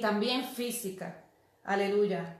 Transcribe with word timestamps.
También 0.00 0.44
física. 0.44 1.22
Aleluya. 1.64 2.36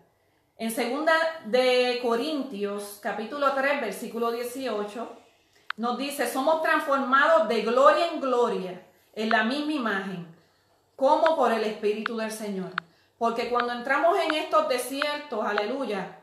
En 0.56 0.70
segunda 0.70 1.12
de 1.44 2.00
Corintios, 2.02 2.98
capítulo 3.02 3.52
3, 3.52 3.80
versículo 3.80 4.32
18, 4.32 5.16
nos 5.76 5.98
dice, 5.98 6.26
somos 6.26 6.62
transformados 6.62 7.48
de 7.48 7.62
gloria 7.62 8.08
en 8.12 8.20
gloria 8.20 8.82
en 9.14 9.30
la 9.30 9.44
misma 9.44 9.72
imagen, 9.72 10.26
como 10.96 11.36
por 11.36 11.52
el 11.52 11.64
Espíritu 11.64 12.16
del 12.16 12.32
Señor. 12.32 12.70
Porque 13.18 13.48
cuando 13.48 13.72
entramos 13.72 14.18
en 14.18 14.34
estos 14.34 14.68
desiertos, 14.68 15.44
aleluya, 15.44 16.18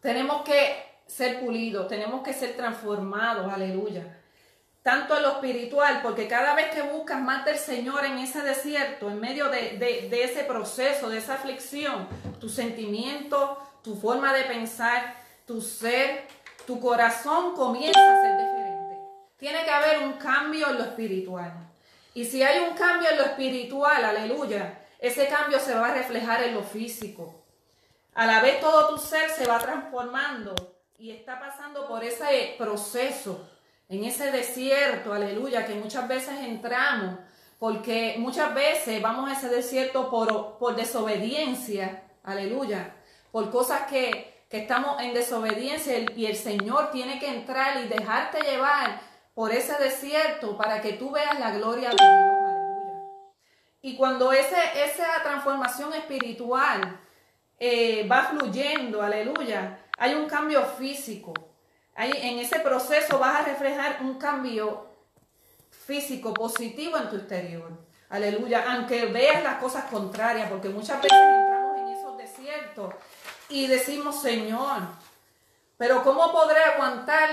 tenemos 0.00 0.42
que 0.42 0.82
ser 1.06 1.40
pulidos, 1.40 1.88
tenemos 1.88 2.22
que 2.22 2.32
ser 2.32 2.56
transformados, 2.56 3.52
aleluya 3.52 4.19
tanto 4.82 5.16
en 5.16 5.22
lo 5.22 5.32
espiritual, 5.32 6.00
porque 6.02 6.26
cada 6.26 6.54
vez 6.54 6.70
que 6.70 6.82
buscas 6.82 7.20
más 7.20 7.44
del 7.44 7.58
Señor 7.58 8.04
en 8.04 8.18
ese 8.18 8.40
desierto, 8.40 9.10
en 9.10 9.20
medio 9.20 9.48
de, 9.48 10.08
ese 10.10 10.44
proceso, 10.44 11.10
de 11.10 11.18
esa 11.18 11.34
aflicción, 11.34 12.08
tu 12.40 12.48
sentimiento, 12.48 13.58
tu 13.82 13.94
forma 13.94 14.32
de 14.32 14.44
pensar, 14.44 15.14
tu 15.46 15.60
ser, 15.60 16.26
tu 16.66 16.80
corazón 16.80 17.54
comienza 17.54 18.00
a 18.00 18.22
ser 18.22 18.38
diferente. 18.38 18.98
Tiene 19.36 19.64
que 19.64 19.70
haber 19.70 19.98
un 19.98 20.14
cambio 20.14 20.70
en 20.70 20.78
lo 20.78 20.84
espiritual. 20.84 21.52
Y 22.14 22.24
si 22.24 22.42
hay 22.42 22.60
un 22.60 22.74
cambio 22.74 23.10
en 23.10 23.18
lo 23.18 23.24
espiritual, 23.24 24.04
aleluya, 24.04 24.78
ese 24.98 25.28
cambio 25.28 25.60
se 25.60 25.74
va 25.74 25.88
a 25.88 25.94
reflejar 25.94 26.42
en 26.42 26.54
lo 26.54 26.62
físico. 26.62 27.42
A 28.14 28.26
la 28.26 28.40
vez 28.40 28.60
todo 28.60 28.88
tu 28.88 28.98
ser 28.98 29.30
se 29.30 29.46
va 29.46 29.58
transformando 29.58 30.54
y 30.98 31.10
está 31.10 31.38
pasando 31.38 31.86
por 31.86 32.02
ese 32.02 32.54
proceso 32.58 33.48
en 33.90 34.04
ese 34.04 34.30
desierto, 34.30 35.12
aleluya, 35.12 35.66
que 35.66 35.74
muchas 35.74 36.06
veces 36.06 36.38
entramos, 36.38 37.18
porque 37.58 38.14
muchas 38.18 38.54
veces 38.54 39.02
vamos 39.02 39.28
a 39.28 39.32
ese 39.32 39.48
desierto 39.48 40.08
por, 40.08 40.58
por 40.58 40.76
desobediencia, 40.76 42.04
aleluya, 42.22 42.94
por 43.32 43.50
cosas 43.50 43.82
que, 43.90 44.30
estamos 44.50 45.00
en 45.00 45.14
desobediencia 45.14 45.96
y 46.16 46.26
el 46.26 46.34
Señor 46.34 46.90
tiene 46.90 47.20
que 47.20 47.28
entrar 47.28 47.84
y 47.84 47.88
dejarte 47.88 48.40
llevar 48.40 49.00
por 49.32 49.52
ese 49.52 49.74
desierto 49.78 50.56
para 50.56 50.80
que 50.80 50.94
tú 50.94 51.12
veas 51.12 51.38
la 51.38 51.52
gloria 51.52 51.90
de 51.90 51.96
Dios, 51.96 52.10
aleluya. 52.48 53.00
Y 53.80 53.96
cuando 53.96 54.32
ese, 54.32 54.56
esa 54.84 55.22
transformación 55.22 55.94
espiritual 55.94 57.00
eh, 57.60 58.08
va 58.10 58.24
fluyendo, 58.24 59.00
aleluya, 59.02 59.78
hay 59.96 60.14
un 60.14 60.26
cambio 60.26 60.64
físico 60.64 61.32
en 62.08 62.38
ese 62.38 62.60
proceso 62.60 63.18
vas 63.18 63.40
a 63.40 63.44
reflejar 63.44 63.98
un 64.00 64.14
cambio 64.18 64.86
físico 65.70 66.32
positivo 66.32 66.96
en 66.96 67.10
tu 67.10 67.16
exterior. 67.16 67.70
Aleluya. 68.08 68.64
Aunque 68.72 69.06
veas 69.06 69.42
las 69.42 69.56
cosas 69.56 69.84
contrarias, 69.84 70.50
porque 70.50 70.68
muchas 70.68 71.00
veces 71.02 71.18
entramos 71.18 71.78
en 71.78 71.88
esos 71.88 72.16
desiertos 72.16 72.94
y 73.48 73.66
decimos, 73.66 74.20
Señor, 74.20 74.82
pero 75.76 76.02
¿cómo 76.02 76.32
podré 76.32 76.62
aguantar 76.62 77.30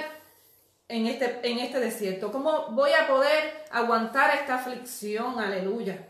en 0.88 1.06
este, 1.08 1.40
en 1.44 1.60
este 1.60 1.80
desierto? 1.80 2.32
¿Cómo 2.32 2.68
voy 2.70 2.92
a 2.92 3.08
poder 3.08 3.66
aguantar 3.72 4.36
esta 4.36 4.56
aflicción? 4.56 5.40
Aleluya. 5.40 6.08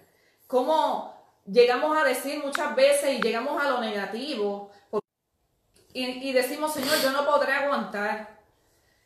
¿Cómo 0.47 1.15
llegamos 1.45 1.97
a 1.97 2.03
decir 2.03 2.43
muchas 2.43 2.75
veces 2.75 3.19
y 3.19 3.21
llegamos 3.21 3.61
a 3.61 3.69
lo 3.69 3.81
negativo? 3.81 4.71
Y, 5.93 6.29
y 6.29 6.33
decimos, 6.33 6.73
Señor, 6.73 6.97
yo 7.01 7.11
no 7.11 7.25
podré 7.25 7.53
aguantar. 7.53 8.36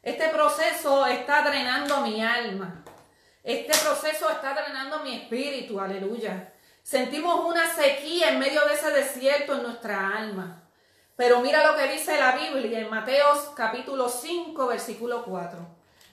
Este 0.04 0.30
proceso 0.30 1.06
está 1.06 1.44
drenando 1.44 2.02
mi 2.02 2.24
alma. 2.24 2.84
Este 3.44 3.78
proceso 3.78 4.32
está 4.32 4.56
drenando 4.56 5.02
mi 5.02 5.16
espíritu, 5.16 5.80
aleluya. 5.80 6.54
Sentimos 6.82 7.46
una 7.46 7.72
sequía 7.72 8.30
en 8.30 8.40
medio 8.40 8.66
de 8.66 8.74
ese 8.74 8.90
desierto 8.90 9.54
en 9.54 9.62
nuestra 9.62 10.18
alma. 10.18 10.64
Pero 11.16 11.42
mira 11.42 11.68
lo 11.68 11.78
que 11.78 11.88
dice 11.88 12.18
la 12.18 12.36
Biblia 12.36 12.80
en 12.80 12.90
Mateos 12.90 13.52
capítulo 13.56 14.10
5, 14.10 14.66
versículo 14.66 15.24
4. 15.24 15.60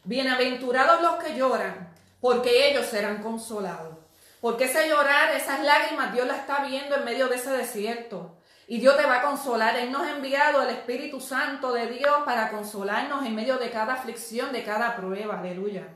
Bienaventurados 0.04 1.00
los 1.00 1.16
que 1.16 1.34
lloran, 1.34 1.90
porque 2.20 2.70
ellos 2.70 2.84
serán 2.84 3.22
consolados. 3.22 3.96
Porque 4.42 4.64
ese 4.64 4.86
llorar, 4.86 5.34
esas 5.34 5.60
lágrimas, 5.60 6.12
Dios 6.12 6.26
las 6.26 6.40
está 6.40 6.62
viendo 6.62 6.94
en 6.94 7.06
medio 7.06 7.28
de 7.28 7.36
ese 7.36 7.52
desierto. 7.52 8.37
Y 8.70 8.78
Dios 8.80 8.98
te 8.98 9.06
va 9.06 9.20
a 9.20 9.22
consolar. 9.22 9.76
Él 9.78 9.90
nos 9.90 10.02
ha 10.02 10.10
enviado 10.10 10.62
el 10.62 10.68
Espíritu 10.68 11.22
Santo 11.22 11.72
de 11.72 11.86
Dios 11.86 12.18
para 12.26 12.50
consolarnos 12.50 13.24
en 13.24 13.34
medio 13.34 13.56
de 13.56 13.70
cada 13.70 13.94
aflicción, 13.94 14.52
de 14.52 14.62
cada 14.62 14.94
prueba. 14.94 15.40
Aleluya. 15.40 15.88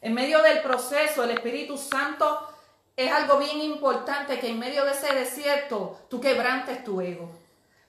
En 0.00 0.12
medio 0.12 0.42
del 0.42 0.60
proceso, 0.60 1.22
el 1.22 1.30
Espíritu 1.30 1.78
Santo 1.78 2.48
es 2.96 3.12
algo 3.12 3.38
bien 3.38 3.60
importante 3.60 4.40
que 4.40 4.48
en 4.48 4.58
medio 4.58 4.84
de 4.84 4.90
ese 4.90 5.14
desierto 5.14 6.00
tú 6.10 6.20
quebrantes 6.20 6.82
tu 6.82 7.00
ego. 7.00 7.30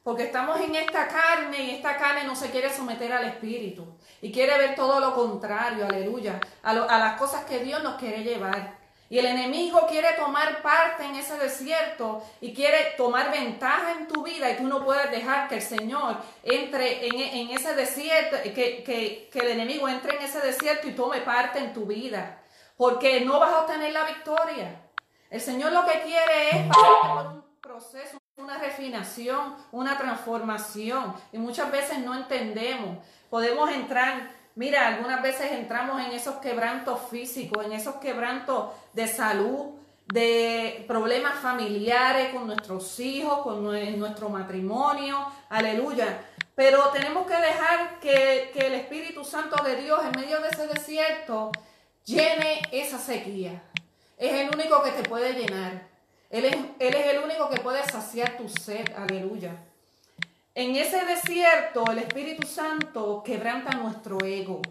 Porque 0.03 0.25
estamos 0.25 0.59
en 0.59 0.75
esta 0.75 1.07
carne 1.07 1.63
y 1.63 1.69
esta 1.71 1.97
carne 1.97 2.23
no 2.23 2.35
se 2.35 2.51
quiere 2.51 2.71
someter 2.71 3.11
al 3.11 3.25
Espíritu. 3.25 3.87
Y 4.21 4.31
quiere 4.31 4.55
ver 4.55 4.75
todo 4.75 4.99
lo 4.99 5.15
contrario, 5.15 5.85
aleluya, 5.85 6.39
a, 6.61 6.69
a 6.69 6.99
las 6.99 7.17
cosas 7.17 7.45
que 7.45 7.63
Dios 7.63 7.81
nos 7.81 7.95
quiere 7.95 8.23
llevar. 8.23 8.80
Y 9.11 9.19
el 9.19 9.25
enemigo 9.25 9.87
quiere 9.89 10.13
tomar 10.13 10.61
parte 10.61 11.03
en 11.03 11.15
ese 11.15 11.37
desierto 11.37 12.23
y 12.39 12.53
quiere 12.53 12.93
tomar 12.95 13.29
ventaja 13.29 13.91
en 13.91 14.07
tu 14.07 14.23
vida 14.23 14.49
y 14.49 14.55
tú 14.55 14.63
no 14.63 14.85
puedes 14.85 15.11
dejar 15.11 15.49
que 15.49 15.55
el 15.55 15.61
Señor 15.61 16.15
entre 16.43 17.07
en, 17.07 17.49
ese 17.49 17.75
desierto, 17.75 18.37
que, 18.41 18.53
que, 18.53 19.29
que, 19.29 19.39
el 19.39 19.49
enemigo 19.49 19.89
entre 19.89 20.15
en 20.15 20.21
ese 20.21 20.39
desierto 20.39 20.87
y 20.87 20.93
tome 20.93 21.19
parte 21.19 21.59
en 21.59 21.73
tu 21.73 21.85
vida, 21.85 22.41
porque 22.77 23.19
no 23.19 23.37
vas 23.41 23.51
a 23.51 23.61
obtener 23.63 23.91
la 23.91 24.05
victoria. 24.05 24.81
El 25.29 25.41
Señor 25.41 25.73
lo 25.73 25.85
que 25.85 26.03
quiere 26.03 26.49
es 26.51 26.67
pasar 26.67 27.01
por 27.01 27.33
un 27.33 27.43
proceso, 27.59 28.17
una 28.37 28.59
refinación, 28.59 29.57
una 29.73 29.97
transformación 29.97 31.13
y 31.33 31.37
muchas 31.37 31.69
veces 31.69 31.99
no 31.99 32.15
entendemos. 32.15 33.05
Podemos 33.29 33.69
entrar 33.71 34.40
Mira, 34.61 34.89
algunas 34.89 35.23
veces 35.23 35.53
entramos 35.53 35.99
en 36.05 36.11
esos 36.11 36.35
quebrantos 36.35 36.99
físicos, 37.09 37.65
en 37.65 37.71
esos 37.71 37.95
quebrantos 37.95 38.69
de 38.93 39.07
salud, 39.07 39.71
de 40.05 40.85
problemas 40.87 41.39
familiares 41.39 42.31
con 42.31 42.45
nuestros 42.45 42.99
hijos, 42.99 43.39
con 43.39 43.63
nuestro 43.63 44.29
matrimonio, 44.29 45.17
aleluya. 45.49 46.23
Pero 46.53 46.89
tenemos 46.89 47.25
que 47.25 47.37
dejar 47.37 47.99
que, 47.99 48.51
el 48.53 48.73
Espíritu 48.75 49.25
Santo 49.25 49.63
de 49.63 49.77
Dios 49.77 49.99
en 50.05 50.21
medio 50.21 50.39
de 50.39 50.49
ese 50.49 50.67
desierto 50.67 51.51
llene 52.05 52.61
esa 52.71 52.99
sequía. 52.99 53.63
Es 54.15 54.31
el 54.31 54.53
único 54.53 54.83
que 54.83 54.91
te 54.91 55.09
puede 55.09 55.33
llenar. 55.33 55.87
Él 56.29 56.45
es, 56.45 56.55
él 56.77 56.93
es 56.93 57.05
el 57.07 57.23
único 57.23 57.49
que 57.49 57.59
puede 57.61 57.83
saciar 57.85 58.37
tu 58.37 58.47
sed, 58.47 58.85
aleluya. 58.95 59.55
En 60.53 60.75
ese 60.75 61.05
desierto 61.05 61.85
el 61.89 61.99
Espíritu 61.99 62.45
Santo 62.45 63.23
quebranta 63.23 63.77
nuestro 63.77 64.17
ego, 64.25 64.61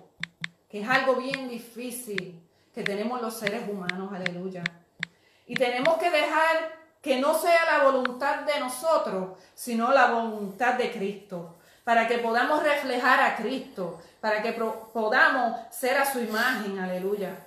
que 0.69 0.83
es 0.83 0.89
algo 0.89 1.17
bien 1.17 1.49
difícil 1.49 2.39
que 2.75 2.83
tenemos 2.83 3.23
los 3.23 3.39
seres 3.39 3.67
humanos, 3.67 4.13
aleluya. 4.13 4.63
Y 5.47 5.55
tenemos 5.55 5.97
que 5.97 6.11
dejar 6.11 6.79
que 7.01 7.19
no 7.19 7.33
sea 7.35 7.65
la 7.65 7.85
voluntad 7.85 8.41
de 8.41 8.61
nosotros, 8.61 9.39
sino 9.55 9.91
la 9.91 10.11
voluntad 10.11 10.75
de 10.75 10.93
Cristo, 10.93 11.57
para 11.83 12.07
que 12.07 12.19
podamos 12.19 12.63
reflejar 12.63 13.21
a 13.23 13.37
Cristo, 13.37 14.03
para 14.21 14.43
que 14.43 14.53
podamos 14.53 15.61
ser 15.71 15.97
a 15.97 16.13
su 16.13 16.21
imagen, 16.21 16.79
aleluya. 16.79 17.47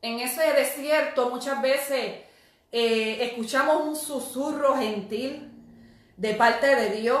En 0.00 0.20
ese 0.20 0.52
desierto 0.52 1.30
muchas 1.30 1.60
veces 1.60 2.20
eh, 2.70 3.18
escuchamos 3.22 3.82
un 3.82 3.96
susurro 3.96 4.76
gentil, 4.76 5.53
de 6.16 6.34
parte 6.34 6.74
de 6.74 6.90
Dios 6.90 7.20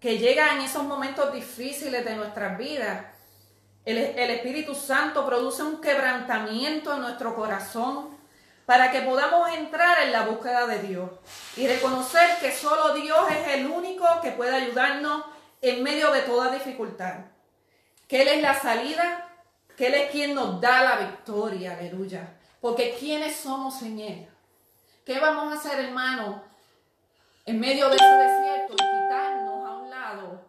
que 0.00 0.18
llega 0.18 0.52
en 0.54 0.60
esos 0.60 0.84
momentos 0.84 1.32
difíciles 1.32 2.04
de 2.04 2.16
nuestras 2.16 2.58
vidas. 2.58 3.06
El, 3.84 3.98
Espíritu 3.98 4.74
Santo 4.74 5.24
produce 5.26 5.62
un 5.62 5.80
quebrantamiento 5.80 6.92
en 6.92 7.00
nuestro 7.00 7.34
corazón 7.34 8.16
para 8.66 8.90
que 8.90 9.02
podamos 9.02 9.50
entrar 9.50 10.02
en 10.02 10.12
la 10.12 10.26
búsqueda 10.26 10.66
de 10.66 10.80
Dios 10.80 11.10
y 11.56 11.66
reconocer 11.66 12.36
que 12.40 12.52
solo 12.52 12.94
Dios 12.94 13.30
es 13.30 13.54
el 13.54 13.66
único 13.66 14.06
que 14.22 14.32
puede 14.32 14.54
ayudarnos 14.54 15.24
en 15.60 15.82
medio 15.82 16.10
de 16.12 16.20
toda 16.20 16.50
dificultad. 16.50 17.20
Que 18.06 18.22
Él 18.22 18.28
es 18.28 18.42
la 18.42 18.60
salida, 18.60 19.28
que 19.76 19.86
Él 19.86 19.94
es 19.94 20.10
quien 20.10 20.34
nos 20.34 20.60
da 20.60 20.82
la 20.82 20.96
victoria, 20.96 21.78
aleluya. 21.78 22.36
Porque 22.60 22.96
¿quiénes 22.98 23.36
somos 23.36 23.80
en 23.82 24.00
Él? 24.00 24.28
¿Qué 25.04 25.20
vamos 25.20 25.52
a 25.52 25.58
hacer, 25.58 25.82
hermano, 25.84 26.42
en 27.46 27.60
medio 27.60 27.88
de 27.88 27.96
ese 27.96 28.04
desierto? 28.04 28.74
Quitarnos 28.76 29.66
a 29.66 29.76
un 29.76 29.90
lado 29.90 30.40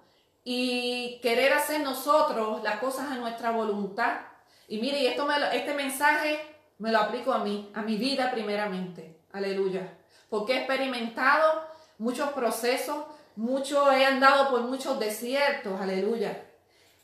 y 0.43 1.19
querer 1.21 1.53
hacer 1.53 1.81
nosotros 1.81 2.63
las 2.63 2.77
cosas 2.77 3.11
a 3.11 3.15
nuestra 3.15 3.51
voluntad. 3.51 4.21
Y 4.67 4.79
mire, 4.79 5.01
y 5.01 5.07
esto 5.07 5.27
este 5.31 5.73
mensaje 5.73 6.39
me 6.77 6.91
lo 6.91 6.99
aplico 6.99 7.33
a 7.33 7.43
mí, 7.43 7.71
a 7.73 7.81
mi 7.81 7.97
vida 7.97 8.31
primeramente. 8.31 9.19
Aleluya. 9.33 9.97
Porque 10.29 10.53
he 10.53 10.57
experimentado 10.57 11.67
muchos 11.97 12.29
procesos, 12.31 13.05
mucho, 13.35 13.91
he 13.91 14.05
andado 14.05 14.49
por 14.49 14.61
muchos 14.61 14.99
desiertos. 14.99 15.79
Aleluya. 15.79 16.45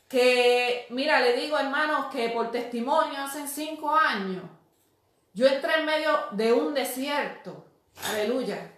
Que, 0.08 0.86
mira, 0.90 1.20
le 1.20 1.34
digo 1.34 1.58
hermanos 1.58 2.06
que 2.12 2.28
por 2.30 2.50
testimonio 2.50 3.18
hace 3.18 3.46
cinco 3.46 3.94
años 3.94 4.44
yo 5.34 5.46
entré 5.46 5.80
en 5.80 5.86
medio 5.86 6.10
de 6.32 6.52
un 6.52 6.74
desierto. 6.74 7.64
Aleluya. 8.10 8.71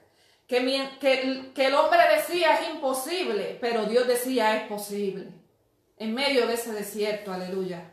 Que, 0.47 0.99
que, 1.55 1.67
el 1.67 1.75
hombre 1.75 2.01
decía 2.17 2.55
es 2.57 2.71
imposible, 2.71 3.57
pero 3.61 3.87
Dios 3.87 4.07
decía 4.07 4.57
es 4.57 4.69
posible. 4.69 5.29
En 5.97 6.13
medio 6.13 6.47
de 6.47 6.55
ese 6.55 6.73
desierto, 6.73 7.33
aleluya. 7.33 7.91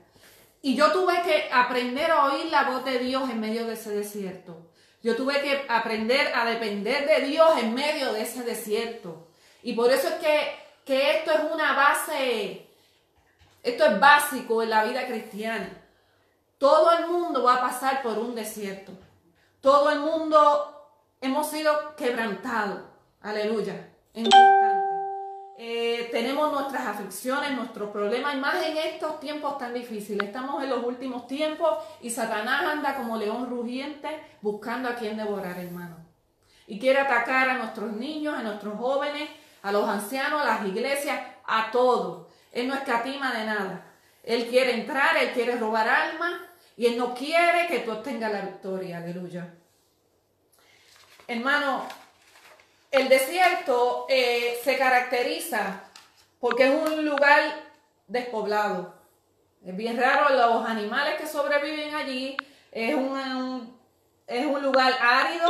Y 0.61 0.75
yo 0.75 0.91
tuve 0.91 1.21
que 1.23 1.49
aprender 1.51 2.11
a 2.11 2.25
oír 2.25 2.45
la 2.51 2.63
voz 2.63 2.83
de 2.83 2.99
Dios 2.99 3.29
en 3.29 3.39
medio 3.39 3.65
de 3.65 3.73
ese 3.73 3.91
desierto. 3.91 4.69
Yo 5.01 5.15
tuve 5.15 5.41
que 5.41 5.65
aprender 5.67 6.31
a 6.35 6.45
depender 6.45 7.07
de 7.07 7.25
Dios 7.25 7.57
en 7.57 7.73
medio 7.73 8.13
de 8.13 8.21
ese 8.21 8.43
desierto. 8.43 9.27
Y 9.63 9.73
por 9.73 9.91
eso 9.91 10.07
es 10.09 10.13
que, 10.15 10.55
que 10.85 11.17
esto 11.17 11.31
es 11.31 11.39
una 11.51 11.73
base, 11.73 12.67
esto 13.63 13.85
es 13.85 13.99
básico 13.99 14.61
en 14.61 14.69
la 14.69 14.83
vida 14.83 15.07
cristiana. 15.07 15.81
Todo 16.59 16.91
el 16.97 17.07
mundo 17.07 17.41
va 17.43 17.55
a 17.55 17.61
pasar 17.61 18.03
por 18.03 18.19
un 18.19 18.35
desierto. 18.35 18.91
Todo 19.61 19.89
el 19.89 19.99
mundo 19.99 20.80
hemos 21.21 21.49
sido 21.49 21.95
quebrantados. 21.95 22.81
Aleluya. 23.21 23.89
En 24.13 24.27
eh, 25.63 26.09
tenemos 26.11 26.51
nuestras 26.51 26.87
aflicciones, 26.87 27.51
nuestros 27.51 27.91
problemas, 27.91 28.33
y 28.33 28.37
más 28.39 28.55
en 28.65 28.77
estos 28.77 29.19
tiempos 29.19 29.59
tan 29.59 29.75
difíciles. 29.75 30.27
Estamos 30.27 30.63
en 30.63 30.71
los 30.71 30.83
últimos 30.83 31.27
tiempos 31.27 31.77
y 32.01 32.09
Satanás 32.09 32.63
anda 32.63 32.95
como 32.95 33.15
león 33.15 33.47
rugiente 33.47 34.09
buscando 34.41 34.89
a 34.89 34.95
quien 34.95 35.17
devorar, 35.17 35.59
hermano. 35.59 35.97
Y 36.65 36.79
quiere 36.79 36.99
atacar 36.99 37.49
a 37.49 37.57
nuestros 37.59 37.93
niños, 37.93 38.33
a 38.33 38.41
nuestros 38.41 38.75
jóvenes, 38.77 39.29
a 39.61 39.71
los 39.71 39.87
ancianos, 39.87 40.41
a 40.41 40.45
las 40.45 40.65
iglesias, 40.67 41.21
a 41.45 41.69
todos. 41.69 42.27
Él 42.51 42.67
no 42.67 42.73
escatima 42.73 43.31
de 43.31 43.45
nada. 43.45 43.85
Él 44.23 44.47
quiere 44.47 44.73
entrar, 44.73 45.15
él 45.17 45.31
quiere 45.31 45.57
robar 45.57 45.87
almas, 45.87 46.33
y 46.77 46.87
Él 46.87 46.97
no 46.97 47.13
quiere 47.13 47.67
que 47.67 47.79
tú 47.79 47.91
obtengas 47.91 48.31
la 48.31 48.41
victoria, 48.41 48.97
aleluya. 48.97 49.53
Hermano, 51.31 51.85
el 52.91 53.07
desierto 53.07 54.05
eh, 54.09 54.59
se 54.65 54.77
caracteriza 54.77 55.81
porque 56.41 56.65
es 56.65 56.71
un 56.71 57.05
lugar 57.05 57.41
despoblado. 58.05 58.93
Es 59.65 59.77
bien 59.77 59.97
raro 59.97 60.35
los 60.35 60.67
animales 60.67 61.15
que 61.15 61.25
sobreviven 61.25 61.95
allí. 61.95 62.35
Es 62.69 62.93
un, 62.95 63.79
es 64.27 64.45
un 64.45 64.61
lugar 64.61 64.91
árido, 64.99 65.49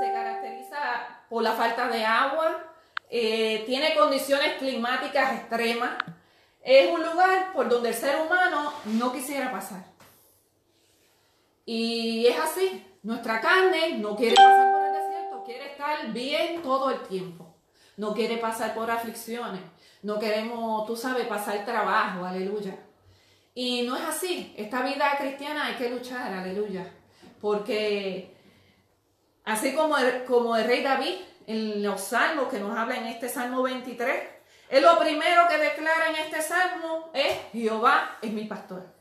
se 0.00 0.10
caracteriza 0.10 0.78
por 1.28 1.42
la 1.42 1.52
falta 1.52 1.88
de 1.88 2.06
agua, 2.06 2.64
eh, 3.10 3.64
tiene 3.66 3.94
condiciones 3.94 4.54
climáticas 4.54 5.34
extremas. 5.34 5.90
Es 6.62 6.90
un 6.90 7.04
lugar 7.04 7.52
por 7.52 7.68
donde 7.68 7.90
el 7.90 7.94
ser 7.94 8.16
humano 8.16 8.72
no 8.86 9.12
quisiera 9.12 9.52
pasar. 9.52 9.84
Y 11.66 12.26
es 12.26 12.38
así, 12.38 12.82
nuestra 13.02 13.42
carne 13.42 13.98
no 13.98 14.16
quiere 14.16 14.34
pasar 14.34 14.72
por 14.72 14.77
quiere 15.48 15.70
estar 15.70 16.12
bien 16.12 16.62
todo 16.62 16.90
el 16.90 17.00
tiempo. 17.04 17.56
No 17.96 18.12
quiere 18.12 18.36
pasar 18.36 18.74
por 18.74 18.90
aflicciones, 18.90 19.62
no 20.02 20.18
queremos, 20.18 20.86
tú 20.86 20.94
sabes, 20.94 21.26
pasar 21.26 21.64
trabajo, 21.64 22.24
aleluya. 22.24 22.76
Y 23.54 23.82
no 23.82 23.96
es 23.96 24.04
así, 24.04 24.54
esta 24.58 24.82
vida 24.82 25.16
cristiana 25.18 25.66
hay 25.66 25.74
que 25.76 25.88
luchar, 25.88 26.32
aleluya. 26.32 26.86
Porque 27.40 28.36
así 29.44 29.74
como 29.74 29.96
el, 29.96 30.24
como 30.24 30.54
el 30.54 30.66
rey 30.66 30.82
David 30.82 31.14
en 31.46 31.82
los 31.82 32.02
salmos 32.02 32.48
que 32.48 32.60
nos 32.60 32.76
habla 32.76 32.98
en 32.98 33.06
este 33.06 33.30
salmo 33.30 33.62
23, 33.62 34.22
es 34.68 34.82
lo 34.82 34.98
primero 34.98 35.48
que 35.48 35.56
declara 35.56 36.10
en 36.10 36.16
este 36.16 36.42
salmo 36.42 37.10
es 37.14 37.38
Jehová 37.52 38.18
es 38.20 38.30
mi 38.30 38.44
pastor 38.44 38.98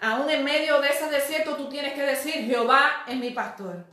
aún 0.00 0.30
en 0.30 0.44
medio 0.44 0.80
de 0.80 0.90
ese 0.90 1.10
desierto 1.10 1.56
tú 1.56 1.68
tienes 1.68 1.94
que 1.94 2.02
decir, 2.02 2.46
Jehová 2.46 3.04
es 3.08 3.16
mi 3.16 3.30
pastor 3.30 3.84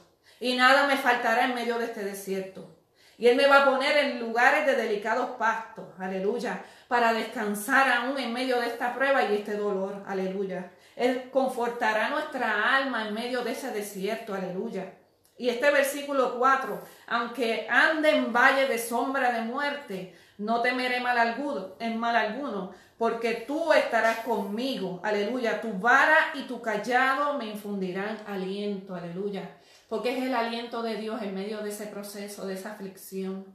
y 0.42 0.56
nada 0.56 0.88
me 0.88 0.98
faltará 0.98 1.46
en 1.46 1.54
medio 1.54 1.78
de 1.78 1.86
este 1.86 2.04
desierto. 2.04 2.76
Y 3.18 3.28
Él 3.28 3.38
me 3.38 3.46
va 3.46 3.62
a 3.62 3.66
poner 3.66 3.96
en 3.98 4.20
lugares 4.20 4.66
de 4.66 4.76
delicados 4.76 5.30
pastos, 5.38 5.86
aleluya, 6.00 6.64
para 6.88 7.14
descansar 7.14 7.88
aún 7.90 8.18
en 8.18 8.34
medio 8.34 8.60
de 8.60 8.66
esta 8.66 8.96
prueba 8.96 9.24
y 9.24 9.36
este 9.36 9.56
dolor, 9.56 10.04
aleluya. 10.08 10.72
Él 10.96 11.30
confortará 11.32 12.10
nuestra 12.10 12.76
alma 12.76 13.08
en 13.08 13.14
medio 13.14 13.44
de 13.44 13.52
ese 13.52 13.70
desierto, 13.72 14.34
aleluya. 14.34 14.92
Y 15.38 15.50
este 15.50 15.70
versículo 15.70 16.40
4, 16.40 16.82
aunque 17.08 17.68
ande 17.70 18.10
en 18.10 18.34
valle 18.34 18.68
de 18.68 18.80
sombra 18.80 19.32
de 19.32 19.42
muerte, 19.42 20.16
no 20.40 20.62
temeré 20.62 21.00
mal 21.02 21.20
alguno, 21.20 21.76
en 21.80 22.00
mal 22.00 22.16
alguno, 22.16 22.74
porque 22.98 23.46
tú 23.48 23.72
estarás 23.74 24.20
conmigo, 24.20 25.00
aleluya. 25.04 25.62
Tu 25.62 25.72
vara 25.74 26.32
y 26.34 26.44
tu 26.44 26.62
callado 26.62 27.36
me 27.38 27.46
infundirán 27.46 28.18
aliento, 28.28 28.96
aleluya. 28.96 29.58
Porque 29.92 30.18
es 30.18 30.24
el 30.24 30.34
aliento 30.34 30.82
de 30.84 30.96
Dios 30.96 31.22
en 31.22 31.36
medio 31.36 31.58
de 31.62 31.68
ese 31.68 31.86
proceso, 31.86 32.48
de 32.48 32.54
esa 32.54 32.72
aflicción, 32.72 33.46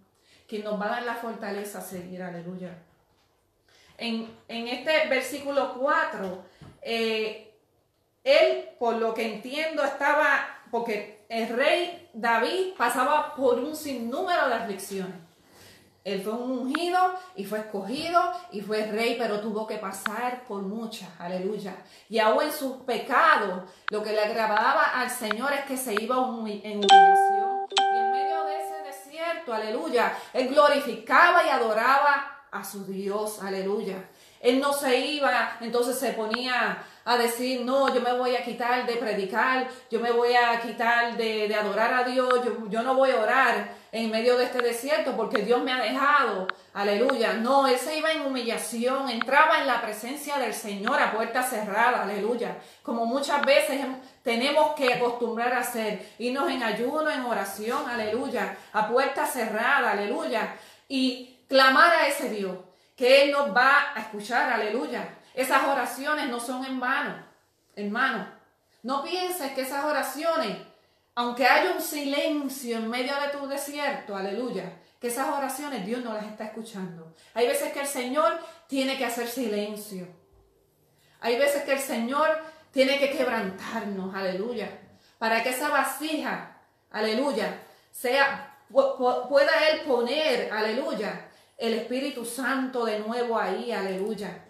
que 0.47 0.59
nos 0.59 0.79
va 0.79 0.85
a 0.85 0.91
dar 0.91 1.03
la 1.05 1.15
fortaleza 1.15 1.79
a 1.79 1.81
seguir, 1.81 2.23
aleluya. 2.23 2.77
En, 3.97 4.29
este 4.47 5.09
versículo 5.09 5.79
4, 5.81 6.44
eh, 6.83 7.55
él, 8.23 8.69
por 8.79 8.97
lo 8.97 9.15
que 9.15 9.37
entiendo, 9.37 9.83
estaba, 9.83 10.61
porque 10.71 11.25
el 11.31 11.49
rey 11.49 12.11
David 12.12 12.75
pasaba 12.77 13.35
por 13.35 13.59
un 13.59 13.75
sinnúmero 13.75 14.47
de 14.49 14.55
aflicciones. 14.56 15.17
Él 16.06 16.23
fue 16.23 16.35
un 16.35 16.53
ungido 16.53 17.00
y 17.35 17.44
fue 17.44 17.58
escogido 17.58 18.22
y 18.53 18.60
fue 18.60 18.86
rey, 18.86 19.17
pero 19.19 19.41
tuvo 19.41 19.67
que 19.67 19.79
pasar 19.79 20.44
por 20.44 20.63
muchas, 20.63 21.08
aleluya. 21.19 21.75
Y 22.08 22.20
aún 22.20 22.44
en 22.44 22.53
sus 22.53 22.77
pecados, 22.84 23.69
lo 23.91 24.05
que 24.05 24.13
le 24.13 24.20
agradaba 24.20 24.84
al 25.01 25.10
Señor 25.10 25.53
es 25.53 25.65
que 25.65 25.77
se 25.77 25.94
iba 25.94 26.15
en 26.15 26.22
humillación. 26.22 27.67
Y 27.77 27.98
en 27.98 28.13
medio 28.13 28.44
de 28.44 28.55
ese 28.55 28.82
desierto, 28.84 29.53
aleluya, 29.53 30.17
él 30.32 30.46
glorificaba 30.46 31.44
y 31.44 31.48
adoraba 31.48 32.44
a 32.53 32.63
su 32.63 32.84
Dios, 32.84 33.43
aleluya. 33.43 34.08
Él 34.41 34.60
no 34.60 34.72
se 34.72 34.96
iba, 34.96 35.56
entonces 35.60 35.98
se 35.98 36.13
ponía 36.13 36.84
a 37.06 37.17
decir, 37.17 37.65
no, 37.65 37.94
yo 37.94 38.01
me 38.01 38.13
voy 38.13 38.34
a 38.34 38.44
quitar 38.44 38.84
de 38.84 38.96
predicar, 38.96 39.69
yo 39.89 40.01
me 40.01 40.10
voy 40.10 40.34
a 40.34 40.60
quitar 40.60 41.17
de, 41.17 41.55
adorar 41.55 41.94
a 41.94 42.03
Dios, 42.03 42.29
yo, 42.44 42.69
yo, 42.69 42.82
no 42.82 42.96
voy 42.96 43.13
a 43.13 43.20
orar 43.20 43.69
en 43.93 44.10
medio 44.10 44.36
de 44.36 44.46
este 44.46 44.58
desierto 44.58 45.17
porque 45.17 45.43
Dios 45.43 45.63
me 45.63 45.72
ha 45.72 45.81
dejado. 45.81 46.48
Aleluya. 46.75 47.34
No, 47.34 47.69
él 47.69 47.79
se 47.79 47.96
iba 47.96 48.10
en 48.10 48.22
humillación, 48.22 49.08
entraba 49.08 49.60
en 49.60 49.69
la 49.69 49.81
presencia 49.81 50.36
del 50.39 50.53
Señor 50.53 51.01
a 51.01 51.13
puerta 51.13 51.44
cerrada. 51.44 52.03
Aleluya. 52.03 52.56
Como 52.82 53.06
muchas 53.06 53.41
veces 53.43 53.81
tenemos 54.25 54.75
que 54.75 54.93
acostumbrar 54.93 55.53
a 55.53 55.60
hacer, 55.60 56.10
irnos 56.19 56.51
en 56.51 56.65
ayuno, 56.65 57.08
en 57.08 57.25
oración. 57.25 57.89
Aleluya. 57.89 58.56
A 58.72 58.89
puerta 58.89 59.25
cerrada. 59.25 59.93
Aleluya. 59.93 60.56
Y 60.89 61.39
clamar 61.48 61.93
a 61.94 62.08
ese 62.08 62.31
Dios 62.31 62.56
que 62.96 63.22
Él 63.22 63.31
nos 63.31 63.56
va 63.56 63.93
a 63.94 64.01
escuchar. 64.01 64.53
Aleluya. 64.53 65.16
Esas 65.36 65.64
oraciones 65.64 66.31
no 66.31 66.40
son 66.40 66.64
en 66.64 66.81
vano, 66.81 67.14
hermano. 67.76 68.26
No 68.82 69.05
pienses 69.05 69.52
que 69.52 69.60
esas 69.60 69.84
oraciones, 69.84 70.56
aunque 71.14 71.46
haya 71.46 71.72
un 71.72 71.82
silencio 71.82 72.78
en 72.78 72.88
medio 72.88 73.12
de 73.20 73.28
tu 73.28 73.46
desierto, 73.46 74.16
aleluya, 74.16 74.81
que 74.98 75.08
esas 75.08 75.28
oraciones 75.28 75.84
Dios 75.84 76.02
no 76.02 76.14
las 76.14 76.24
está 76.24 76.44
escuchando. 76.46 77.14
Hay 77.34 77.46
veces 77.46 77.70
que 77.74 77.81
el 77.81 77.86
Señor 77.86 78.40
tiene 78.66 78.96
que 78.96 79.05
hacer 79.05 79.28
silencio. 79.28 80.08
Hay 81.20 81.38
veces 81.38 81.64
que 81.64 81.74
el 81.74 81.81
Señor 81.81 82.40
tiene 82.70 82.98
que 82.98 83.10
quebrantarnos, 83.10 84.14
aleluya, 84.14 84.70
para 85.19 85.43
que 85.43 85.50
esa 85.50 85.69
vasija, 85.69 86.62
aleluya, 86.90 87.60
sea 87.90 88.55
pueda 88.70 89.69
él 89.69 89.82
poner, 89.82 90.50
aleluya, 90.50 91.28
el 91.58 91.74
Espíritu 91.74 92.24
Santo 92.24 92.86
de 92.86 93.00
nuevo 93.00 93.38
ahí, 93.38 93.70
aleluya 93.70 94.45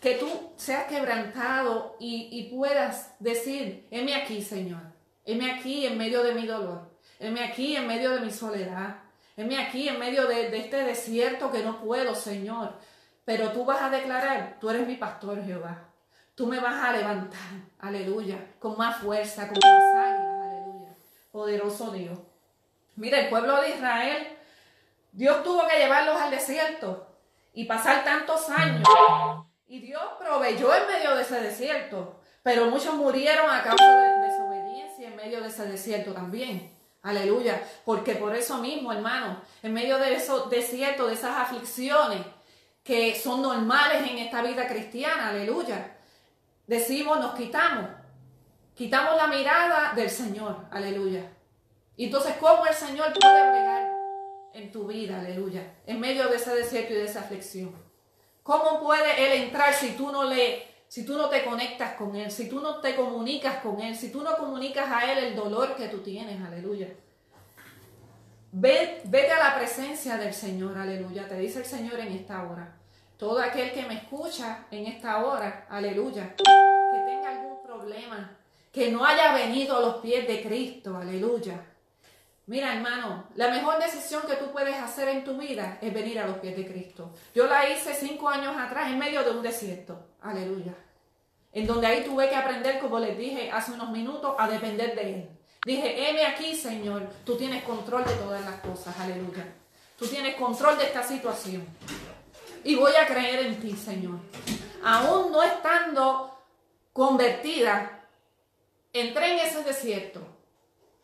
que 0.00 0.14
tú 0.14 0.52
seas 0.56 0.84
quebrantado 0.84 1.96
y, 1.98 2.48
puedas 2.54 3.14
decir, 3.18 3.86
heme 3.90 4.14
aquí, 4.14 4.42
Señor, 4.42 4.80
heme 5.24 5.50
aquí 5.50 5.86
en 5.86 5.98
medio 5.98 6.22
de 6.22 6.34
mi 6.34 6.46
dolor, 6.46 6.90
heme 7.18 7.42
aquí 7.44 7.76
en 7.76 7.86
medio 7.86 8.10
de 8.10 8.20
mi 8.20 8.30
soledad, 8.30 8.96
heme 9.36 9.58
aquí 9.58 9.88
en 9.88 9.98
medio 9.98 10.26
de, 10.26 10.50
de 10.50 10.58
este 10.58 10.84
desierto 10.84 11.50
que 11.50 11.62
no 11.62 11.80
puedo, 11.80 12.14
Señor. 12.14 12.74
Pero 13.24 13.50
tú 13.52 13.64
vas 13.64 13.82
a 13.82 13.90
declarar, 13.90 14.56
tú 14.60 14.70
eres 14.70 14.86
mi 14.86 14.96
pastor, 14.96 15.44
Jehová. 15.44 15.84
tú 16.34 16.46
me 16.46 16.60
vas 16.60 16.82
a 16.82 16.92
levantar, 16.92 17.50
aleluya, 17.80 18.38
con 18.58 18.78
más 18.78 18.98
fuerza, 18.98 19.48
con 19.48 19.58
más 19.62 20.06
águilas, 20.06 20.40
aleluya. 20.40 20.88
Poderoso 21.32 21.90
Dios. 21.90 22.18
Mira, 22.96 23.20
el 23.20 23.28
pueblo 23.28 23.60
de 23.60 23.70
Israel, 23.70 24.28
Dios 25.12 25.42
tuvo 25.42 25.66
que 25.66 25.78
llevarlos 25.78 26.20
al 26.20 26.30
desierto 26.30 27.06
y 27.52 27.64
pasar 27.64 28.04
tantos 28.04 28.48
años. 28.50 28.88
Y 29.70 29.80
Dios 29.80 30.02
proveyó 30.18 30.74
en 30.74 30.86
medio 30.86 31.14
de 31.14 31.22
ese 31.22 31.42
desierto, 31.42 32.20
pero 32.42 32.70
muchos 32.70 32.94
murieron 32.94 33.50
a 33.50 33.62
causa 33.62 34.00
de 34.00 34.26
desobediencia 34.26 35.08
en 35.08 35.16
medio 35.16 35.42
de 35.42 35.48
ese 35.48 35.66
desierto 35.66 36.14
también. 36.14 36.74
Aleluya. 37.02 37.62
Porque 37.84 38.14
por 38.14 38.34
eso 38.34 38.56
mismo, 38.58 38.90
hermano, 38.90 39.42
en 39.62 39.74
medio 39.74 39.98
de 39.98 40.14
esos 40.14 40.48
desiertos, 40.48 41.08
de 41.08 41.12
esas 41.12 41.36
aflicciones 41.36 42.20
que 42.82 43.14
son 43.14 43.42
normales 43.42 44.10
en 44.10 44.16
esta 44.16 44.40
vida 44.40 44.66
cristiana, 44.66 45.28
aleluya, 45.28 45.98
decimos, 46.66 47.20
nos 47.20 47.34
quitamos, 47.34 47.90
quitamos 48.74 49.18
la 49.18 49.26
mirada 49.26 49.92
del 49.94 50.08
Señor, 50.08 50.64
aleluya. 50.70 51.30
Y 51.94 52.06
entonces, 52.06 52.36
¿cómo 52.40 52.64
el 52.64 52.74
Señor 52.74 53.12
puede 53.12 53.50
bregar 53.50 53.92
en 54.54 54.72
tu 54.72 54.86
vida, 54.86 55.20
aleluya, 55.20 55.74
en 55.84 56.00
medio 56.00 56.26
de 56.28 56.36
ese 56.36 56.54
desierto 56.54 56.94
y 56.94 56.96
de 56.96 57.04
esa 57.04 57.20
aflicción? 57.20 57.87
¿Cómo 58.48 58.82
puede 58.82 59.26
Él 59.26 59.42
entrar 59.42 59.74
si 59.74 59.90
tú 59.90 60.10
no 60.10 60.24
le, 60.24 60.66
si 60.88 61.04
tú 61.04 61.18
no 61.18 61.28
te 61.28 61.44
conectas 61.44 61.92
con 61.96 62.16
Él, 62.16 62.30
si 62.30 62.48
tú 62.48 62.60
no 62.62 62.80
te 62.80 62.96
comunicas 62.96 63.56
con 63.56 63.78
Él, 63.78 63.94
si 63.94 64.10
tú 64.10 64.22
no 64.22 64.38
comunicas 64.38 64.90
a 64.90 65.12
Él 65.12 65.18
el 65.18 65.36
dolor 65.36 65.76
que 65.76 65.88
tú 65.88 65.98
tienes, 65.98 66.40
aleluya? 66.40 66.88
Vete 68.50 69.32
a 69.32 69.38
la 69.38 69.54
presencia 69.54 70.16
del 70.16 70.32
Señor, 70.32 70.78
aleluya, 70.78 71.28
te 71.28 71.38
dice 71.38 71.58
el 71.58 71.66
Señor 71.66 72.00
en 72.00 72.12
esta 72.12 72.42
hora. 72.44 72.74
Todo 73.18 73.38
aquel 73.38 73.70
que 73.70 73.84
me 73.84 73.96
escucha 73.96 74.64
en 74.70 74.86
esta 74.86 75.22
hora, 75.26 75.66
aleluya, 75.68 76.34
que 76.34 76.98
tenga 77.06 77.28
algún 77.28 77.62
problema, 77.62 78.34
que 78.72 78.90
no 78.90 79.04
haya 79.04 79.34
venido 79.34 79.76
a 79.76 79.80
los 79.80 79.96
pies 79.96 80.26
de 80.26 80.40
Cristo, 80.40 80.96
aleluya. 80.96 81.66
Mira, 82.48 82.74
hermano, 82.74 83.28
la 83.34 83.50
mejor 83.50 83.78
decisión 83.78 84.22
que 84.26 84.36
tú 84.36 84.50
puedes 84.50 84.74
hacer 84.74 85.06
en 85.08 85.22
tu 85.22 85.36
vida 85.36 85.76
es 85.82 85.92
venir 85.92 86.18
a 86.18 86.26
los 86.26 86.38
pies 86.38 86.56
de 86.56 86.66
Cristo. 86.66 87.12
Yo 87.34 87.46
la 87.46 87.68
hice 87.68 87.92
cinco 87.94 88.26
años 88.26 88.56
atrás 88.56 88.88
en 88.90 88.98
medio 88.98 89.22
de 89.22 89.32
un 89.32 89.42
desierto, 89.42 90.06
aleluya. 90.22 90.74
En 91.52 91.66
donde 91.66 91.86
ahí 91.86 92.04
tuve 92.04 92.30
que 92.30 92.34
aprender, 92.34 92.78
como 92.78 93.00
les 93.00 93.18
dije 93.18 93.50
hace 93.50 93.72
unos 93.72 93.90
minutos, 93.90 94.34
a 94.38 94.48
depender 94.48 94.94
de 94.94 95.14
Él. 95.14 95.28
Dije, 95.66 96.08
heme 96.08 96.24
aquí, 96.24 96.56
Señor, 96.56 97.10
tú 97.26 97.36
tienes 97.36 97.62
control 97.64 98.06
de 98.06 98.14
todas 98.14 98.42
las 98.42 98.60
cosas, 98.60 98.98
aleluya. 98.98 99.44
Tú 99.98 100.06
tienes 100.06 100.34
control 100.36 100.78
de 100.78 100.84
esta 100.84 101.02
situación 101.02 101.66
y 102.64 102.76
voy 102.76 102.92
a 102.94 103.06
creer 103.06 103.44
en 103.44 103.60
ti, 103.60 103.76
Señor. 103.76 104.20
Aún 104.82 105.32
no 105.32 105.42
estando 105.42 106.34
convertida, 106.94 108.06
entré 108.94 109.34
en 109.34 109.46
ese 109.46 109.62
desierto, 109.64 110.37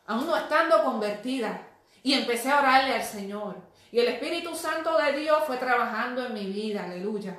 aún 0.07 0.27
no 0.27 0.35
estando 0.35 0.83
convertida, 0.83 1.61
y 2.03 2.13
empecé 2.13 2.51
a 2.51 2.59
orarle 2.59 2.93
al 2.93 3.03
Señor. 3.03 3.55
Y 3.91 3.99
el 3.99 4.07
Espíritu 4.09 4.55
Santo 4.55 4.97
de 4.97 5.13
Dios 5.13 5.39
fue 5.47 5.57
trabajando 5.57 6.25
en 6.25 6.33
mi 6.33 6.45
vida, 6.45 6.83
aleluya. 6.83 7.35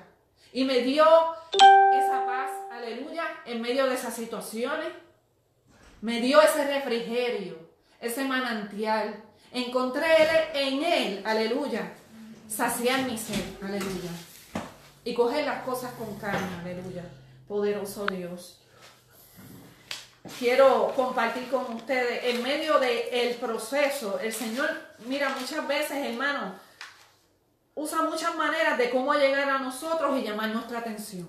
Y 0.52 0.64
me 0.64 0.80
dio 0.80 1.04
esa 1.52 2.24
paz, 2.26 2.50
aleluya, 2.72 3.24
en 3.44 3.60
medio 3.60 3.86
de 3.86 3.94
esas 3.94 4.14
situaciones. 4.14 4.88
Me 6.00 6.20
dio 6.20 6.40
ese 6.40 6.66
refrigerio, 6.66 7.58
ese 8.00 8.24
manantial. 8.24 9.22
Encontré 9.52 10.06
en 10.54 10.82
él, 10.82 11.22
aleluya, 11.24 11.92
saciar 12.48 13.02
mi 13.02 13.16
sed, 13.16 13.62
aleluya. 13.62 14.10
Y 15.04 15.14
coger 15.14 15.44
las 15.44 15.62
cosas 15.62 15.92
con 15.92 16.18
calma, 16.18 16.60
aleluya. 16.62 17.04
Poderoso 17.46 18.06
Dios. 18.06 18.65
Quiero 20.38 20.92
compartir 20.94 21.48
con 21.48 21.74
ustedes, 21.74 22.24
en 22.24 22.42
medio 22.42 22.78
del 22.78 23.08
el 23.12 23.34
proceso, 23.36 24.18
el 24.18 24.32
Señor, 24.32 24.68
mira, 25.06 25.30
muchas 25.30 25.66
veces, 25.66 25.96
hermano, 26.06 26.54
usa 27.74 28.02
muchas 28.02 28.34
maneras 28.34 28.76
de 28.76 28.90
cómo 28.90 29.14
llegar 29.14 29.48
a 29.48 29.58
nosotros 29.58 30.18
y 30.18 30.22
llamar 30.22 30.50
nuestra 30.50 30.80
atención. 30.80 31.28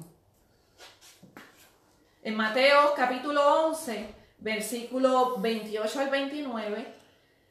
En 2.23 2.35
Mateo 2.35 2.93
capítulo 2.95 3.67
11, 3.67 4.13
versículo 4.39 5.37
28 5.37 5.99
al 5.99 6.09
29, 6.09 6.95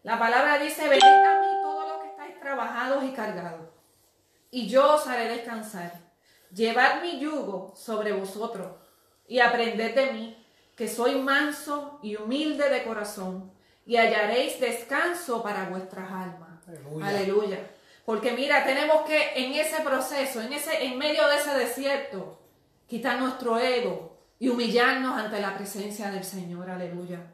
la 0.03 0.19
palabra 0.19 0.59
dice, 0.59 0.89
venid 0.89 1.03
a 1.03 1.41
mí 1.41 1.57
trabajados 2.47 3.03
y 3.03 3.11
cargados, 3.11 3.69
y 4.53 4.69
yo 4.69 4.95
os 4.95 5.07
haré 5.09 5.29
descansar. 5.29 5.93
Llevad 6.53 7.03
mi 7.03 7.19
yugo 7.19 7.75
sobre 7.77 8.13
vosotros 8.13 8.69
y 9.27 9.41
aprended 9.41 9.97
de 9.97 10.13
mí, 10.13 10.46
que 10.77 10.89
soy 10.89 11.17
manso 11.17 11.99
y 12.03 12.17
humilde 12.17 12.69
de 12.69 12.85
corazón, 12.85 13.53
y 13.85 13.97
hallaréis 13.97 14.61
descanso 14.61 15.43
para 15.43 15.69
vuestras 15.69 16.11
almas. 16.11 16.61
Aleluya. 17.03 17.59
Porque 18.05 18.33
mira, 18.33 18.65
tenemos 18.65 19.03
que 19.03 19.33
en 19.35 19.55
ese 19.55 19.83
proceso, 19.83 20.41
en 20.41 20.53
ese 20.53 20.85
en 20.85 20.99
medio 20.99 21.27
de 21.29 21.37
ese 21.37 21.55
desierto, 21.55 22.41
quitar 22.87 23.19
nuestro 23.19 23.59
ego 23.59 24.19
y 24.39 24.49
humillarnos 24.49 25.19
ante 25.19 25.41
la 25.41 25.57
presencia 25.57 26.11
del 26.11 26.25
Señor. 26.25 26.71
Aleluya. 26.71 27.33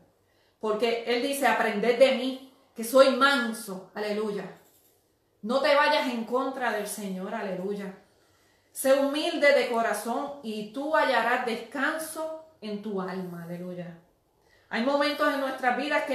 Porque 0.60 1.04
él 1.06 1.22
dice, 1.22 1.46
aprended 1.46 1.98
de 1.98 2.12
mí, 2.12 2.54
que 2.74 2.84
soy 2.84 3.10
manso. 3.16 3.90
Aleluya 3.94 4.44
no 5.42 5.60
te 5.60 5.74
vayas 5.74 6.08
en 6.08 6.24
contra 6.24 6.72
del 6.72 6.86
Señor, 6.86 7.34
aleluya. 7.34 7.98
Sé 8.70 8.94
humilde 8.94 9.52
de 9.52 9.68
corazón 9.70 10.34
y 10.44 10.72
tú 10.72 10.94
hallarás 10.94 11.44
descanso 11.44 12.41
en 12.62 12.80
tu 12.80 13.00
alma, 13.00 13.44
aleluya. 13.44 13.98
Hay 14.70 14.82
momentos 14.84 15.32
en 15.32 15.40
nuestras 15.40 15.76
vidas 15.76 16.04
que 16.04 16.14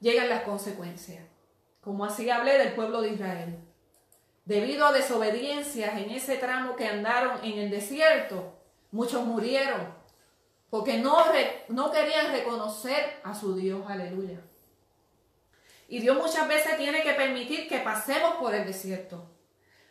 llegan 0.00 0.28
las 0.28 0.42
consecuencias, 0.42 1.24
como 1.80 2.04
así 2.04 2.28
hablé 2.30 2.58
del 2.58 2.74
pueblo 2.74 3.00
de 3.00 3.10
Israel. 3.10 3.58
Debido 4.44 4.86
a 4.86 4.92
desobediencias 4.92 5.96
en 5.96 6.10
ese 6.10 6.36
tramo 6.36 6.76
que 6.76 6.88
andaron 6.88 7.44
en 7.44 7.58
el 7.58 7.70
desierto, 7.70 8.58
muchos 8.90 9.24
murieron 9.24 10.04
porque 10.74 10.98
no, 10.98 11.16
no 11.68 11.92
querían 11.92 12.32
reconocer 12.32 13.20
a 13.22 13.32
su 13.32 13.54
Dios, 13.54 13.88
aleluya. 13.88 14.40
Y 15.86 16.00
Dios 16.00 16.16
muchas 16.16 16.48
veces 16.48 16.76
tiene 16.76 17.04
que 17.04 17.12
permitir 17.12 17.68
que 17.68 17.78
pasemos 17.78 18.34
por 18.40 18.52
el 18.52 18.66
desierto. 18.66 19.24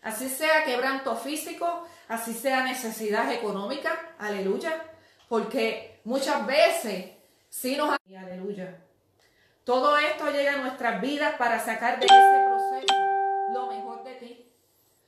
Así 0.01 0.27
sea 0.27 0.65
quebranto 0.65 1.15
físico, 1.15 1.87
así 2.13 2.33
sea 2.33 2.63
necesidad 2.63 3.31
económica, 3.31 4.13
aleluya. 4.19 4.83
Porque 5.27 5.99
muchas 6.03 6.45
veces 6.45 7.05
sí 7.49 7.75
nos... 7.75 7.97
Aleluya. 8.17 8.77
Todo 9.63 9.97
esto 9.97 10.29
llega 10.29 10.53
a 10.53 10.57
nuestras 10.57 11.01
vidas 11.01 11.35
para 11.37 11.59
sacar 11.59 11.99
de 11.99 12.05
ese 12.05 12.45
proceso 12.47 12.93
lo 13.53 13.67
mejor 13.67 14.03
de 14.03 14.13
ti. 14.15 14.45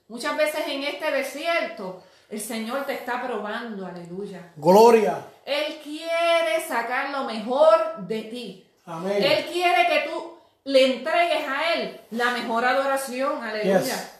Muchas 0.07 0.37
veces 0.37 0.61
en 0.67 0.83
este 0.83 1.11
desierto 1.11 2.03
el 2.29 2.39
Señor 2.39 2.85
te 2.85 2.93
está 2.93 3.21
probando, 3.21 3.85
aleluya. 3.85 4.51
Gloria. 4.55 5.25
Él 5.45 5.79
quiere 5.83 6.61
sacar 6.67 7.09
lo 7.11 7.25
mejor 7.25 7.97
de 7.99 8.21
ti. 8.23 8.67
Amén. 8.85 9.21
Él 9.21 9.45
quiere 9.45 9.87
que 9.87 10.09
tú 10.09 10.37
le 10.63 10.95
entregues 10.95 11.47
a 11.47 11.73
Él 11.73 11.99
la 12.11 12.31
mejor 12.31 12.65
adoración, 12.65 13.43
aleluya. 13.43 14.11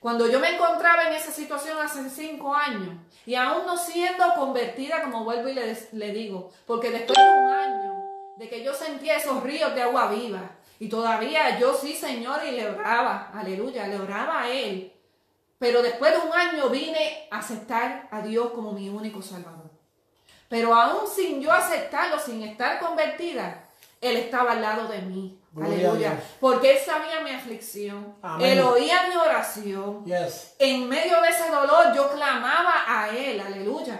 Cuando 0.00 0.26
yo 0.26 0.40
me 0.40 0.54
encontraba 0.54 1.08
en 1.08 1.12
esa 1.12 1.30
situación 1.30 1.78
hace 1.78 2.08
cinco 2.08 2.54
años 2.54 2.96
y 3.26 3.34
aún 3.34 3.66
no 3.66 3.76
siendo 3.76 4.24
convertida, 4.34 5.02
como 5.02 5.24
vuelvo 5.24 5.48
y 5.50 5.54
le, 5.54 5.76
le 5.92 6.12
digo, 6.12 6.50
porque 6.66 6.90
después 6.90 7.18
de 7.18 7.38
un 7.38 7.52
año 7.52 7.94
de 8.38 8.48
que 8.48 8.64
yo 8.64 8.72
sentía 8.72 9.18
esos 9.18 9.42
ríos 9.42 9.74
de 9.74 9.82
agua 9.82 10.10
viva 10.10 10.52
y 10.78 10.88
todavía 10.88 11.58
yo 11.58 11.74
sí, 11.74 11.94
Señor, 11.94 12.40
y 12.46 12.52
le 12.52 12.70
oraba, 12.70 13.30
aleluya, 13.34 13.86
le 13.86 14.00
oraba 14.00 14.42
a 14.42 14.50
Él. 14.50 14.90
Pero 15.58 15.82
después 15.82 16.12
de 16.12 16.26
un 16.26 16.32
año 16.32 16.70
vine 16.70 17.28
a 17.30 17.40
aceptar 17.40 18.08
a 18.10 18.22
Dios 18.22 18.52
como 18.52 18.72
mi 18.72 18.88
único 18.88 19.20
Salvador. 19.20 19.70
Pero 20.48 20.74
aún 20.74 21.06
sin 21.06 21.42
yo 21.42 21.52
aceptarlo, 21.52 22.18
sin 22.18 22.42
estar 22.42 22.80
convertida, 22.80 23.68
Él 24.00 24.16
estaba 24.16 24.52
al 24.52 24.62
lado 24.62 24.88
de 24.88 25.02
mí. 25.02 25.38
Aleluya. 25.56 26.20
Porque 26.38 26.72
Él 26.72 26.78
sabía 26.84 27.20
mi 27.20 27.30
aflicción. 27.30 28.14
Él 28.40 28.60
oía 28.60 29.08
mi 29.08 29.16
oración. 29.16 30.04
En 30.58 30.88
medio 30.88 31.20
de 31.20 31.28
ese 31.28 31.50
dolor 31.50 31.92
yo 31.94 32.10
clamaba 32.10 32.84
a 32.86 33.08
Él. 33.08 33.40
Aleluya. 33.40 33.98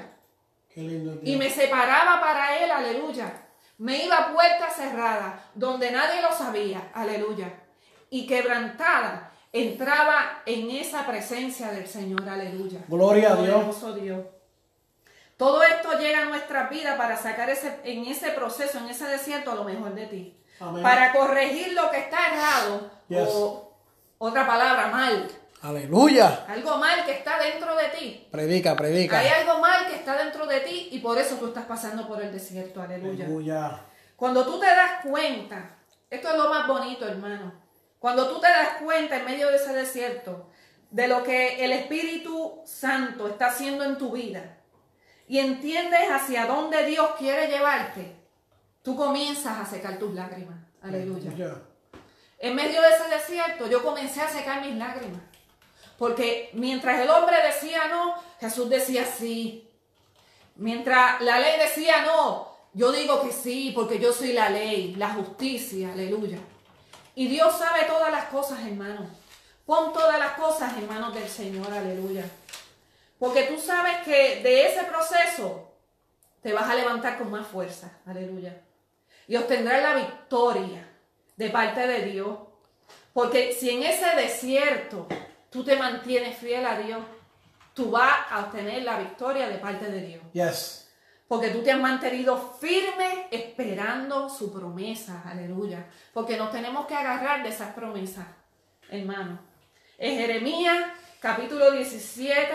y 0.77 1.37
me 1.37 1.51
separaba 1.51 2.21
para 2.21 2.59
Él. 2.59 2.71
Aleluya. 2.71 3.33
Me 3.79 4.05
iba 4.05 4.17
a 4.17 4.33
puerta 4.33 4.71
cerrada 4.71 5.43
donde 5.55 5.91
nadie 5.91 6.23
lo 6.23 6.33
sabía. 6.33 6.91
Aleluya. 6.95 7.53
Y 8.11 8.27
quebrantada 8.27 9.33
entraba 9.53 10.43
en 10.47 10.71
esa 10.71 11.05
presencia 11.07 11.73
del 11.73 11.89
Señor. 11.89 12.29
Aleluya. 12.29 12.81
Gloria 12.87 13.33
a 13.33 13.37
Dios. 13.37 14.01
Dios. 14.01 14.25
Todo 15.37 15.63
esto 15.63 15.99
llega 15.99 16.21
a 16.21 16.25
nuestra 16.27 16.69
vida 16.69 16.99
para 16.99 17.17
sacar 17.17 17.49
ese, 17.49 17.81
en 17.85 18.05
ese 18.05 18.31
proceso, 18.33 18.79
en 18.79 18.89
ese 18.89 19.07
desierto, 19.07 19.55
lo 19.55 19.65
mejor 19.65 19.95
de 19.95 20.07
ti 20.07 20.40
para 20.83 21.13
corregir 21.13 21.73
lo 21.73 21.91
que 21.91 21.99
está 21.99 22.19
errado 22.29 22.91
o 23.11 23.75
otra 24.19 24.47
palabra 24.47 24.89
mal. 24.89 25.29
Aleluya. 25.63 26.47
Algo 26.49 26.77
mal 26.79 27.05
que 27.05 27.13
está 27.13 27.39
dentro 27.39 27.77
de 27.77 27.89
ti. 27.89 28.29
Predica, 28.31 28.77
predica. 28.77 29.19
Hay 29.19 29.29
algo 29.29 29.59
mal 29.61 29.87
que 29.87 29.97
está 29.97 30.17
dentro 30.17 30.47
de 30.47 30.61
ti 30.61 30.89
y 30.93 31.01
por 31.01 31.19
eso 31.19 31.37
tú 31.37 31.49
estás 31.49 31.67
pasando 31.67 32.07
por 32.07 32.23
el 32.23 32.33
desierto. 32.33 32.81
Aleluya. 32.81 33.25
Aleluya. 33.25 33.81
Cuando 34.17 34.45
tú 34.45 34.59
te 34.59 34.67
das 34.67 35.03
cuenta, 35.03 35.77
esto 36.09 36.31
es 36.31 36.37
lo 36.37 36.49
más 36.49 36.67
bonito, 36.67 37.07
hermano. 37.07 37.53
Cuando 37.99 38.29
tú 38.29 38.41
te 38.41 38.49
das 38.49 38.79
cuenta 38.83 39.17
en 39.17 39.25
medio 39.27 39.49
de 39.49 39.57
ese 39.57 39.75
desierto 39.75 40.51
de 40.91 41.09
lo 41.09 41.23
que 41.23 41.65
el 41.65 41.73
Espíritu 41.73 42.63
Santo 42.65 43.29
está 43.29 43.49
haciendo 43.49 43.85
en 43.85 43.99
tu 43.99 44.13
vida 44.13 44.59
y 45.29 45.39
entiendes 45.39 46.11
hacia 46.11 46.47
dónde 46.47 46.85
Dios 46.87 47.11
quiere 47.19 47.49
llevarte, 47.49 48.20
tú 48.83 48.97
comienzas 48.97 49.59
a 49.59 49.67
secar 49.67 49.99
tus 49.99 50.15
lágrimas. 50.15 50.59
Aleluya. 50.83 51.33
En 52.39 52.55
medio 52.55 52.81
de 52.81 52.89
ese 52.89 53.09
desierto 53.09 53.69
yo 53.69 53.83
comencé 53.83 54.23
a 54.23 54.29
secar 54.29 54.65
mis 54.65 54.75
lágrimas. 54.77 55.21
Porque 55.99 56.51
mientras 56.55 57.01
el 57.01 57.11
hombre 57.11 57.37
decía 57.43 57.89
no, 57.89 58.15
Jesús 58.41 58.71
decía 58.71 59.05
sí. 59.05 59.69
Mientras 60.57 61.21
la 61.21 61.39
ley 61.39 61.59
decía 61.59 62.05
no, 62.05 62.51
yo 62.73 62.93
digo 62.93 63.23
que 63.23 63.33
sí, 63.33 63.73
porque 63.75 63.99
yo 63.99 64.13
soy 64.13 64.33
la 64.33 64.49
ley, 64.49 64.95
la 64.97 65.11
justicia, 65.11 65.93
aleluya. 65.93 66.39
Y 67.15 67.29
Dios 67.29 67.59
sabe 67.59 67.85
todas 67.85 68.11
las 68.11 68.27
cosas, 68.27 68.61
hermano. 68.61 69.07
Pon 69.67 69.93
todas 69.93 70.19
las 70.19 70.33
cosas 70.33 70.77
en 70.79 70.89
manos 70.89 71.15
del 71.15 71.29
Señor, 71.29 71.73
aleluya. 71.73 72.25
Porque 73.19 73.43
tú 73.43 73.59
sabes 73.59 73.99
que 74.05 74.41
de 74.43 74.67
ese 74.69 74.85
proceso 74.85 75.75
te 76.43 76.53
vas 76.53 76.69
a 76.71 76.75
levantar 76.75 77.19
con 77.19 77.31
más 77.31 77.47
fuerza, 77.47 77.99
aleluya. 78.07 78.63
Y 79.31 79.37
obtendrás 79.37 79.81
la 79.81 79.95
victoria 79.95 80.91
de 81.37 81.51
parte 81.51 81.87
de 81.87 82.05
Dios. 82.07 82.37
Porque 83.13 83.53
si 83.53 83.71
en 83.71 83.85
ese 83.85 84.17
desierto 84.17 85.07
tú 85.51 85.63
te 85.63 85.77
mantienes 85.77 86.37
fiel 86.37 86.67
a 86.67 86.77
Dios, 86.77 86.99
tú 87.73 87.93
vas 87.93 88.13
a 88.29 88.41
obtener 88.41 88.83
la 88.83 88.99
victoria 88.99 89.49
de 89.49 89.59
parte 89.59 89.89
de 89.89 90.01
Dios. 90.01 90.23
Yes. 90.33 90.93
Porque 91.29 91.51
tú 91.51 91.63
te 91.63 91.71
has 91.71 91.79
mantenido 91.79 92.57
firme 92.59 93.29
esperando 93.31 94.29
su 94.29 94.53
promesa. 94.53 95.23
Aleluya. 95.25 95.87
Porque 96.13 96.37
nos 96.37 96.51
tenemos 96.51 96.87
que 96.87 96.97
agarrar 96.97 97.45
de 97.45 97.51
esas 97.51 97.73
promesas, 97.73 98.27
hermano. 98.89 99.39
En 99.97 100.17
Jeremías 100.19 100.87
capítulo 101.21 101.71
17, 101.71 102.53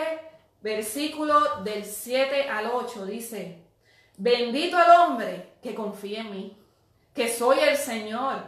versículo 0.60 1.62
del 1.62 1.86
7 1.86 2.50
al 2.50 2.66
8 2.66 3.06
dice, 3.06 3.62
bendito 4.18 4.76
el 4.78 4.90
hombre 4.90 5.54
que 5.62 5.74
confía 5.74 6.20
en 6.20 6.30
mí, 6.30 6.62
que 7.16 7.28
soy 7.28 7.58
el 7.60 7.76
Señor 7.76 8.44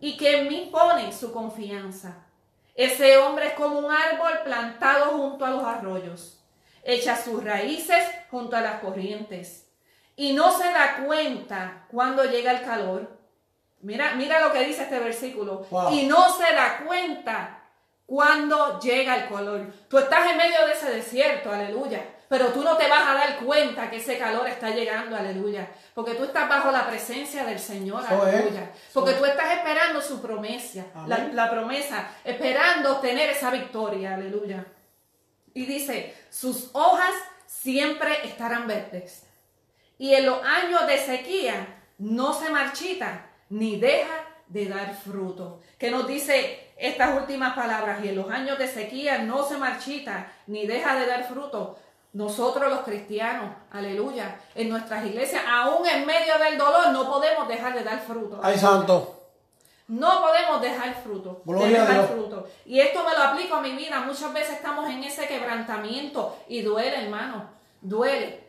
y 0.00 0.16
que 0.16 0.38
en 0.38 0.48
mí 0.48 0.68
pone 0.70 1.12
su 1.12 1.32
confianza. 1.32 2.26
Ese 2.74 3.16
hombre 3.16 3.48
es 3.48 3.52
como 3.54 3.78
un 3.78 3.90
árbol 3.90 4.40
plantado 4.44 5.12
junto 5.12 5.46
a 5.46 5.50
los 5.50 5.64
arroyos, 5.64 6.44
echa 6.84 7.16
sus 7.16 7.42
raíces 7.42 8.04
junto 8.30 8.54
a 8.54 8.60
las 8.60 8.80
corrientes 8.80 9.66
y 10.14 10.34
no 10.34 10.50
se 10.50 10.64
da 10.64 11.04
cuenta 11.06 11.86
cuando 11.90 12.24
llega 12.24 12.52
el 12.52 12.62
calor. 12.62 13.18
Mira, 13.80 14.14
mira 14.14 14.40
lo 14.40 14.52
que 14.52 14.64
dice 14.64 14.84
este 14.84 14.98
versículo. 14.98 15.66
Y 15.90 16.06
no 16.06 16.30
se 16.32 16.54
da 16.54 16.82
cuenta 16.86 17.62
cuando 18.06 18.80
llega 18.80 19.16
el 19.16 19.28
calor. 19.28 19.66
Tú 19.88 19.98
estás 19.98 20.30
en 20.30 20.38
medio 20.38 20.66
de 20.66 20.72
ese 20.72 20.90
desierto, 20.90 21.50
aleluya. 21.50 22.02
Pero 22.28 22.48
tú 22.48 22.62
no 22.62 22.76
te 22.76 22.88
vas 22.88 23.06
a 23.06 23.14
dar 23.14 23.38
cuenta 23.38 23.88
que 23.88 23.96
ese 23.96 24.18
calor 24.18 24.48
está 24.48 24.70
llegando, 24.70 25.16
aleluya. 25.16 25.68
Porque 25.94 26.14
tú 26.14 26.24
estás 26.24 26.48
bajo 26.48 26.72
la 26.72 26.86
presencia 26.86 27.44
del 27.44 27.58
Señor, 27.58 28.04
aleluya. 28.04 28.70
Porque 28.92 29.12
tú 29.12 29.24
estás 29.24 29.58
esperando 29.58 30.00
su 30.00 30.20
promesa, 30.20 30.86
la, 31.06 31.28
la, 31.32 31.50
promesa, 31.50 32.08
esperando 32.24 32.98
tener 32.98 33.30
esa 33.30 33.50
victoria, 33.50 34.14
aleluya. 34.14 34.66
Y 35.54 35.66
dice, 35.66 36.14
sus 36.30 36.70
hojas 36.72 37.14
siempre 37.46 38.26
estarán 38.26 38.66
verdes. 38.66 39.22
Y 39.98 40.14
en 40.14 40.26
los 40.26 40.42
años 40.42 40.86
de 40.86 40.98
sequía 40.98 41.66
no 41.98 42.34
se 42.34 42.50
marchita 42.50 43.26
ni 43.48 43.78
deja 43.78 44.26
de 44.48 44.66
dar 44.66 44.94
fruto. 44.94 45.60
Que 45.78 45.90
nos 45.90 46.06
dice 46.06 46.72
estas 46.76 47.18
últimas 47.18 47.54
palabras, 47.54 48.04
y 48.04 48.08
en 48.08 48.16
los 48.16 48.30
años 48.30 48.58
de 48.58 48.68
sequía 48.68 49.18
no 49.18 49.42
se 49.42 49.56
marchita 49.56 50.32
ni 50.46 50.66
deja 50.66 50.98
de 50.98 51.06
dar 51.06 51.26
fruto. 51.26 51.78
Nosotros 52.16 52.70
los 52.70 52.80
cristianos, 52.80 53.54
aleluya, 53.70 54.40
en 54.54 54.70
nuestras 54.70 55.04
iglesias, 55.04 55.42
aún 55.46 55.86
en 55.86 56.06
medio 56.06 56.38
del 56.38 56.56
dolor, 56.56 56.88
no 56.88 57.06
podemos 57.10 57.46
dejar 57.46 57.74
de 57.74 57.84
dar 57.84 58.00
fruto. 58.00 58.40
Ay, 58.42 58.56
santo. 58.56 59.20
No 59.88 60.22
podemos 60.22 60.62
dejar 60.62 60.94
fruto. 61.02 61.42
Gloria 61.44 61.84
dejar 61.84 62.08
fruto. 62.08 62.48
Y 62.64 62.80
esto 62.80 63.04
me 63.04 63.14
lo 63.14 63.22
aplico 63.22 63.56
a 63.56 63.60
mi 63.60 63.72
vida. 63.72 64.00
Muchas 64.00 64.32
veces 64.32 64.54
estamos 64.54 64.88
en 64.88 65.04
ese 65.04 65.28
quebrantamiento 65.28 66.38
y 66.48 66.62
duele, 66.62 67.04
hermano. 67.04 67.50
Duele. 67.82 68.48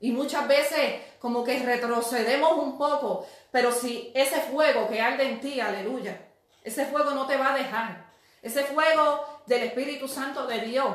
Y 0.00 0.10
muchas 0.10 0.48
veces 0.48 1.00
como 1.20 1.44
que 1.44 1.60
retrocedemos 1.60 2.54
un 2.58 2.76
poco. 2.76 3.24
Pero 3.52 3.70
si 3.70 4.10
ese 4.16 4.40
fuego 4.40 4.88
que 4.88 5.00
arde 5.00 5.30
en 5.30 5.40
ti, 5.40 5.60
aleluya, 5.60 6.20
ese 6.64 6.86
fuego 6.86 7.12
no 7.12 7.28
te 7.28 7.36
va 7.36 7.54
a 7.54 7.56
dejar. 7.56 8.10
Ese 8.42 8.64
fuego 8.64 9.42
del 9.46 9.62
Espíritu 9.62 10.08
Santo 10.08 10.48
de 10.48 10.62
Dios. 10.62 10.92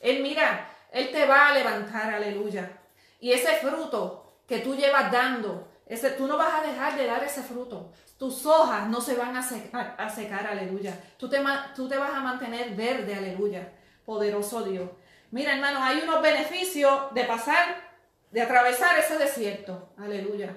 Él 0.00 0.22
mira, 0.22 0.66
él 0.92 1.10
te 1.10 1.26
va 1.26 1.48
a 1.48 1.54
levantar, 1.54 2.14
aleluya. 2.14 2.78
Y 3.20 3.32
ese 3.32 3.56
fruto 3.56 4.38
que 4.46 4.58
tú 4.58 4.74
llevas 4.74 5.10
dando, 5.12 5.68
ese, 5.86 6.10
tú 6.10 6.26
no 6.26 6.36
vas 6.36 6.54
a 6.54 6.66
dejar 6.66 6.96
de 6.96 7.06
dar 7.06 7.22
ese 7.22 7.42
fruto. 7.42 7.92
Tus 8.18 8.44
hojas 8.46 8.88
no 8.88 9.00
se 9.00 9.14
van 9.14 9.36
a 9.36 9.42
secar, 9.42 10.46
aleluya. 10.46 10.98
Tú 11.16 11.28
te, 11.28 11.40
tú 11.74 11.88
te 11.88 11.96
vas 11.96 12.12
a 12.12 12.20
mantener 12.20 12.74
verde, 12.74 13.14
aleluya. 13.14 13.72
Poderoso 14.04 14.62
Dios. 14.62 14.90
Mira, 15.30 15.54
hermanos, 15.54 15.82
hay 15.82 16.00
unos 16.00 16.20
beneficios 16.20 17.14
de 17.14 17.24
pasar, 17.24 17.90
de 18.30 18.42
atravesar 18.42 18.98
ese 18.98 19.16
desierto. 19.18 19.92
Aleluya. 19.96 20.56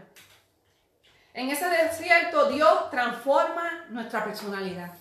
En 1.34 1.50
ese 1.50 1.67
desierto 1.67 2.50
Dios 2.50 2.89
transforma 2.89 3.86
nuestra 3.89 4.24
personalidad. 4.24 4.93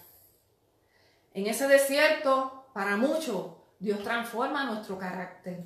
En 1.34 1.46
ese 1.46 1.68
desierto, 1.68 2.66
para 2.74 2.96
muchos, 2.96 3.46
Dios 3.82 4.00
transforma 4.04 4.62
nuestro 4.62 4.96
carácter. 4.96 5.58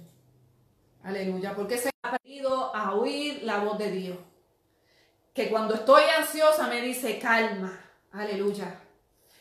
Aleluya, 1.05 1.55
porque 1.55 1.77
se 1.77 1.91
ha 1.91 2.09
aprendido 2.09 2.75
a 2.75 2.95
oír 2.95 3.43
la 3.43 3.59
voz 3.59 3.77
de 3.77 3.91
Dios. 3.91 4.17
Que 5.35 5.51
cuando 5.51 5.75
estoy 5.75 6.03
ansiosa 6.19 6.67
me 6.67 6.81
dice 6.81 7.19
calma. 7.19 7.79
Aleluya. 8.13 8.75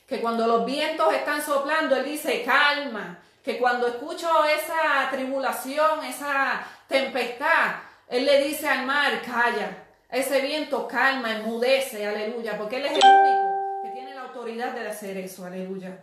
Que 0.06 0.20
cuando 0.20 0.46
los 0.46 0.66
vientos 0.66 1.14
están 1.14 1.42
soplando, 1.42 1.96
Él 1.96 2.04
dice 2.04 2.44
calma. 2.44 3.18
Que 3.42 3.58
cuando 3.60 3.88
escucho 3.88 4.28
esa 4.44 5.10
tribulación, 5.10 6.04
esa 6.04 6.62
tempestad, 6.90 7.78
Él 8.10 8.26
le 8.26 8.44
dice 8.44 8.68
al 8.68 8.86
mar, 8.86 9.22
calla. 9.22 9.86
Ese 10.10 10.42
viento 10.42 10.86
calma, 10.86 11.38
enmudece, 11.38 12.06
aleluya. 12.06 12.58
Porque 12.58 12.76
Él 12.76 12.88
es 12.88 12.92
el 12.92 12.98
único 12.98 13.84
que 13.84 13.90
tiene 13.92 14.14
la 14.14 14.24
autoridad 14.24 14.74
de 14.74 14.86
hacer 14.86 15.16
eso, 15.16 15.46
aleluya. 15.46 15.98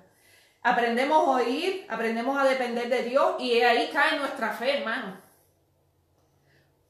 Aprendemos 0.63 1.27
a 1.27 1.31
oír, 1.43 1.87
aprendemos 1.89 2.39
a 2.39 2.45
depender 2.45 2.89
de 2.89 3.03
Dios 3.03 3.35
y 3.41 3.61
ahí 3.61 3.91
cae 3.93 4.19
nuestra 4.19 4.53
fe, 4.53 4.79
hermano. 4.79 5.17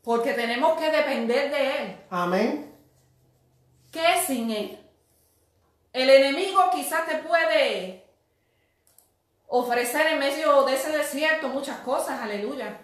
Porque 0.03 0.35
tenemos 0.35 0.79
que 0.79 0.91
depender 0.91 1.51
de 1.51 1.79
Él. 1.79 1.97
Amén. 2.11 2.75
¿Qué 3.91 4.23
sin 4.27 4.51
Él? 4.51 4.79
El 5.93 6.11
enemigo 6.11 6.71
quizás 6.73 7.07
te 7.07 7.17
puede 7.19 8.05
ofrecer 9.47 10.07
en 10.09 10.19
medio 10.19 10.65
de 10.65 10.75
ese 10.75 10.91
desierto 10.91 11.49
muchas 11.49 11.79
cosas, 11.81 12.21
aleluya. 12.21 12.79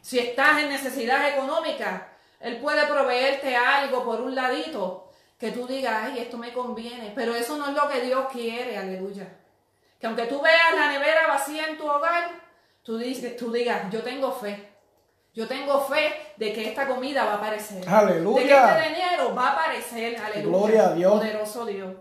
Si 0.00 0.18
estás 0.18 0.62
en 0.62 0.68
necesidad 0.68 1.28
económica, 1.28 2.08
Él 2.40 2.58
puede 2.58 2.86
proveerte 2.86 3.56
algo 3.56 4.04
por 4.04 4.20
un 4.20 4.34
ladito 4.34 5.12
que 5.38 5.52
tú 5.52 5.66
digas, 5.66 6.04
ay, 6.04 6.18
esto 6.20 6.36
me 6.36 6.52
conviene. 6.52 7.12
Pero 7.14 7.34
eso 7.34 7.56
no 7.56 7.68
es 7.68 7.74
lo 7.74 7.88
que 7.88 8.00
Dios 8.00 8.26
quiere, 8.32 8.76
aleluya. 8.76 9.28
Que 10.00 10.06
aunque 10.06 10.24
tú 10.24 10.40
veas 10.40 10.74
la 10.74 10.90
nevera 10.90 11.26
vacía 11.26 11.66
en 11.66 11.76
tu 11.76 11.86
hogar, 11.86 12.30
tú, 12.82 12.96
dices, 12.96 13.36
tú 13.36 13.52
digas, 13.52 13.90
yo 13.92 14.02
tengo 14.02 14.32
fe. 14.32 14.68
Yo 15.32 15.46
tengo 15.46 15.84
fe 15.84 16.12
de 16.36 16.52
que 16.52 16.68
esta 16.68 16.88
comida 16.88 17.24
va 17.24 17.34
a 17.34 17.36
aparecer. 17.36 17.88
Aleluya. 17.88 18.40
De 18.40 18.48
que 18.48 18.54
este 18.54 18.88
dinero 18.88 19.34
va 19.34 19.48
a 19.48 19.52
aparecer. 19.52 20.16
Aleluya. 20.16 20.58
Gloria 20.58 20.86
a 20.86 20.94
Dios. 20.94 21.12
Poderoso 21.12 21.66
Dios. 21.66 21.96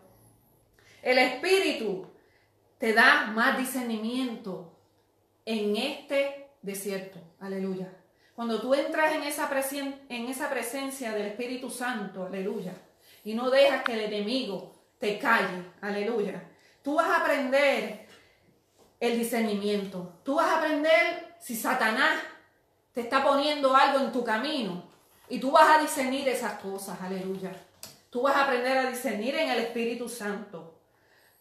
El 1.04 1.18
Espíritu 1.20 2.08
te 2.80 2.94
da 2.94 3.28
más 3.28 3.58
discernimiento 3.58 4.74
en 5.46 5.76
este 5.76 6.50
desierto. 6.62 7.20
Aleluya. 7.40 7.94
Cuando 8.36 8.62
tú 8.62 8.74
entras 8.74 9.14
en 9.14 9.24
esa, 9.24 9.50
en 10.10 10.28
esa 10.28 10.50
presencia 10.50 11.12
del 11.12 11.28
Espíritu 11.28 11.70
Santo, 11.70 12.26
aleluya, 12.26 12.74
y 13.26 13.34
no 13.34 13.50
dejas 13.50 13.84
que 13.84 13.94
el 13.94 14.14
enemigo 14.14 14.76
te 14.98 15.20
calle, 15.20 15.66
aleluya, 15.82 16.49
Tú 16.84 16.96
vas 16.96 17.08
a 17.08 17.22
aprender 17.22 18.08
el 19.00 19.18
discernimiento. 19.18 20.14
Tú 20.24 20.36
vas 20.36 20.50
a 20.50 20.58
aprender 20.58 21.36
si 21.40 21.56
Satanás 21.56 22.20
te 22.94 23.02
está 23.02 23.24
poniendo 23.24 23.76
algo 23.76 24.00
en 24.00 24.12
tu 24.12 24.24
camino. 24.24 24.84
Y 25.30 25.40
tú 25.40 25.52
vas 25.52 25.78
a 25.78 25.82
discernir 25.82 26.28
esas 26.28 26.60
cosas, 26.60 27.00
aleluya. 27.02 27.52
Tú 28.10 28.24
vas 28.24 28.36
a 28.36 28.46
aprender 28.46 28.78
a 28.78 28.90
discernir 28.90 29.36
en 29.36 29.50
el 29.50 29.60
Espíritu 29.60 30.10
Santo. 30.10 30.80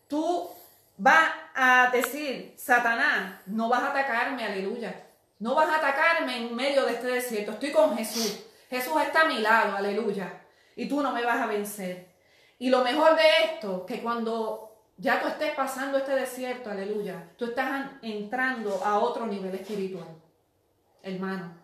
Tú 0.06 0.50
vas 0.96 1.30
a 1.54 1.90
decir, 1.90 2.54
Satanás, 2.58 3.40
no 3.46 3.68
vas 3.68 3.82
a 3.82 3.90
atacarme, 3.90 4.44
aleluya. 4.44 5.06
No 5.38 5.54
vas 5.54 5.68
a 5.68 5.76
atacarme 5.76 6.36
en 6.36 6.54
medio 6.54 6.84
de 6.84 6.94
este 6.94 7.06
desierto. 7.06 7.52
Estoy 7.52 7.72
con 7.72 7.96
Jesús. 7.96 8.44
Jesús 8.68 9.00
está 9.00 9.22
a 9.22 9.26
mi 9.26 9.38
lado, 9.38 9.76
aleluya. 9.76 10.42
Y 10.76 10.88
tú 10.88 11.00
no 11.00 11.12
me 11.12 11.24
vas 11.24 11.40
a 11.40 11.46
vencer. 11.46 12.08
Y 12.58 12.68
lo 12.68 12.82
mejor 12.82 13.16
de 13.16 13.22
esto, 13.44 13.86
que 13.86 14.02
cuando 14.02 14.67
ya 14.98 15.22
tú 15.22 15.28
estés 15.28 15.54
pasando 15.54 15.96
este 15.96 16.12
desierto, 16.12 16.70
aleluya, 16.70 17.30
tú 17.36 17.46
estás 17.46 17.92
entrando 18.02 18.82
a 18.84 18.98
otro 18.98 19.26
nivel 19.26 19.54
espiritual, 19.54 20.08
hermano. 21.02 21.56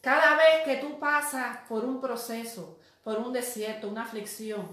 Cada 0.00 0.36
vez 0.36 0.64
que 0.64 0.76
tú 0.76 0.98
pasas 0.98 1.58
por 1.68 1.84
un 1.84 2.00
proceso, 2.00 2.78
por 3.04 3.18
un 3.18 3.32
desierto, 3.32 3.88
una 3.88 4.02
aflicción, 4.02 4.68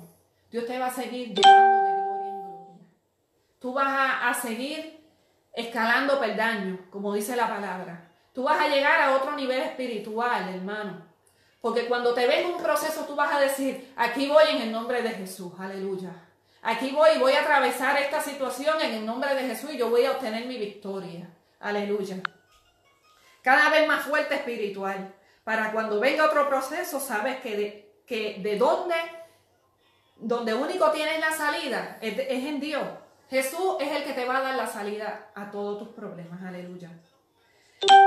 Dios 0.52 0.66
te 0.66 0.78
va 0.80 0.88
a 0.88 0.94
seguir 0.94 1.36
llevando 1.36 1.84
de 1.84 2.02
gloria 2.02 2.30
en 2.30 2.42
gloria. 2.42 2.78
Tú 3.60 3.74
vas 3.74 4.12
a, 4.24 4.34
seguir 4.34 5.08
escalando 5.54 6.20
peldaños, 6.20 6.80
como 6.90 7.14
dice 7.14 7.36
la 7.36 7.48
palabra. 7.48 8.12
Tú 8.34 8.44
vas 8.44 8.60
a 8.60 8.68
llegar 8.68 9.02
a 9.02 9.16
otro 9.16 9.36
nivel 9.36 9.62
espiritual, 9.62 10.50
hermano. 10.50 11.06
Porque 11.62 11.88
cuando 11.88 12.14
te 12.14 12.28
ven 12.28 12.52
un 12.54 12.62
proceso, 12.62 13.06
tú 13.06 13.16
vas 13.16 13.34
a 13.34 13.40
decir, 13.40 13.94
aquí 13.96 14.28
voy 14.28 14.44
en 14.50 14.64
el 14.64 14.72
nombre 14.72 15.02
de 15.02 15.12
Jesús, 15.12 15.54
aleluya. 15.60 16.12
Aquí 16.64 16.92
voy 16.92 17.20
voy 17.20 17.34
a 17.34 17.42
atravesar 17.42 17.98
esta 18.02 18.22
situación 18.22 18.80
en 18.82 18.94
el 18.94 19.06
nombre 19.06 19.36
de 19.36 19.42
Jesús 19.42 19.72
y 19.74 19.78
yo 19.78 19.90
voy 19.90 20.06
a 20.06 20.12
obtener 20.12 20.46
mi 20.46 20.58
victoria, 20.58 21.30
aleluya. 21.60 22.18
Cada 23.42 23.70
vez 23.70 23.86
más 23.86 24.06
fuerte 24.06 24.36
espiritual. 24.36 25.14
Para 25.44 25.74
cuando 25.74 26.00
venga 26.00 26.26
otro 26.26 26.48
proceso, 26.48 27.02
sabes 27.02 27.42
que 27.42 27.58
de, 27.58 27.94
que 28.08 28.38
de 28.40 28.58
dónde, 28.58 28.96
donde 30.16 30.54
único 30.54 30.90
tienes 30.92 31.20
la 31.20 31.34
salida, 31.34 31.98
es, 32.00 32.18
es 32.18 32.46
en 32.46 32.62
Dios. 32.62 32.88
Jesús 33.30 33.76
es 33.82 33.92
el 33.92 34.06
que 34.06 34.14
te 34.14 34.24
va 34.24 34.38
a 34.38 34.42
dar 34.42 34.56
la 34.56 34.68
salida 34.68 35.32
a 35.36 35.52
todos 35.52 35.80
tus 35.80 35.90
problemas, 35.90 36.42
aleluya. 36.44 36.92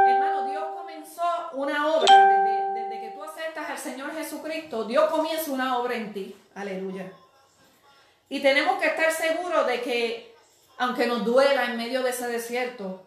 Hermano, 0.08 0.48
Dios 0.48 0.64
comenzó 0.74 1.50
una 1.52 1.94
obra 1.94 2.26
desde, 2.26 2.72
desde, 2.72 3.00
que 3.02 3.14
tú 3.14 3.22
aceptas 3.22 3.68
al 3.68 3.76
Señor 3.76 4.14
Jesucristo. 4.14 4.84
Dios 4.84 5.10
comienza 5.10 5.50
una 5.50 5.76
obra 5.76 5.94
en 5.96 6.14
ti. 6.14 6.34
Aleluya. 6.54 7.12
Y 8.28 8.40
tenemos 8.40 8.80
que 8.80 8.88
estar 8.88 9.12
seguros 9.12 9.66
de 9.66 9.80
que, 9.82 10.34
aunque 10.78 11.06
nos 11.06 11.24
duela 11.24 11.66
en 11.66 11.76
medio 11.76 12.02
de 12.02 12.10
ese 12.10 12.26
desierto, 12.26 13.06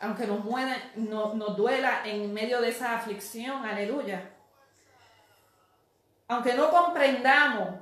aunque 0.00 0.26
nos, 0.26 0.44
muera, 0.44 0.76
no, 0.96 1.34
nos 1.34 1.56
duela 1.56 2.02
en 2.04 2.32
medio 2.32 2.60
de 2.60 2.68
esa 2.68 2.94
aflicción, 2.96 3.64
aleluya. 3.64 4.30
Aunque 6.28 6.54
no 6.54 6.70
comprendamos, 6.70 7.80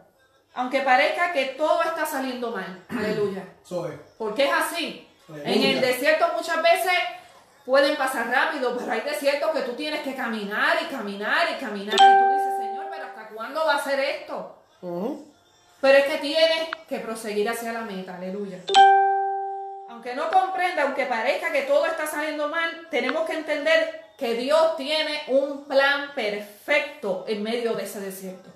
aunque 0.54 0.80
parezca 0.80 1.32
que 1.32 1.46
todo 1.46 1.82
está 1.82 2.06
saliendo 2.06 2.50
mal, 2.50 2.84
aleluya. 2.88 3.44
Soy. 3.62 3.92
Porque 4.16 4.44
es 4.44 4.52
así. 4.52 5.08
Aleluya. 5.28 5.52
En 5.52 5.62
el 5.62 5.80
desierto 5.80 6.26
muchas 6.34 6.62
veces 6.62 6.92
pueden 7.66 7.96
pasar 7.96 8.28
rápido, 8.28 8.76
pero 8.76 8.92
hay 8.92 9.02
desiertos 9.02 9.50
que 9.50 9.62
tú 9.62 9.72
tienes 9.72 10.00
que 10.00 10.14
caminar 10.14 10.78
y 10.82 10.86
caminar 10.86 11.48
y 11.54 11.60
caminar. 11.60 11.94
Y 11.94 11.98
tú 11.98 12.32
dices, 12.34 12.58
Señor, 12.58 12.86
pero 12.90 13.04
¿hasta 13.06 13.28
cuándo 13.28 13.64
va 13.64 13.74
a 13.74 13.84
ser 13.84 14.00
esto? 14.00 14.58
Ujú. 14.80 15.31
Pero 15.82 15.98
es 15.98 16.04
que 16.04 16.18
tienes 16.18 16.68
que 16.88 17.00
proseguir 17.00 17.48
hacia 17.48 17.72
la 17.72 17.80
meta, 17.80 18.14
aleluya. 18.14 18.60
Aunque 19.88 20.14
no 20.14 20.30
comprenda, 20.30 20.84
aunque 20.84 21.06
parezca 21.06 21.50
que 21.50 21.62
todo 21.62 21.86
está 21.86 22.06
saliendo 22.06 22.48
mal, 22.48 22.86
tenemos 22.88 23.26
que 23.26 23.32
entender 23.32 24.00
que 24.16 24.34
Dios 24.34 24.76
tiene 24.76 25.24
un 25.26 25.64
plan 25.64 26.14
perfecto 26.14 27.24
en 27.26 27.42
medio 27.42 27.74
de 27.74 27.82
ese 27.82 27.98
desierto. 27.98 28.48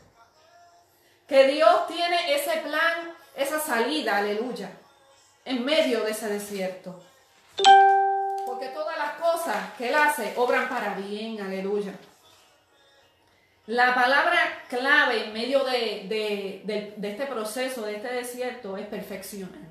Que 1.27 1.49
Dios 1.49 1.89
tiene 1.89 2.33
ese 2.33 2.59
plan, 2.59 3.13
esa 3.35 3.59
salida, 3.59 4.19
aleluya, 4.19 4.71
en 5.45 5.65
medio 5.65 6.05
de 6.05 6.13
ese 6.13 6.29
desierto. 6.29 7.03
Porque 8.47 8.69
todas 8.69 8.97
las 8.97 9.15
cosas 9.15 9.73
que 9.77 9.89
Él 9.89 9.97
hace 9.97 10.33
obran 10.37 10.69
para 10.69 10.95
bien, 10.95 11.41
aleluya. 11.41 11.93
La 13.67 13.95
palabra 13.95 14.63
clave 14.69 15.25
en 15.25 15.33
medio 15.33 15.65
de, 15.65 16.07
de- 16.97 17.09
este 17.11 17.27
proceso, 17.27 17.83
de 17.83 17.97
este 17.97 18.13
desierto, 18.13 18.77
es 18.77 18.87
perfeccionar. 18.87 19.67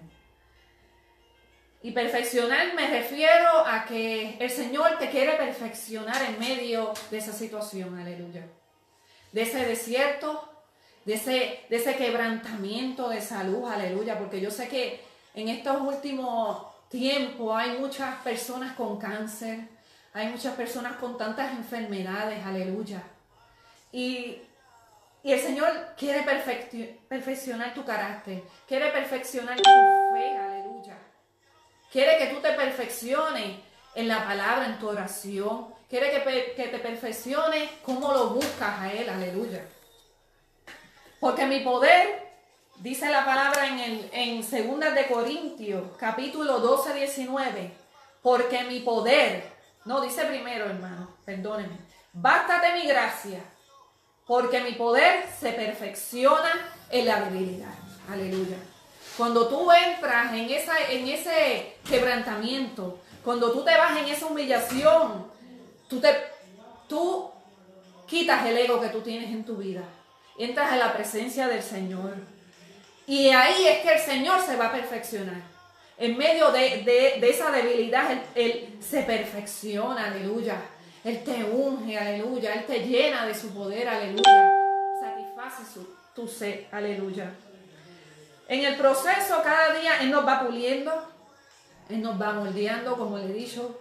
Y 1.81 1.91
perfeccionar 1.91 2.73
me 2.75 2.87
refiero 2.87 3.59
a 3.65 3.85
que 3.85 4.37
el 4.39 4.49
Señor 4.49 4.97
te 4.97 5.09
quiere 5.09 5.33
perfeccionar 5.33 6.21
en 6.23 6.39
medio 6.39 6.93
de 7.11 7.19
esa 7.19 7.31
situación, 7.31 7.97
aleluya. 7.97 8.45
De 9.31 9.43
ese 9.43 9.63
desierto, 9.65 10.51
de 11.05 11.13
ese, 11.13 11.59
de 11.69 11.75
ese 11.75 11.95
quebrantamiento 11.95 13.07
de 13.09 13.21
salud, 13.21 13.69
aleluya. 13.71 14.17
Porque 14.17 14.41
yo 14.41 14.49
sé 14.51 14.67
que 14.67 14.99
en 15.35 15.47
estos 15.47 15.79
últimos 15.79 16.65
tiempos 16.89 17.55
hay 17.55 17.77
muchas 17.77 18.15
personas 18.23 18.73
con 18.75 18.97
cáncer, 18.97 19.59
hay 20.13 20.27
muchas 20.29 20.55
personas 20.55 20.93
con 20.97 21.17
tantas 21.17 21.51
enfermedades, 21.51 22.43
aleluya. 22.45 23.03
Y, 23.95 24.41
el 25.23 25.39
Señor 25.39 25.71
quiere 25.97 26.23
perfeccionar 27.07 27.73
tu 27.73 27.85
carácter, 27.85 28.43
quiere 28.67 28.91
perfeccionar 28.91 29.55
tu 29.55 29.63
fe, 29.63 30.37
aleluya. 30.37 30.97
Quiere 31.91 32.17
que 32.17 32.27
tú 32.27 32.41
te 32.41 32.51
perfecciones 32.51 33.57
en 33.95 34.07
la 34.09 34.25
palabra, 34.25 34.65
en 34.65 34.77
tu 34.79 34.89
oración. 34.89 35.73
Quiere 35.89 36.11
que, 36.11 36.67
te 36.67 36.77
perfecciones 36.77 37.71
cómo 37.83 38.11
lo 38.11 38.31
buscas 38.31 38.81
a 38.81 38.91
Él, 38.91 39.09
aleluya. 39.09 39.65
Porque 41.21 41.45
mi 41.45 41.61
poder, 41.61 42.33
dice 42.75 43.09
la 43.09 43.23
palabra 43.23 43.67
en, 43.67 43.79
el, 43.79 44.09
en 44.11 44.41
2 44.41 44.93
de 44.93 45.07
Corintios, 45.07 45.83
capítulo 45.97 46.59
12, 46.59 46.93
19, 46.93 47.71
porque 48.21 48.65
mi 48.65 48.81
poder, 48.81 49.49
no, 49.85 50.01
dice 50.01 50.25
primero, 50.25 50.65
hermano, 50.65 51.15
perdónenme, 51.23 51.77
bástate 52.11 52.73
mi 52.73 52.85
gracia, 52.87 53.39
porque 54.27 54.61
mi 54.61 54.71
poder 54.73 55.25
se 55.39 55.51
perfecciona 55.51 56.51
en 56.89 57.05
la 57.05 57.21
debilidad. 57.21 57.73
Aleluya. 58.11 58.57
Cuando 59.17 59.47
tú 59.47 59.71
entras 59.71 60.33
en, 60.33 60.49
esa, 60.49 60.73
en 60.91 61.07
ese 61.07 61.77
quebrantamiento, 61.89 62.99
cuando 63.23 63.51
tú 63.51 63.63
te 63.63 63.75
vas 63.77 63.97
en 63.97 64.07
esa 64.09 64.25
humillación, 64.25 65.27
tú, 65.87 65.99
te, 65.99 66.09
tú 66.89 67.31
quitas 68.07 68.45
el 68.45 68.57
ego 68.57 68.81
que 68.81 68.89
tú 68.89 69.01
tienes 69.01 69.29
en 69.29 69.45
tu 69.45 69.57
vida. 69.57 69.81
Entras 70.37 70.71
a 70.73 70.75
la 70.77 70.93
presencia 70.93 71.47
del 71.47 71.63
Señor. 71.63 72.13
Y 73.07 73.29
ahí 73.29 73.67
es 73.67 73.79
que 73.79 73.93
el 73.93 73.99
Señor 73.99 74.41
se 74.45 74.57
va 74.57 74.67
a 74.67 74.71
perfeccionar. 74.73 75.41
En 75.97 76.17
medio 76.17 76.51
de, 76.51 76.81
de- 76.83 77.17
de 77.21 77.29
esa 77.29 77.51
debilidad, 77.51 78.11
él, 78.11 78.21
Él 78.35 78.77
se 78.81 79.03
perfecciona, 79.03 80.07
aleluya. 80.07 80.57
Él 81.05 81.23
te 81.23 81.43
unge, 81.43 81.97
aleluya. 81.97 82.53
Él 82.55 82.65
te 82.65 82.79
llena 82.79 83.25
de 83.25 83.33
su 83.35 83.53
poder, 83.53 83.87
aleluya. 83.87 84.51
Satisface 84.99 85.71
su, 85.73 85.87
tu 86.15 86.27
sed, 86.27 86.65
aleluya. 86.71 87.31
En 88.47 88.65
el 88.65 88.75
proceso, 88.75 89.41
cada 89.43 89.73
día 89.79 90.01
Él 90.01 90.11
nos 90.11 90.25
va 90.27 90.45
puliendo, 90.45 90.91
Él 91.89 92.01
nos 92.01 92.19
va 92.21 92.33
moldeando, 92.33 92.97
como 92.97 93.17
le 93.17 93.25
he 93.25 93.33
dicho. 93.33 93.79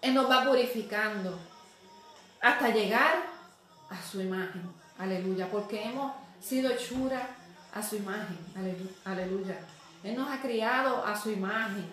Él 0.00 0.14
nos 0.14 0.28
va 0.28 0.44
purificando 0.44 1.38
hasta 2.40 2.68
llegar 2.70 3.22
a 3.88 4.02
su 4.02 4.20
imagen, 4.20 4.62
aleluya, 4.98 5.48
porque 5.50 5.80
hemos 5.84 6.12
sido 6.40 6.70
hechura 6.72 7.28
a 7.72 7.80
su 7.82 7.94
imagen, 7.96 8.36
alelu- 8.56 8.90
aleluya. 9.04 9.56
Él 10.02 10.16
nos 10.16 10.28
ha 10.28 10.40
criado 10.42 11.04
a 11.06 11.16
su 11.16 11.30
imagen, 11.30 11.88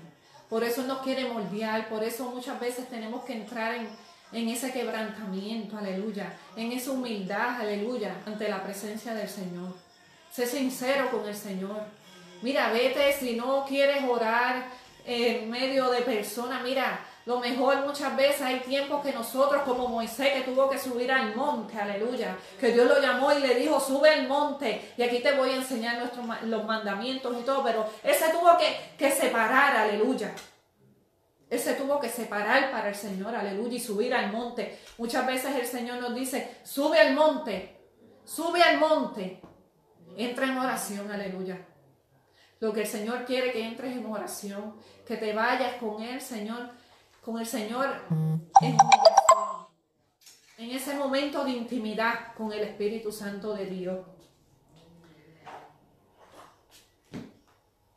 por 0.50 0.64
eso 0.64 0.84
nos 0.84 1.00
quiere 1.02 1.26
moldear, 1.26 1.90
por 1.90 2.04
eso 2.04 2.32
muchas 2.32 2.60
veces 2.60 2.90
tenemos 2.90 3.24
que 3.24 3.34
entrar 3.34 3.76
en, 3.76 3.88
en 4.32 4.50
ese 4.50 4.72
quebrantamiento, 4.72 5.78
aleluya, 5.78 6.34
en 6.56 6.72
esa 6.72 6.92
humildad, 6.92 7.62
aleluya, 7.62 8.16
ante 8.26 8.50
la 8.50 8.64
presencia 8.64 9.14
del 9.14 9.30
Señor. 9.30 9.76
Sé 10.32 10.46
sincero 10.48 11.10
con 11.12 11.28
el 11.28 11.36
Señor. 11.36 11.84
Mira, 12.42 12.72
vete 12.72 13.14
si 13.14 13.36
no 13.36 13.66
quieres 13.66 14.04
orar 14.04 14.66
en 15.06 15.50
medio 15.50 15.90
de 15.90 16.02
personas. 16.02 16.64
Mira, 16.64 17.00
lo 17.30 17.40
mejor 17.40 17.86
muchas 17.86 18.16
veces 18.18 18.42
hay 18.42 18.60
tiempos 18.62 19.06
que 19.06 19.12
nosotros, 19.12 19.62
como 19.62 19.88
Moisés, 19.88 20.34
que 20.34 20.52
tuvo 20.52 20.68
que 20.68 20.80
subir 20.80 21.12
al 21.12 21.36
monte, 21.36 21.80
aleluya, 21.80 22.36
que 22.60 22.72
Dios 22.72 22.88
lo 22.88 23.00
llamó 23.00 23.32
y 23.32 23.40
le 23.40 23.54
dijo, 23.54 23.80
sube 23.80 24.10
al 24.10 24.28
monte, 24.28 24.94
y 24.98 25.04
aquí 25.04 25.20
te 25.20 25.34
voy 25.34 25.52
a 25.52 25.58
enseñar 25.58 26.00
nuestros, 26.00 26.26
los 26.46 26.66
mandamientos 26.66 27.38
y 27.40 27.44
todo, 27.44 27.64
pero 27.64 27.88
ese 28.04 28.30
tuvo 28.32 28.58
que, 28.58 28.96
que 28.98 29.12
separar, 29.12 29.78
aleluya. 29.78 30.34
Él 31.52 31.60
se 31.60 31.76
tuvo 31.76 32.00
que 32.00 32.10
separar 32.10 32.72
para 32.72 32.90
el 32.90 32.96
Señor, 32.96 33.36
aleluya, 33.36 33.76
y 33.76 33.80
subir 33.80 34.12
al 34.16 34.32
monte. 34.32 34.80
Muchas 34.98 35.28
veces 35.28 35.56
el 35.56 35.68
Señor 35.68 36.02
nos 36.02 36.16
dice, 36.16 36.58
sube 36.64 37.00
al 37.00 37.14
monte, 37.14 37.78
sube 38.26 38.64
al 38.64 38.80
monte. 38.80 39.40
Entra 40.18 40.48
en 40.48 40.58
oración, 40.58 41.12
aleluya. 41.12 41.64
Lo 42.60 42.74
que 42.74 42.82
el 42.82 42.88
Señor 42.88 43.24
quiere 43.26 43.52
que 43.52 43.64
entres 43.64 43.96
en 43.96 44.06
oración, 44.08 44.76
que 45.06 45.16
te 45.16 45.32
vayas 45.32 45.76
con 45.76 46.02
Él, 46.02 46.20
Señor, 46.20 46.79
con 47.24 47.40
el 47.40 47.46
Señor 47.46 47.88
en 48.62 48.78
humillación. 48.80 49.68
En 50.58 50.72
ese 50.72 50.96
momento 50.96 51.44
de 51.44 51.52
intimidad 51.52 52.34
con 52.36 52.52
el 52.52 52.60
Espíritu 52.62 53.12
Santo 53.12 53.54
de 53.54 53.66
Dios. 53.66 54.00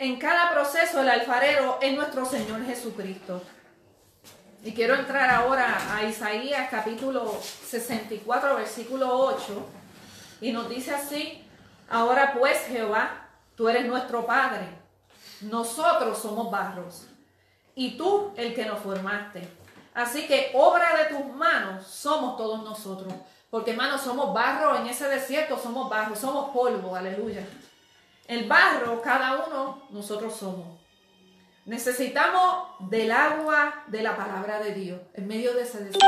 en 0.03 0.19
cada 0.19 0.51
proceso 0.51 1.01
el 1.01 1.09
alfarero 1.09 1.79
es 1.81 1.95
nuestro 1.95 2.27
Señor 2.27 2.65
Jesucristo. 2.65 3.41
Y 4.65 4.73
quiero 4.73 4.97
entrar 4.97 5.31
ahora 5.31 5.95
a 5.95 6.03
Isaías 6.03 6.69
capítulo 6.69 7.41
64, 7.41 8.57
versículo 8.57 9.17
8. 9.17 9.65
Y 10.41 10.51
nos 10.51 10.69
dice 10.69 10.93
así, 10.93 11.45
ahora 11.89 12.35
pues 12.37 12.59
Jehová, 12.67 13.29
tú 13.55 13.69
eres 13.69 13.87
nuestro 13.87 14.27
Padre, 14.27 14.67
nosotros 15.43 16.19
somos 16.19 16.51
barros, 16.51 17.07
y 17.75 17.97
tú 17.97 18.33
el 18.37 18.55
que 18.55 18.67
nos 18.67 18.81
formaste. 18.81 19.49
Así 19.95 20.27
que 20.27 20.51
obra 20.55 20.97
de 20.97 21.15
tus 21.15 21.27
manos 21.35 21.87
somos 21.87 22.37
todos 22.37 22.63
nosotros. 22.65 23.13
Porque 23.51 23.73
hermanos, 23.73 24.01
somos 24.01 24.33
barro 24.33 24.77
en 24.77 24.87
ese 24.87 25.07
desierto, 25.09 25.59
somos 25.59 25.91
barro, 25.91 26.17
somos 26.17 26.51
polvo, 26.55 26.97
aleluya. 26.97 27.47
El 28.27 28.49
barro, 28.49 29.03
cada 29.03 29.45
uno, 29.47 29.83
nosotros 29.91 30.35
somos. 30.35 30.81
Necesitamos 31.67 32.69
del 32.91 33.13
agua 33.13 33.85
de 33.89 34.03
la 34.03 34.17
palabra 34.17 34.59
de 34.61 34.73
Dios 34.73 35.01
en 35.15 35.29
medio 35.29 35.55
de 35.55 35.63
ese 35.63 35.85
desierto. 35.85 36.07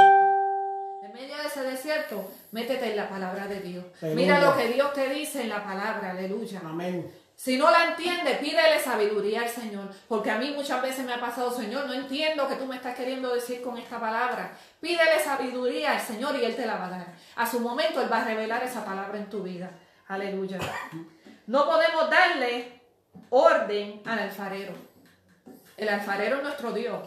En 1.02 1.12
medio 1.12 1.36
de 1.36 1.46
ese 1.46 1.62
desierto, 1.62 2.30
métete 2.50 2.90
en 2.90 2.96
la 2.96 3.10
palabra 3.10 3.46
de 3.46 3.60
Dios. 3.60 3.84
Mira 4.14 4.40
lo 4.40 4.56
que 4.56 4.68
Dios 4.68 4.94
te 4.94 5.10
dice 5.10 5.42
en 5.42 5.50
la 5.50 5.62
palabra, 5.62 6.12
aleluya. 6.12 6.62
Amén. 6.64 7.12
Si 7.44 7.58
no 7.58 7.70
la 7.70 7.88
entiende, 7.88 8.36
pídele 8.36 8.80
sabiduría 8.80 9.42
al 9.42 9.50
Señor. 9.50 9.90
Porque 10.08 10.30
a 10.30 10.38
mí 10.38 10.52
muchas 10.56 10.80
veces 10.80 11.04
me 11.04 11.12
ha 11.12 11.20
pasado, 11.20 11.50
Señor, 11.50 11.86
no 11.86 11.92
entiendo 11.92 12.48
que 12.48 12.54
tú 12.54 12.64
me 12.64 12.76
estás 12.76 12.96
queriendo 12.96 13.34
decir 13.34 13.60
con 13.60 13.76
esta 13.76 14.00
palabra. 14.00 14.56
Pídele 14.80 15.20
sabiduría 15.22 15.92
al 15.92 16.00
Señor 16.00 16.36
y 16.36 16.44
Él 16.46 16.56
te 16.56 16.64
la 16.64 16.76
va 16.76 16.86
a 16.86 16.90
dar. 16.90 17.06
A 17.36 17.46
su 17.46 17.60
momento 17.60 18.00
Él 18.00 18.10
va 18.10 18.22
a 18.22 18.24
revelar 18.24 18.62
esa 18.62 18.82
palabra 18.82 19.18
en 19.18 19.28
tu 19.28 19.42
vida. 19.42 19.70
Aleluya. 20.08 20.58
No 21.46 21.66
podemos 21.66 22.08
darle 22.08 22.80
orden 23.28 24.00
al 24.06 24.20
alfarero. 24.20 24.72
El 25.76 25.90
alfarero 25.90 26.38
es 26.38 26.44
nuestro 26.44 26.72
Dios. 26.72 27.06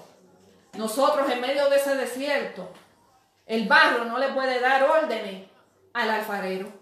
Nosotros 0.74 1.28
en 1.32 1.42
medio 1.42 1.68
de 1.68 1.78
ese 1.78 1.96
desierto, 1.96 2.72
el 3.48 3.68
barro 3.68 4.06
no 4.06 4.20
le 4.20 4.28
puede 4.28 4.60
dar 4.60 4.84
órdenes 4.84 5.48
al 5.96 6.12
alfarero. 6.12 6.77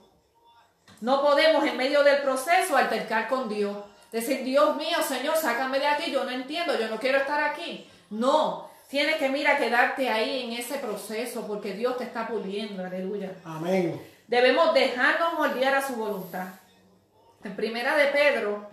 No 1.02 1.22
podemos 1.22 1.66
en 1.66 1.78
medio 1.78 2.04
del 2.04 2.22
proceso 2.22 2.78
altercar 2.78 3.28
con 3.28 3.50
Dios. 3.50 3.78
Decir, 4.12 4.44
Dios 4.44 4.76
mío, 4.78 4.98
Señor, 5.08 5.36
sácame 5.36 5.80
de 5.80 5.88
aquí, 5.88 6.12
yo 6.12 6.24
no 6.24 6.32
entiendo, 6.32 6.78
yo 6.80 6.88
no 6.88 7.00
quiero 7.00 7.18
estar 7.18 7.44
aquí. 7.44 7.88
No, 8.10 8.70
tienes 8.90 9.16
que, 9.18 9.30
mira, 9.30 9.58
quedarte 9.58 10.10
ahí 10.10 10.46
en 10.46 10.54
ese 10.54 10.76
proceso 10.76 11.46
porque 11.46 11.74
Dios 11.74 11.98
te 11.98 12.06
está 12.06 12.28
puliendo, 12.28 12.84
aleluya. 12.84 13.34
Amén. 13.44 14.02
Debemos 14.28 14.74
dejarnos 14.74 15.34
moldear 15.34 15.76
a 15.76 15.86
su 15.86 15.96
voluntad. 15.96 16.48
En 17.44 17.56
primera 17.56 17.96
de 17.96 18.08
Pedro, 18.08 18.70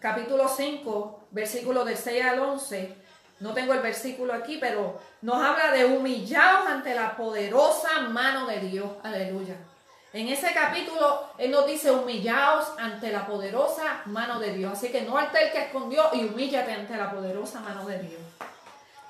capítulo 0.00 0.48
5, 0.48 1.28
versículo 1.30 1.84
del 1.84 1.96
6 1.96 2.24
al 2.24 2.40
11, 2.40 2.94
no 3.40 3.52
tengo 3.54 3.74
el 3.74 3.80
versículo 3.80 4.32
aquí, 4.32 4.58
pero 4.60 5.00
nos 5.22 5.36
habla 5.36 5.70
de 5.70 5.84
humillados 5.84 6.66
ante 6.66 6.94
la 6.94 7.16
poderosa 7.16 8.00
mano 8.08 8.46
de 8.46 8.58
Dios. 8.60 8.90
Aleluya. 9.04 9.54
En 10.12 10.26
ese 10.28 10.52
capítulo, 10.54 11.28
Él 11.36 11.50
nos 11.50 11.66
dice, 11.66 11.90
humillaos 11.90 12.66
ante 12.78 13.12
la 13.12 13.26
poderosa 13.26 14.02
mano 14.06 14.40
de 14.40 14.54
Dios. 14.54 14.72
Así 14.72 14.88
que 14.88 15.02
no 15.02 15.18
ante 15.18 15.42
el 15.42 15.52
que 15.52 15.64
escondió 15.64 16.08
y 16.14 16.24
humíllate 16.24 16.72
ante 16.72 16.96
la 16.96 17.10
poderosa 17.10 17.60
mano 17.60 17.84
de 17.84 17.98
Dios. 17.98 18.20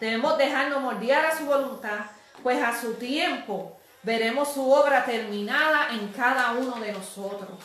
Debemos 0.00 0.37
dejarnos 0.38 0.80
moldear 0.80 1.26
a 1.26 1.37
su 1.37 1.44
voluntad, 1.44 2.00
pues 2.42 2.62
a 2.62 2.78
su 2.78 2.94
tiempo 2.94 3.76
veremos 4.02 4.52
su 4.52 4.70
obra 4.70 5.04
terminada 5.04 5.88
en 5.92 6.08
cada 6.08 6.52
uno 6.52 6.76
de 6.80 6.92
nosotros. 6.92 7.58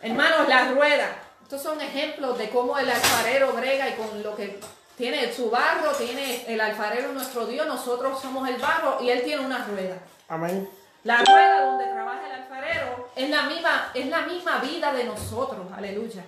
Hermanos, 0.00 0.48
la 0.48 0.70
rueda. 0.70 1.08
Estos 1.42 1.62
son 1.62 1.80
ejemplos 1.80 2.36
de 2.36 2.48
cómo 2.50 2.78
el 2.78 2.90
alfarero 2.90 3.52
brega 3.52 3.88
y 3.88 3.92
con 3.92 4.22
lo 4.22 4.34
que 4.34 4.58
tiene 4.96 5.32
su 5.32 5.50
barro, 5.50 5.92
tiene 5.92 6.44
el 6.46 6.60
alfarero 6.60 7.12
nuestro 7.12 7.46
Dios, 7.46 7.66
nosotros 7.66 8.20
somos 8.20 8.48
el 8.48 8.56
barro 8.56 8.98
y 9.02 9.10
él 9.10 9.22
tiene 9.22 9.44
una 9.44 9.64
rueda. 9.64 9.98
Amén. 10.28 10.68
La 11.04 11.18
rueda 11.18 11.66
donde 11.66 11.84
trabaja 11.84 12.26
el 12.26 12.32
alfarero 12.32 13.10
es 13.14 13.28
la 13.28 13.42
misma, 13.42 13.90
es 13.92 14.06
la 14.06 14.22
misma 14.22 14.58
vida 14.60 14.90
de 14.90 15.04
nosotros, 15.04 15.70
aleluya. 15.70 16.24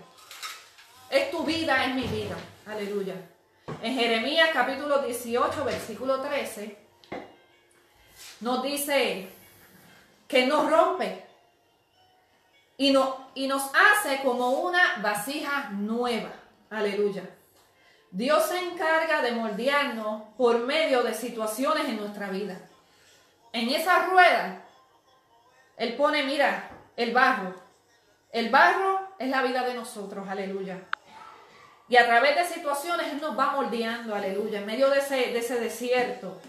Es 1.08 1.30
tu 1.30 1.44
vida, 1.44 1.86
es 1.86 1.94
mi 1.94 2.02
vida, 2.02 2.36
aleluya. 2.66 3.14
En 3.80 3.94
Jeremías 3.94 4.50
capítulo 4.52 4.98
18, 4.98 5.64
versículo 5.64 6.20
13, 6.20 6.76
nos 8.40 8.62
dice 8.62 9.30
que 10.28 10.46
nos 10.46 10.70
rompe 10.70 11.24
y, 12.76 12.90
no, 12.90 13.30
y 13.34 13.48
nos 13.48 13.62
hace 13.74 14.20
como 14.22 14.50
una 14.50 14.98
vasija 14.98 15.70
nueva, 15.70 16.32
aleluya. 16.68 17.22
Dios 18.10 18.44
se 18.44 18.58
encarga 18.58 19.22
de 19.22 19.32
moldearnos 19.32 20.34
por 20.36 20.58
medio 20.58 21.02
de 21.02 21.14
situaciones 21.14 21.88
en 21.88 21.96
nuestra 21.96 22.28
vida. 22.28 22.60
En 23.52 23.70
esa 23.70 24.04
rueda, 24.04 24.65
Él 25.76 25.94
pone, 25.94 26.22
mira, 26.22 26.70
el 26.96 27.12
barro. 27.12 27.54
El 28.32 28.50
barro 28.50 29.00
es 29.18 29.28
la 29.28 29.42
vida 29.42 29.62
de 29.62 29.74
nosotros, 29.74 30.28
aleluya. 30.28 30.80
Y 31.88 31.96
a 31.96 32.06
través 32.06 32.36
de 32.36 32.44
situaciones 32.44 33.12
Él 33.12 33.20
nos 33.20 33.38
va 33.38 33.52
moldeando, 33.52 34.14
aleluya, 34.14 34.60
en 34.60 34.66
medio 34.66 34.90
de 34.90 34.98
ese, 34.98 35.16
de 35.16 35.38
ese 35.38 35.60
desierto, 35.60 36.40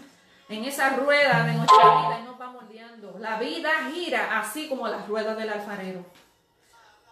en 0.48 0.64
esa 0.64 0.90
rueda 0.90 1.44
de 1.44 1.52
nuestra 1.52 1.78
vida, 1.78 2.18
Él 2.18 2.24
nos 2.24 2.40
va 2.40 2.50
moldeando. 2.50 3.16
La 3.18 3.38
vida 3.38 3.70
gira 3.92 4.40
así 4.40 4.68
como 4.68 4.88
las 4.88 5.06
ruedas 5.06 5.36
del 5.36 5.50
alfarero. 5.50 6.04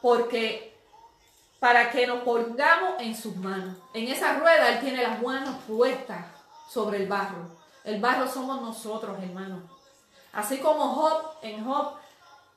Porque 0.00 0.76
para 1.61 1.90
que 1.90 2.07
nos 2.07 2.22
pongamos 2.22 3.00
en 3.00 3.16
sus 3.16 3.37
manos. 3.37 3.76
En 3.94 4.09
esa 4.09 4.38
rueda 4.38 4.68
Él 4.68 4.81
tiene 4.81 5.02
las 5.02 5.22
manos 5.22 5.57
puestas 5.66 6.26
sobre 6.68 6.98
el 6.98 7.09
barro. 7.09 7.48
El 7.85 8.00
barro 8.00 8.29
somos 8.29 8.61
nosotros, 8.61 9.16
hermanos. 9.22 9.62
Así 10.33 10.59
como 10.59 10.88
Job, 10.88 11.38
en 11.42 11.64
Job 11.64 11.94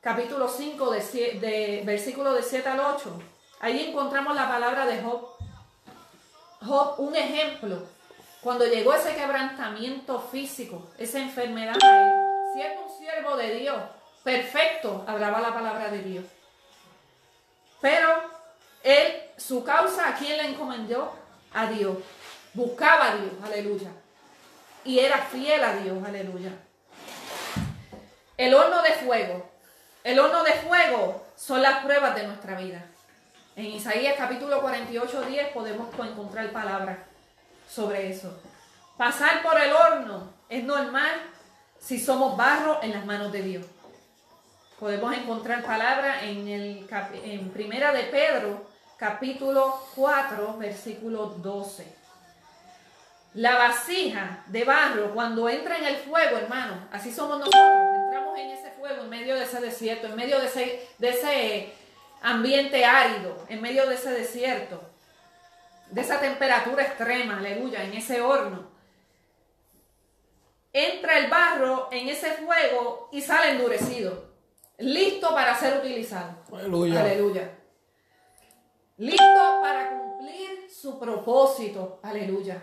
capítulo 0.02 0.48
5, 0.48 0.92
de, 0.92 1.82
versículo 1.86 2.34
de 2.34 2.42
7 2.42 2.70
al 2.70 2.80
8, 2.80 3.22
ahí 3.60 3.90
encontramos 3.90 4.36
la 4.36 4.48
palabra 4.48 4.86
de 4.86 5.02
Job. 5.02 5.36
Job, 6.62 6.96
un 7.00 7.16
ejemplo, 7.16 7.84
cuando 8.42 8.66
llegó 8.66 8.94
ese 8.94 9.16
quebrantamiento 9.16 10.20
físico, 10.20 10.90
esa 10.98 11.20
enfermedad, 11.20 11.76
siendo 12.54 12.86
un 12.86 12.98
siervo 12.98 13.36
de 13.36 13.56
Dios, 13.56 13.82
perfecto, 14.24 15.04
hablaba 15.08 15.42
la 15.42 15.54
palabra 15.54 15.90
de 15.90 16.02
Dios. 16.02 16.26
Pero 17.82 18.08
él, 18.84 19.22
su 19.38 19.64
causa, 19.64 20.10
¿a 20.10 20.16
quién 20.16 20.38
le 20.38 20.46
encomendó? 20.46 21.14
A 21.54 21.68
Dios. 21.68 21.98
Buscaba 22.54 23.12
a 23.12 23.16
Dios, 23.16 23.34
aleluya. 23.44 23.90
Y 24.84 25.00
era 25.00 25.18
fiel 25.18 25.64
a 25.64 25.74
Dios, 25.76 25.98
aleluya. 26.06 26.52
El 28.38 28.54
horno 28.54 28.82
de 28.82 28.92
fuego. 28.94 29.59
El 30.10 30.18
horno 30.18 30.44
de 30.44 30.54
fuego 30.54 31.24
son 31.36 31.62
las 31.62 31.84
pruebas 31.84 32.16
de 32.16 32.26
nuestra 32.26 32.58
vida. 32.58 32.84
En 33.56 33.66
Isaías 33.66 34.16
capítulo 34.18 34.60
48, 34.60 35.22
10 35.22 35.50
podemos 35.50 35.88
encontrar 36.00 36.50
palabras 36.50 36.98
sobre 37.70 38.10
eso. 38.10 38.42
Pasar 38.98 39.44
por 39.44 39.62
el 39.62 39.72
horno 39.72 40.34
es 40.50 40.64
normal 40.64 41.12
si 41.80 42.00
somos 42.00 42.36
barro 42.36 42.80
en 42.82 42.94
las 42.94 43.06
manos 43.06 43.32
de 43.32 43.44
Dios. 43.44 43.66
Podemos 44.80 45.14
encontrar 45.14 45.64
palabras 45.64 46.24
en, 46.24 46.48
el, 46.48 46.90
en 47.24 47.52
Primera 47.52 47.94
de 47.94 48.06
Pedro, 48.06 48.68
capítulo 48.98 49.80
4, 49.94 50.58
versículo 50.58 51.28
12. 51.38 51.86
La 53.36 53.60
vasija 53.60 54.44
de 54.48 54.64
barro, 54.64 55.14
cuando 55.14 55.48
entra 55.48 55.78
en 55.78 55.86
el 55.86 55.98
fuego, 55.98 56.36
hermano, 56.36 56.88
así 56.92 57.14
somos 57.14 57.38
nosotros. 57.38 57.99
En 58.90 59.10
medio 59.10 59.36
de 59.36 59.44
ese 59.44 59.62
desierto, 59.62 60.08
en 60.08 60.16
medio 60.16 60.40
de 60.40 60.48
ese, 60.48 60.88
de 60.98 61.10
ese 61.10 61.74
ambiente 62.22 62.84
árido, 62.86 63.46
en 63.48 63.62
medio 63.62 63.88
de 63.88 63.96
ese 63.96 64.12
desierto, 64.12 64.82
de 65.92 66.02
esa 66.02 66.20
temperatura 66.20 66.84
extrema, 66.84 67.38
aleluya, 67.38 67.84
en 67.84 67.94
ese 67.94 68.22
horno. 68.22 68.70
Entra 70.72 71.18
el 71.18 71.30
barro 71.30 71.90
en 71.92 72.10
ese 72.10 72.32
fuego 72.34 73.10
y 73.12 73.22
sale 73.22 73.52
endurecido 73.52 74.30
listo 74.80 75.34
para 75.34 75.56
ser 75.56 75.78
utilizado. 75.78 76.38
Aleluya. 76.52 77.02
Aleluya. 77.02 77.58
Listo 78.98 79.60
para 79.62 79.90
cumplir 79.90 80.70
su 80.70 81.00
propósito. 81.00 82.00
Aleluya. 82.04 82.62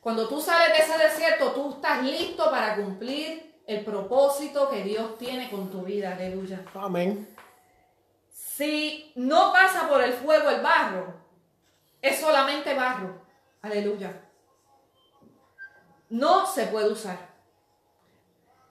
Cuando 0.00 0.28
tú 0.28 0.40
sales 0.40 0.76
de 0.76 0.84
ese 0.84 1.02
desierto, 1.02 1.52
tú 1.52 1.70
estás 1.70 2.02
listo 2.02 2.50
para 2.50 2.76
cumplir 2.76 3.55
el 3.66 3.84
propósito 3.84 4.70
que 4.70 4.82
Dios 4.82 5.18
tiene 5.18 5.50
con 5.50 5.70
tu 5.70 5.82
vida. 5.82 6.12
Aleluya. 6.12 6.64
Amén. 6.74 7.28
Si 8.28 9.12
no 9.16 9.52
pasa 9.52 9.88
por 9.88 10.02
el 10.02 10.12
fuego 10.12 10.48
el 10.50 10.62
barro, 10.62 11.14
es 12.00 12.20
solamente 12.20 12.74
barro. 12.74 13.20
Aleluya. 13.62 14.22
No 16.08 16.46
se 16.46 16.66
puede 16.66 16.90
usar. 16.90 17.18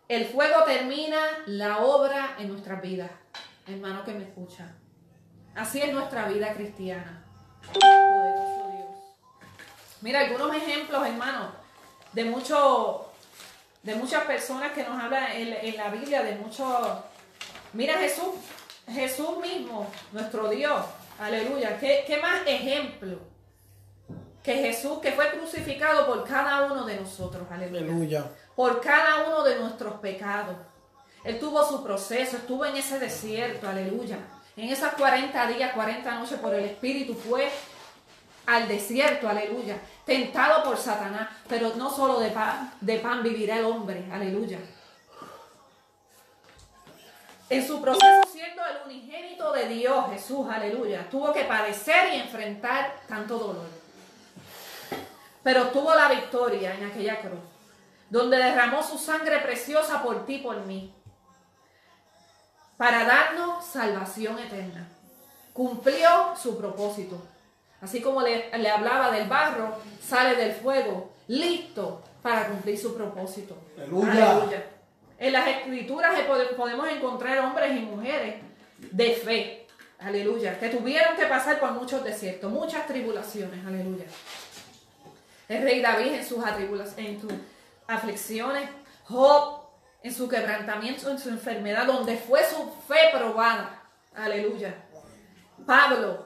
El 0.08 0.26
fuego 0.26 0.64
termina 0.64 1.20
la 1.48 1.80
obra 1.80 2.36
en 2.38 2.50
nuestras 2.50 2.82
vidas, 2.82 3.12
hermano 3.68 4.06
que 4.06 4.14
me 4.14 4.24
escucha. 4.24 4.76
Así 5.56 5.82
es 5.82 5.94
nuestra 5.94 6.28
vida 6.28 6.54
cristiana. 6.54 7.26
Poderoso 7.74 8.72
Dios. 8.72 8.96
Mira, 10.02 10.22
algunos 10.22 10.56
ejemplos, 10.56 11.06
hermano, 11.06 11.52
de 12.14 12.26
mucho, 12.26 13.05
de 13.86 13.94
muchas 13.94 14.24
personas 14.24 14.72
que 14.72 14.84
nos 14.84 15.00
hablan 15.00 15.32
en, 15.34 15.54
en 15.54 15.78
la 15.78 15.90
Biblia, 15.90 16.24
de 16.24 16.36
muchos. 16.36 16.68
Mira 17.74 17.94
Jesús, 18.00 18.34
Jesús 18.92 19.38
mismo, 19.38 19.88
nuestro 20.12 20.50
Dios, 20.50 20.84
aleluya. 21.20 21.78
¿Qué, 21.78 22.04
qué 22.08 22.18
más 22.18 22.42
ejemplo? 22.48 23.20
Que 24.42 24.56
Jesús 24.56 24.98
que 25.00 25.12
fue 25.12 25.30
crucificado 25.30 26.08
por 26.08 26.28
cada 26.28 26.64
uno 26.66 26.84
de 26.84 27.00
nosotros, 27.00 27.44
aleluya. 27.52 27.82
Aleluya. 27.82 28.26
Por 28.56 28.82
cada 28.82 29.28
uno 29.28 29.44
de 29.44 29.60
nuestros 29.60 30.00
pecados. 30.00 30.56
Él 31.24 31.40
tuvo 31.40 31.64
su 31.64 31.84
proceso, 31.84 32.38
estuvo 32.38 32.66
en 32.66 32.78
ese 32.78 32.98
desierto, 32.98 33.70
aleluya. 33.70 34.18
En 34.58 34.70
esas 34.70 34.96
40 34.96 35.48
días, 35.48 35.74
40 35.74 36.20
noches 36.20 36.40
por 36.40 36.56
el 36.56 36.66
Espíritu 36.66 37.14
fue 37.14 37.52
al 38.46 38.68
desierto, 38.68 39.28
aleluya. 39.28 39.78
Tentado 40.06 40.64
por 40.64 40.78
Satanás, 40.78 41.30
pero 41.48 41.76
no 41.76 41.90
solo 41.90 42.20
de 42.20 42.30
pan, 42.30 42.74
de 42.82 43.00
pan 43.00 43.24
vivirá 43.24 43.58
el 43.58 43.66
hombre, 43.66 44.06
aleluya. 44.12 44.60
En 47.50 47.66
su 47.66 47.82
proceso 47.82 48.24
siendo 48.32 48.64
el 48.66 48.78
unigénito 48.86 49.52
de 49.54 49.68
Dios, 49.68 50.06
Jesús, 50.12 50.48
aleluya, 50.50 51.08
tuvo 51.10 51.32
que 51.32 51.44
padecer 51.44 52.14
y 52.14 52.18
enfrentar 52.18 53.02
tanto 53.08 53.38
dolor. 53.38 53.68
Pero 55.44 55.68
tuvo 55.68 55.94
la 55.94 56.10
victoria 56.10 56.74
en 56.74 56.86
aquella 56.86 57.20
cruz, 57.20 57.40
donde 58.10 58.38
derramó 58.38 58.82
su 58.82 58.98
sangre 58.98 59.40
preciosa 59.40 60.02
por 60.02 60.26
ti, 60.26 60.40
por 60.40 60.58
mí, 60.66 60.92
para 62.78 63.06
darnos 63.06 63.64
salvación 63.64 64.40
eterna. 64.40 64.88
Cumplió 65.54 66.36
su 66.36 66.58
propósito. 66.58 67.22
Así 67.86 68.02
como 68.02 68.24
le, 68.24 68.50
le 68.58 68.70
hablaba 68.70 69.12
del 69.12 69.28
barro, 69.30 69.78
sale 70.02 70.36
del 70.36 70.54
fuego, 70.54 71.12
listo 71.28 72.02
para 72.24 72.48
cumplir 72.48 72.80
su 72.80 72.96
propósito. 72.96 73.56
Aleluya. 73.78 74.66
En 75.20 75.32
las 75.32 75.48
escrituras 75.48 76.20
podemos 76.58 76.90
encontrar 76.90 77.38
hombres 77.38 77.78
y 77.78 77.82
mujeres 77.82 78.36
de 78.80 79.14
fe, 79.14 79.68
aleluya, 80.00 80.60
que 80.60 80.70
tuvieron 80.70 81.16
que 81.16 81.28
pasar 81.28 81.60
por 81.60 81.74
muchos 81.74 82.04
desiertos, 82.04 82.52
muchas 82.52 82.88
tribulaciones, 82.88 83.64
aleluya. 83.64 84.06
El 85.48 85.62
rey 85.62 85.80
David 85.80 86.14
en 86.14 86.26
sus, 86.26 86.44
en 86.98 87.22
sus 87.22 87.34
aflicciones, 87.88 88.68
Job 89.04 89.62
en 90.02 90.12
su 90.12 90.28
quebrantamiento, 90.28 91.12
en 91.12 91.20
su 91.20 91.30
enfermedad, 91.30 91.86
donde 91.86 92.18
fue 92.18 92.44
su 92.44 92.68
fe 92.88 93.12
probada, 93.14 93.84
aleluya. 94.16 94.74
Pablo, 95.68 96.25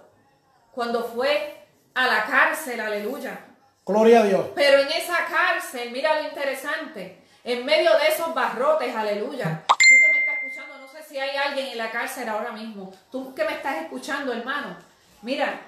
cuando 0.71 1.03
fue 1.03 1.67
a 1.93 2.07
la 2.07 2.25
cárcel, 2.25 2.79
aleluya. 2.79 3.39
Gloria 3.85 4.21
a 4.21 4.23
Dios. 4.23 4.45
Pero 4.55 4.79
en 4.79 4.89
esa 4.89 5.25
cárcel, 5.25 5.91
mira 5.91 6.21
lo 6.21 6.27
interesante, 6.27 7.23
en 7.43 7.65
medio 7.65 7.97
de 7.97 8.07
esos 8.07 8.33
barrotes, 8.33 8.95
aleluya. 8.95 9.63
Tú 9.67 9.95
que 9.99 10.11
me 10.11 10.19
estás 10.19 10.35
escuchando, 10.43 10.77
no 10.77 10.87
sé 10.87 11.03
si 11.03 11.17
hay 11.17 11.35
alguien 11.35 11.67
en 11.67 11.77
la 11.77 11.89
cárcel 11.89 12.29
ahora 12.29 12.51
mismo. 12.51 12.91
Tú 13.11 13.33
que 13.33 13.43
me 13.43 13.53
estás 13.53 13.77
escuchando, 13.77 14.31
hermano. 14.31 14.77
Mira, 15.21 15.59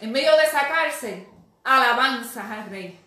en 0.00 0.12
medio 0.12 0.36
de 0.36 0.44
esa 0.44 0.68
cárcel, 0.68 1.26
alabanzas 1.64 2.50
al 2.50 2.68
rey. 2.68 3.00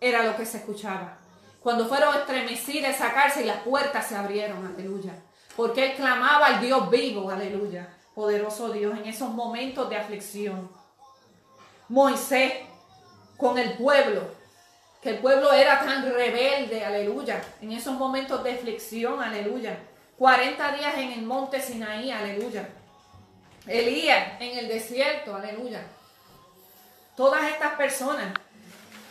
Era 0.00 0.24
lo 0.24 0.36
que 0.36 0.44
se 0.44 0.58
escuchaba. 0.58 1.18
Cuando 1.62 1.86
fueron 1.86 2.16
estremecidas 2.16 2.96
esa 2.96 3.14
cárcel, 3.14 3.46
las 3.46 3.58
puertas 3.58 4.06
se 4.08 4.16
abrieron, 4.16 4.66
aleluya. 4.66 5.14
Porque 5.56 5.86
él 5.86 5.96
clamaba 5.96 6.46
al 6.46 6.60
Dios 6.60 6.90
vivo, 6.90 7.30
aleluya. 7.30 7.88
Poderoso 8.14 8.70
Dios, 8.70 8.98
en 8.98 9.06
esos 9.06 9.30
momentos 9.30 9.88
de 9.88 9.96
aflicción. 9.96 10.70
Moisés 11.92 12.54
con 13.36 13.58
el 13.58 13.74
pueblo, 13.74 14.22
que 15.02 15.10
el 15.10 15.18
pueblo 15.18 15.52
era 15.52 15.80
tan 15.80 16.10
rebelde, 16.10 16.82
aleluya, 16.82 17.42
en 17.60 17.72
esos 17.72 17.92
momentos 17.92 18.42
de 18.42 18.52
aflicción, 18.52 19.22
aleluya. 19.22 19.78
40 20.16 20.72
días 20.72 20.94
en 20.96 21.12
el 21.12 21.22
monte 21.22 21.60
Sinaí, 21.60 22.10
aleluya. 22.10 22.66
Elías 23.66 24.40
en 24.40 24.56
el 24.56 24.68
desierto, 24.68 25.36
aleluya. 25.36 25.82
Todas 27.14 27.44
estas 27.50 27.74
personas. 27.74 28.32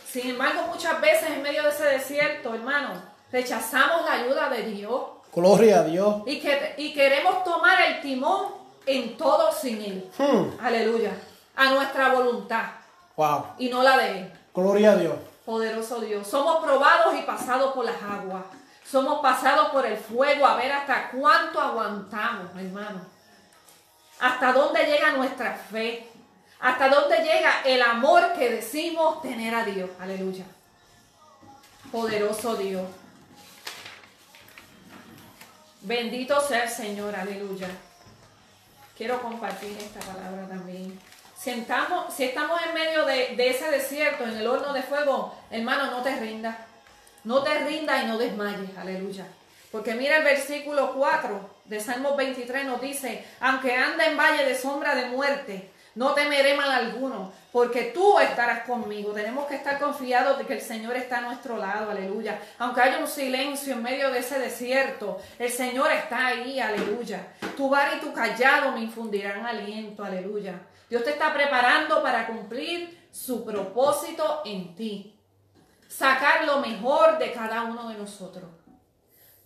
Sin 0.08 0.30
embargo, 0.30 0.62
muchas 0.66 1.00
veces 1.00 1.30
en 1.30 1.42
medio 1.42 1.62
de 1.62 1.68
ese 1.68 1.84
desierto, 1.84 2.52
hermano, 2.52 3.00
rechazamos 3.30 4.04
la 4.04 4.24
ayuda 4.24 4.50
de 4.50 4.62
Dios. 4.64 5.02
Gloria 5.32 5.80
a 5.80 5.84
Dios. 5.84 6.22
Y, 6.26 6.40
que, 6.40 6.74
y 6.78 6.92
queremos 6.92 7.44
tomar 7.44 7.80
el 7.80 8.00
timón 8.00 8.46
en 8.86 9.16
todo 9.16 9.52
sin 9.52 9.80
Él. 9.80 10.10
Hmm. 10.18 10.58
Aleluya. 10.60 11.12
A 11.56 11.70
nuestra 11.70 12.12
voluntad 12.12 12.64
Wow. 13.16 13.46
y 13.58 13.68
no 13.68 13.82
la 13.82 13.98
de 13.98 14.18
Él. 14.20 14.32
Gloria 14.54 14.92
a 14.92 14.96
Dios. 14.96 15.14
Poderoso 15.44 16.00
Dios. 16.00 16.26
Somos 16.26 16.62
probados 16.64 17.14
y 17.18 17.22
pasados 17.22 17.72
por 17.74 17.84
las 17.84 18.00
aguas. 18.02 18.42
Somos 18.90 19.20
pasados 19.20 19.68
por 19.68 19.84
el 19.86 19.96
fuego 19.96 20.46
a 20.46 20.56
ver 20.56 20.72
hasta 20.72 21.10
cuánto 21.10 21.60
aguantamos, 21.60 22.50
hermano. 22.56 23.00
Hasta 24.20 24.52
dónde 24.52 24.84
llega 24.84 25.12
nuestra 25.12 25.54
fe. 25.54 26.08
Hasta 26.60 26.88
dónde 26.88 27.16
llega 27.18 27.62
el 27.64 27.82
amor 27.82 28.32
que 28.34 28.50
decimos 28.50 29.20
tener 29.20 29.54
a 29.54 29.64
Dios. 29.64 29.90
Aleluya. 30.00 30.44
Poderoso 31.90 32.54
Dios. 32.56 32.86
Bendito 35.80 36.40
sea 36.40 36.64
el 36.64 36.70
Señor. 36.70 37.14
Aleluya. 37.16 37.68
Quiero 38.96 39.20
compartir 39.20 39.76
esta 39.78 40.00
palabra 40.00 40.46
también. 40.48 40.98
Si 41.42 41.50
estamos, 41.50 42.14
si 42.14 42.22
estamos 42.22 42.60
en 42.64 42.72
medio 42.72 43.04
de, 43.04 43.48
ese 43.48 43.68
desierto, 43.68 44.22
en 44.22 44.36
el 44.36 44.46
horno 44.46 44.72
de 44.72 44.80
fuego, 44.80 45.34
hermano, 45.50 45.90
no 45.90 46.00
te 46.00 46.14
rindas. 46.14 46.56
No 47.24 47.42
te 47.42 47.52
rindas 47.64 48.04
y 48.04 48.06
no 48.06 48.16
desmayes. 48.16 48.70
Aleluya. 48.78 49.26
Porque 49.72 49.94
mira 49.94 50.18
el 50.18 50.22
versículo 50.22 50.92
4 50.94 51.50
de 51.64 51.80
Salmos 51.80 52.16
23 52.16 52.64
nos 52.64 52.80
dice, 52.80 53.26
aunque 53.40 53.74
ande 53.74 54.04
en 54.04 54.16
valle 54.16 54.44
de 54.44 54.54
sombra 54.54 54.94
de 54.94 55.06
muerte, 55.06 55.68
no 55.96 56.14
temeré 56.14 56.54
mal 56.54 56.70
alguno, 56.70 57.32
porque 57.50 57.90
tú 57.92 58.20
estarás 58.20 58.64
conmigo. 58.64 59.10
Tenemos 59.10 59.46
que 59.46 59.56
estar 59.56 59.80
confiados 59.80 60.38
de 60.38 60.46
que 60.46 60.54
el 60.54 60.60
Señor 60.60 60.96
está 60.96 61.18
a 61.18 61.22
nuestro 61.22 61.56
lado, 61.56 61.90
aleluya. 61.90 62.38
Aunque 62.60 62.82
haya 62.82 62.98
un 62.98 63.08
silencio 63.08 63.72
en 63.72 63.82
medio 63.82 64.12
de 64.12 64.20
ese 64.20 64.38
desierto, 64.38 65.20
el 65.40 65.50
Señor 65.50 65.90
está 65.90 66.24
ahí, 66.28 66.60
aleluya. 66.60 67.26
Tu 67.56 67.68
bar 67.68 67.94
y 67.96 68.00
tu 68.00 68.12
callado 68.12 68.70
me 68.70 68.82
infundirán 68.82 69.44
aliento, 69.44 70.04
aleluya. 70.04 70.54
Dios 70.92 71.04
te 71.04 71.12
está 71.12 71.32
preparando 71.32 72.02
para 72.02 72.26
cumplir 72.26 73.08
su 73.10 73.46
propósito 73.46 74.42
en 74.44 74.74
ti. 74.74 75.18
Sacar 75.88 76.44
lo 76.44 76.58
mejor 76.58 77.16
de 77.16 77.32
cada 77.32 77.62
uno 77.62 77.88
de 77.88 77.96
nosotros. 77.96 78.44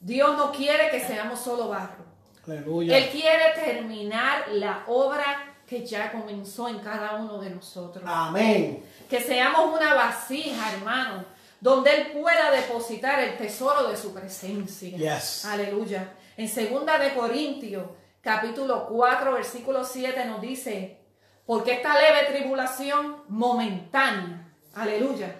Dios 0.00 0.36
no 0.36 0.50
quiere 0.50 0.90
que 0.90 0.98
seamos 0.98 1.38
solo 1.38 1.68
barro. 1.68 2.04
Aleluya. 2.48 2.98
Él 2.98 3.10
quiere 3.10 3.52
terminar 3.54 4.48
la 4.54 4.82
obra 4.88 5.54
que 5.64 5.86
ya 5.86 6.10
comenzó 6.10 6.68
en 6.68 6.80
cada 6.80 7.14
uno 7.14 7.38
de 7.38 7.50
nosotros. 7.50 8.02
Amén. 8.04 8.84
Que 9.08 9.20
seamos 9.20 9.72
una 9.72 9.94
vasija, 9.94 10.72
hermano, 10.72 11.26
donde 11.60 11.94
Él 11.94 12.06
pueda 12.20 12.50
depositar 12.50 13.20
el 13.20 13.38
tesoro 13.38 13.88
de 13.88 13.96
su 13.96 14.12
presencia. 14.12 14.98
Yes. 14.98 15.44
Aleluya. 15.44 16.12
En 16.36 16.48
segunda 16.48 16.98
de 16.98 17.14
Corintios, 17.14 17.86
capítulo 18.20 18.88
4, 18.88 19.32
versículo 19.32 19.84
7 19.84 20.24
nos 20.24 20.40
dice, 20.40 21.05
porque 21.46 21.74
esta 21.74 21.94
leve 21.94 22.32
tribulación 22.32 23.22
momentánea, 23.28 24.48
aleluya, 24.74 25.34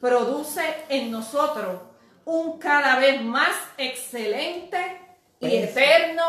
produce 0.00 0.62
en 0.88 1.10
nosotros 1.10 1.82
un 2.24 2.58
cada 2.58 2.96
vez 2.98 3.22
más 3.22 3.54
excelente 3.76 5.00
y 5.40 5.48
Peso. 5.48 5.78
eterno 5.78 6.24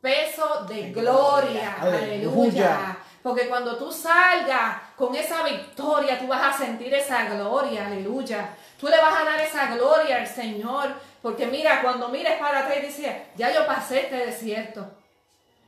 peso 0.00 0.66
de 0.68 0.92
gloria. 0.92 1.76
Aleluya. 1.80 2.00
Aleluya. 2.00 2.98
Porque 3.22 3.48
cuando 3.48 3.78
tú 3.78 3.90
salgas 3.90 4.82
con 4.96 5.14
esa 5.14 5.42
victoria, 5.42 6.18
tú 6.18 6.26
vas 6.26 6.54
a 6.54 6.58
sentir 6.58 6.92
esa 6.92 7.24
gloria, 7.24 7.86
aleluya. 7.86 8.50
Tú 8.78 8.86
le 8.86 8.98
vas 8.98 9.18
a 9.18 9.24
dar 9.24 9.40
esa 9.40 9.74
gloria 9.74 10.18
al 10.18 10.26
Señor. 10.26 10.92
Porque 11.22 11.46
mira, 11.46 11.80
cuando 11.80 12.10
mires 12.10 12.38
para 12.38 12.60
atrás 12.60 12.76
y 12.82 12.86
dices, 12.86 13.16
ya 13.34 13.50
yo 13.50 13.66
pasé 13.66 14.02
este 14.02 14.26
desierto. 14.26 14.86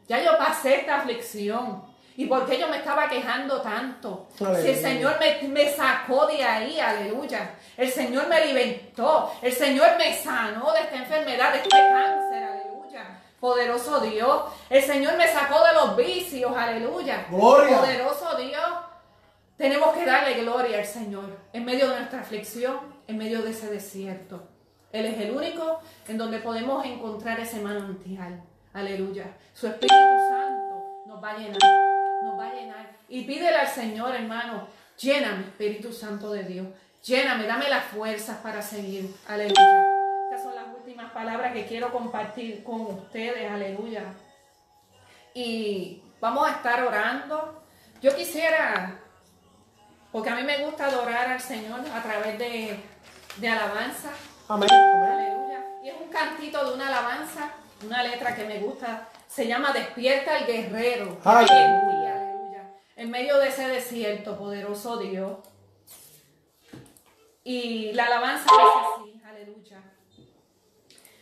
Ya 0.06 0.22
yo 0.22 0.36
pasé 0.36 0.80
esta 0.80 0.96
aflicción. 0.96 1.82
¿Y 2.16 2.26
por 2.26 2.46
qué 2.46 2.58
yo 2.58 2.68
me 2.68 2.78
estaba 2.78 3.08
quejando 3.08 3.60
tanto? 3.60 4.28
Si 4.36 4.44
el. 4.44 4.76
Señor 4.76 5.16
me, 5.20 5.48
me 5.48 5.68
sacó 5.68 6.26
de 6.26 6.42
ahí, 6.42 6.80
aleluya. 6.80 7.50
El 7.76 7.90
Señor 7.90 8.26
me 8.28 8.36
alimentó. 8.36 9.32
El 9.42 9.52
Señor 9.52 9.96
me 9.98 10.14
sanó 10.14 10.72
de 10.72 10.80
esta 10.80 10.96
enfermedad, 10.96 11.52
de 11.52 11.58
este 11.58 11.68
cáncer, 11.68 12.42
aleluya. 12.42 13.20
Poderoso 13.38 14.00
Dios. 14.00 14.44
El 14.70 14.82
Señor 14.82 15.16
me 15.18 15.28
sacó 15.28 15.62
de 15.64 15.74
los 15.74 15.96
vicios, 15.96 16.56
aleluya. 16.56 17.26
Gloria. 17.30 17.78
Poderoso 17.78 18.36
Dios. 18.38 18.70
Tenemos 19.56 19.94
que 19.94 20.04
darle 20.04 20.34
gloria 20.34 20.78
al 20.78 20.86
Señor 20.86 21.38
en 21.52 21.64
medio 21.64 21.88
de 21.88 21.96
nuestra 21.96 22.20
aflicción, 22.20 22.78
en 23.06 23.18
medio 23.18 23.42
de 23.42 23.50
ese 23.50 23.68
desierto. 23.70 24.42
Él 24.92 25.06
es 25.06 25.18
el 25.20 25.30
único 25.32 25.80
en 26.08 26.18
donde 26.18 26.38
podemos 26.38 26.84
encontrar 26.84 27.40
ese 27.40 27.60
manantial. 27.60 28.42
Aleluya. 28.72 29.24
Su 29.54 29.66
Espíritu 29.66 29.94
Santo 30.30 31.02
nos 31.06 31.22
va 31.22 31.30
a 31.30 31.38
llenar, 31.38 31.58
Y 33.08 33.22
pídele 33.22 33.56
al 33.56 33.68
Señor, 33.68 34.14
hermano, 34.14 34.68
lléname, 34.98 35.44
Espíritu 35.44 35.92
Santo 35.92 36.32
de 36.32 36.42
Dios. 36.44 36.66
Lléname, 37.04 37.46
dame 37.46 37.68
las 37.68 37.84
fuerzas 37.84 38.38
para 38.38 38.60
seguir. 38.60 39.14
Aleluya. 39.28 39.86
Estas 40.28 40.42
son 40.42 40.56
las 40.56 40.66
últimas 40.76 41.12
palabras 41.12 41.52
que 41.52 41.66
quiero 41.66 41.92
compartir 41.92 42.64
con 42.64 42.80
ustedes. 42.82 43.50
Aleluya. 43.50 44.02
Y 45.34 46.02
vamos 46.20 46.48
a 46.48 46.52
estar 46.52 46.82
orando. 46.82 47.62
Yo 48.02 48.14
quisiera, 48.16 48.98
porque 50.10 50.30
a 50.30 50.34
mí 50.34 50.42
me 50.42 50.64
gusta 50.64 50.86
adorar 50.86 51.30
al 51.30 51.40
Señor 51.40 51.80
a 51.94 52.02
través 52.02 52.38
de, 52.38 52.80
de 53.36 53.48
alabanza. 53.48 54.10
Amén. 54.48 54.68
Aleluya. 54.70 55.64
Y 55.84 55.88
es 55.90 55.94
un 56.00 56.08
cantito 56.08 56.68
de 56.68 56.74
una 56.74 56.88
alabanza, 56.88 57.50
una 57.84 58.02
letra 58.02 58.34
que 58.34 58.44
me 58.44 58.58
gusta. 58.58 59.08
Se 59.28 59.46
llama 59.46 59.72
Despierta 59.72 60.38
el 60.38 60.46
guerrero. 60.46 61.18
Aleluya. 61.24 62.05
En 62.96 63.10
medio 63.10 63.38
de 63.38 63.48
ese 63.48 63.68
desierto, 63.68 64.38
poderoso 64.38 64.96
Dios. 64.96 65.38
Y 67.44 67.92
la 67.92 68.06
alabanza 68.06 68.46
dice 68.50 68.62
así, 68.94 69.22
aleluya. 69.22 69.82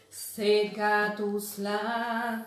Seca 0.08 1.14
tus 1.16 1.58
lágrimas, 1.58 2.46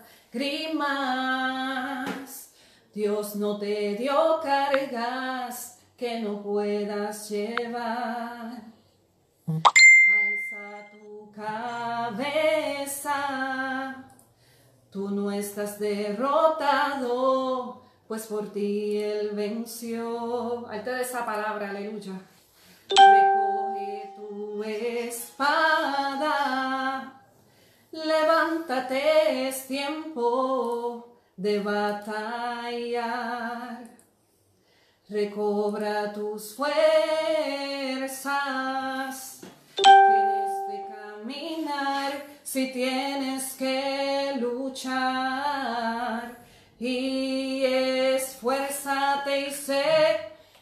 Dios 2.94 3.36
no 3.36 3.60
te 3.60 3.96
dio 3.96 4.40
cargas 4.42 5.80
que 5.98 6.22
no 6.22 6.42
puedas 6.42 7.30
llevar. 7.30 8.62
Alza 9.46 10.90
tu 10.92 11.30
cabeza, 11.36 13.16
tú 14.90 15.10
no 15.10 15.32
estás 15.32 15.78
derrotado, 15.80 17.08
pues 18.08 18.28
por 18.28 18.52
ti 18.52 18.98
él 18.98 19.32
venció. 19.34 20.66
Te 20.84 20.90
da 20.90 21.02
esa 21.02 21.26
palabra, 21.26 21.72
aleluya. 21.72 22.14
Recoge 22.90 24.14
tu 24.16 24.64
espada, 24.64 25.62
levántate, 27.92 29.50
es 29.50 29.68
tiempo 29.68 31.20
de 31.36 31.60
batallar. 31.60 33.18
Recobra 35.10 36.12
tus 36.14 36.56
fuerzas, 36.56 36.72
tienes 39.76 40.68
de 40.68 40.86
caminar 40.94 42.26
si 42.44 42.72
tienes 42.72 43.54
que 43.54 44.36
luchar. 44.40 45.58
Y 46.80 47.57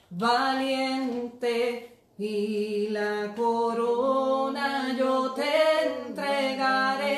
valiente 0.10 1.98
y 2.18 2.88
la 2.90 3.34
corona 3.36 4.96
yo 4.98 5.32
te 5.34 5.88
entregaré. 6.08 7.16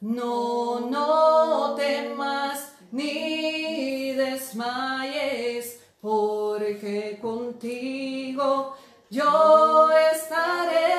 No, 0.00 0.80
no 0.80 1.74
temas 1.74 2.72
ni 2.92 4.12
desmayes, 4.12 5.80
porque 6.00 7.18
contigo 7.20 8.76
yo 9.10 9.90
estaré. 10.12 10.94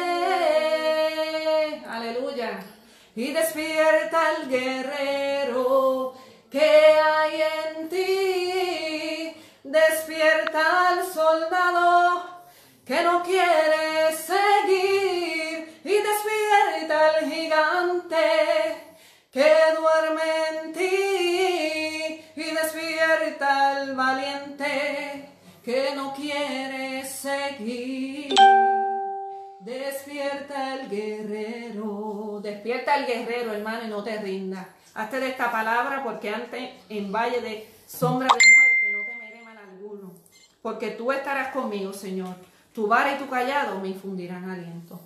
Aleluya. 1.88 2.60
Y 3.16 3.32
despierta 3.32 4.20
el 4.38 4.50
guerrero 4.50 6.14
que 6.52 7.00
Al 10.58 11.06
soldado 11.06 12.26
que 12.84 13.04
no 13.04 13.22
quiere 13.22 14.12
seguir. 14.16 15.82
Y 15.84 15.96
despierta 16.02 17.16
al 17.16 17.32
gigante 17.32 18.18
que 19.32 19.54
duerme 19.78 20.24
en 20.50 20.74
ti. 20.74 22.26
Y 22.36 22.44
despierta 22.56 23.78
al 23.78 23.96
valiente 23.96 25.30
que 25.64 25.94
no 25.96 26.14
quiere 26.16 27.06
seguir. 27.06 28.34
Despierta 29.60 30.76
el 30.76 30.90
guerrero, 30.90 32.40
despierta 32.42 32.96
el 32.96 33.06
guerrero, 33.06 33.54
hermano, 33.54 33.84
y 33.84 33.90
no 33.90 34.04
te 34.04 34.18
rindas. 34.18 34.66
Hazte 34.96 35.20
de 35.20 35.28
esta 35.28 35.52
palabra 35.52 36.04
porque 36.04 36.30
antes 36.30 36.72
en 36.90 37.12
valle 37.12 37.42
de 37.42 37.68
sombra 37.86 38.28
de 38.28 38.50
muerte 38.50 38.92
no 38.94 39.06
temeré 39.06 39.42
mal 39.42 39.58
alguno. 39.58 40.14
Porque 40.62 40.92
tú 40.92 41.12
estarás 41.12 41.54
conmigo, 41.54 41.94
Señor. 41.94 42.36
Tu 42.74 42.88
vara 42.88 43.16
y 43.16 43.18
tu 43.18 43.30
callado 43.30 43.80
me 43.80 43.90
infundirán 43.90 44.50
aliento. 44.50 45.00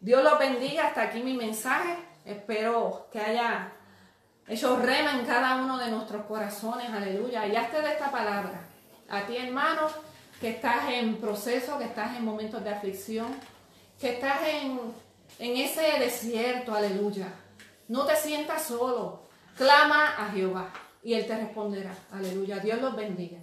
Dios 0.00 0.22
los 0.22 0.38
bendiga. 0.38 0.88
Hasta 0.88 1.02
aquí 1.02 1.22
mi 1.22 1.34
mensaje. 1.34 1.96
Espero 2.24 3.08
que 3.10 3.20
haya 3.20 3.72
hecho 4.46 4.78
rema 4.78 5.18
en 5.18 5.26
cada 5.26 5.56
uno 5.62 5.78
de 5.78 5.90
nuestros 5.90 6.26
corazones. 6.26 6.90
Aleluya. 6.90 7.46
Y 7.46 7.56
hazte 7.56 7.80
de 7.80 7.92
esta 7.92 8.10
palabra. 8.10 8.60
A 9.08 9.22
ti, 9.22 9.36
hermano, 9.36 9.88
que 10.40 10.50
estás 10.50 10.90
en 10.90 11.16
proceso, 11.16 11.78
que 11.78 11.84
estás 11.84 12.16
en 12.16 12.24
momentos 12.24 12.62
de 12.62 12.70
aflicción, 12.70 13.28
que 13.98 14.14
estás 14.14 14.40
en, 14.46 14.78
en 15.38 15.56
ese 15.56 15.98
desierto. 15.98 16.74
Aleluya. 16.74 17.28
No 17.88 18.04
te 18.04 18.14
sientas 18.16 18.62
solo. 18.64 19.22
Clama 19.56 20.14
a 20.18 20.30
Jehová 20.30 20.68
y 21.02 21.14
Él 21.14 21.26
te 21.26 21.36
responderá. 21.36 21.92
Aleluya. 22.12 22.58
Dios 22.58 22.80
los 22.80 22.94
bendiga. 22.94 23.38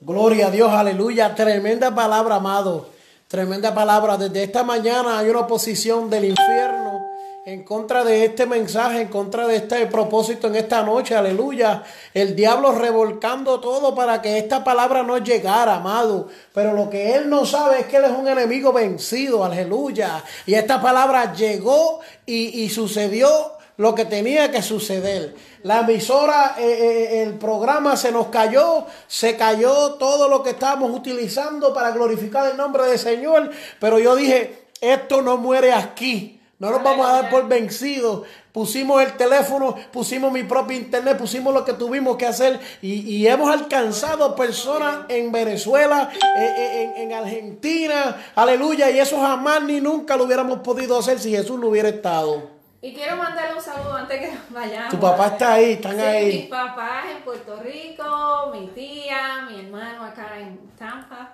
Gloria 0.00 0.48
a 0.48 0.50
Dios, 0.50 0.70
aleluya. 0.70 1.34
Tremenda 1.34 1.94
palabra, 1.94 2.34
amado. 2.34 2.90
Tremenda 3.28 3.74
palabra. 3.74 4.18
Desde 4.18 4.42
esta 4.42 4.62
mañana 4.62 5.18
hay 5.18 5.30
una 5.30 5.40
oposición 5.40 6.10
del 6.10 6.26
infierno 6.26 7.00
en 7.46 7.62
contra 7.62 8.04
de 8.04 8.26
este 8.26 8.44
mensaje, 8.44 9.00
en 9.00 9.08
contra 9.08 9.46
de 9.46 9.56
este 9.56 9.86
propósito 9.86 10.48
en 10.48 10.56
esta 10.56 10.82
noche, 10.82 11.14
aleluya. 11.14 11.82
El 12.12 12.36
diablo 12.36 12.72
revolcando 12.72 13.58
todo 13.58 13.94
para 13.94 14.20
que 14.20 14.36
esta 14.36 14.62
palabra 14.62 15.02
no 15.02 15.16
llegara, 15.16 15.76
amado. 15.76 16.28
Pero 16.52 16.74
lo 16.74 16.90
que 16.90 17.14
él 17.14 17.30
no 17.30 17.46
sabe 17.46 17.80
es 17.80 17.86
que 17.86 17.96
él 17.96 18.04
es 18.04 18.10
un 18.10 18.28
enemigo 18.28 18.74
vencido, 18.74 19.44
aleluya. 19.44 20.22
Y 20.44 20.54
esta 20.54 20.82
palabra 20.82 21.32
llegó 21.32 22.00
y, 22.26 22.64
y 22.64 22.68
sucedió 22.68 23.55
lo 23.76 23.94
que 23.94 24.04
tenía 24.04 24.50
que 24.50 24.62
suceder. 24.62 25.34
La 25.62 25.80
emisora, 25.80 26.56
eh, 26.58 26.64
eh, 26.64 27.22
el 27.22 27.34
programa 27.34 27.96
se 27.96 28.12
nos 28.12 28.28
cayó, 28.28 28.86
se 29.06 29.36
cayó 29.36 29.94
todo 29.94 30.28
lo 30.28 30.42
que 30.42 30.50
estábamos 30.50 30.90
utilizando 30.90 31.74
para 31.74 31.90
glorificar 31.90 32.50
el 32.50 32.56
nombre 32.56 32.84
del 32.84 32.98
Señor. 32.98 33.50
Pero 33.80 33.98
yo 33.98 34.16
dije, 34.16 34.66
esto 34.80 35.22
no 35.22 35.36
muere 35.36 35.72
aquí. 35.72 36.40
No 36.58 36.70
nos 36.70 36.82
vamos 36.82 37.06
a 37.06 37.12
dar 37.12 37.30
por 37.30 37.46
vencidos. 37.48 38.22
Pusimos 38.50 39.02
el 39.02 39.14
teléfono, 39.18 39.76
pusimos 39.92 40.32
mi 40.32 40.42
propio 40.42 40.78
internet, 40.78 41.18
pusimos 41.18 41.52
lo 41.52 41.66
que 41.66 41.74
tuvimos 41.74 42.16
que 42.16 42.24
hacer 42.24 42.58
y, 42.80 43.26
hemos 43.26 43.50
alcanzado 43.50 44.34
personas 44.34 45.00
en 45.08 45.30
Venezuela, 45.30 46.08
eh, 46.38 46.94
en 46.96 47.12
Argentina, 47.12 48.16
aleluya. 48.34 48.90
Y 48.90 48.98
eso 48.98 49.20
jamás 49.20 49.62
ni 49.64 49.82
nunca 49.82 50.16
lo 50.16 50.24
hubiéramos 50.24 50.60
podido 50.60 50.98
hacer 50.98 51.18
si 51.18 51.30
Jesús 51.30 51.60
no 51.60 51.66
hubiera 51.66 51.90
estado. 51.90 52.55
Y 52.86 52.92
quiero 52.94 53.16
mandarle 53.16 53.56
un 53.56 53.60
saludo 53.60 53.94
antes 53.96 54.20
que 54.20 54.32
vayamos. 54.50 54.90
Tu 54.90 55.00
papá 55.00 55.26
está 55.26 55.54
ahí, 55.54 55.72
están 55.72 55.96
Sí, 55.96 56.02
ahí. 56.02 56.26
Mis 56.42 56.46
papás 56.46 57.04
en 57.16 57.22
Puerto 57.24 57.56
Rico, 57.56 58.52
mi 58.52 58.68
tía, 58.68 59.44
mi 59.50 59.58
hermano 59.58 60.04
acá 60.04 60.38
en 60.38 60.56
Tampa. 60.78 61.32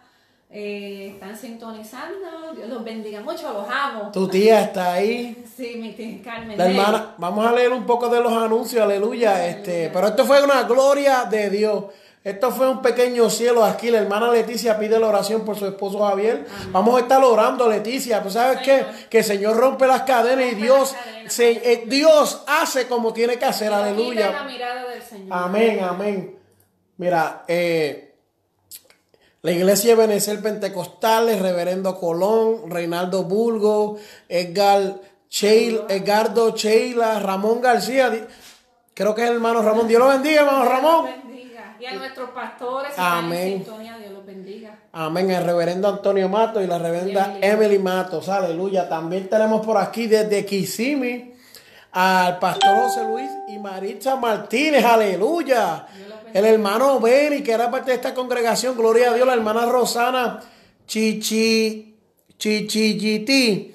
eh, 0.54 1.10
están 1.14 1.36
sintonizando. 1.36 2.54
Dios 2.56 2.68
los 2.70 2.82
bendiga 2.82 3.20
mucho, 3.20 3.52
los 3.52 3.66
amo. 3.68 4.10
Tu 4.12 4.28
tía 4.28 4.62
está 4.62 4.94
ahí. 4.94 5.44
Sí, 5.56 5.76
mi 5.76 5.92
tía 5.92 6.22
Carmen. 6.24 6.56
La 6.56 6.70
hermana, 6.70 7.14
vamos 7.18 7.46
a 7.46 7.52
leer 7.52 7.70
un 7.72 7.84
poco 7.84 8.08
de 8.08 8.20
los 8.20 8.32
anuncios, 8.32 8.82
aleluya. 8.82 9.46
Este, 9.46 9.90
pero 9.92 10.06
esto 10.08 10.24
fue 10.24 10.42
una 10.42 10.62
gloria 10.62 11.24
de 11.24 11.50
Dios. 11.50 11.84
Esto 12.24 12.52
fue 12.52 12.68
un 12.68 12.82
pequeño 12.82 13.28
cielo 13.30 13.64
aquí. 13.64 13.90
La 13.90 13.98
hermana 13.98 14.30
Leticia 14.30 14.78
pide 14.78 14.98
la 14.98 15.08
oración 15.08 15.44
por 15.44 15.56
su 15.58 15.66
esposo 15.66 16.04
Javier. 16.06 16.46
Vamos 16.70 16.96
a 16.96 17.00
estar 17.00 17.22
orando, 17.24 17.68
Leticia. 17.68 18.22
Pues 18.22 18.34
sabes 18.34 18.60
qué? 18.64 18.84
Que 19.10 19.18
el 19.18 19.24
Señor 19.24 19.56
rompe 19.56 19.86
las 19.88 20.02
cadenas 20.02 20.52
y 20.52 20.54
Dios, 20.54 20.92
cadenas. 20.92 21.32
se, 21.32 21.50
eh, 21.50 21.84
Dios 21.86 22.44
hace 22.46 22.86
como 22.86 23.12
tiene 23.12 23.38
que 23.38 23.44
hacer, 23.44 23.70
la 23.70 23.84
aleluya. 23.84 24.44
mirada 24.44 24.88
del 24.88 25.02
Señor. 25.02 25.28
Amén, 25.30 25.80
amén. 25.82 26.38
Mira, 26.96 27.42
eh, 27.48 28.14
la 29.40 29.50
iglesia 29.50 29.96
de 29.96 30.06
Benecer 30.06 30.40
Pentecostal, 30.40 31.28
el 31.28 31.40
reverendo 31.40 31.98
Colón, 31.98 32.70
Reinaldo 32.70 33.24
Bulgo, 33.24 33.96
Edgar 34.28 35.00
Cheil, 35.28 35.80
Edgardo 35.88 36.52
Cheila, 36.52 37.18
Ramón 37.18 37.60
García, 37.60 38.28
creo 38.94 39.14
que 39.16 39.22
es 39.22 39.28
el 39.30 39.34
hermano 39.34 39.62
Ramón. 39.62 39.88
Dios 39.88 39.98
lo 40.00 40.06
bendiga, 40.06 40.42
hermano 40.42 40.64
Ramón. 40.66 41.06
Y 41.82 41.86
a 41.86 41.94
nuestros 41.94 42.30
pastores, 42.30 42.92
Amén. 42.96 43.40
en 43.40 43.64
sintonía, 43.64 43.98
Dios 43.98 44.12
los 44.12 44.24
bendiga. 44.24 44.78
Amén, 44.92 45.28
el 45.32 45.42
reverendo 45.42 45.88
Antonio 45.88 46.28
Matos 46.28 46.62
y 46.62 46.68
la 46.68 46.78
reverenda 46.78 47.38
Emily 47.40 47.80
Matos, 47.80 48.28
aleluya. 48.28 48.88
También 48.88 49.28
tenemos 49.28 49.66
por 49.66 49.76
aquí 49.76 50.06
desde 50.06 50.46
Kissimmee 50.46 51.34
al 51.90 52.38
pastor 52.38 52.84
José 52.84 53.02
Luis 53.02 53.28
y 53.48 53.58
Maritza 53.58 54.14
Martínez, 54.14 54.84
aleluya. 54.84 55.88
El 56.32 56.44
hermano 56.44 57.00
Benny, 57.00 57.42
que 57.42 57.50
era 57.50 57.68
parte 57.68 57.90
de 57.90 57.96
esta 57.96 58.14
congregación, 58.14 58.76
gloria 58.76 59.10
a 59.10 59.14
Dios, 59.14 59.26
la 59.26 59.34
hermana 59.34 59.66
Rosana 59.66 60.38
Chichi, 60.86 61.96
Chichilliti. 62.38 63.74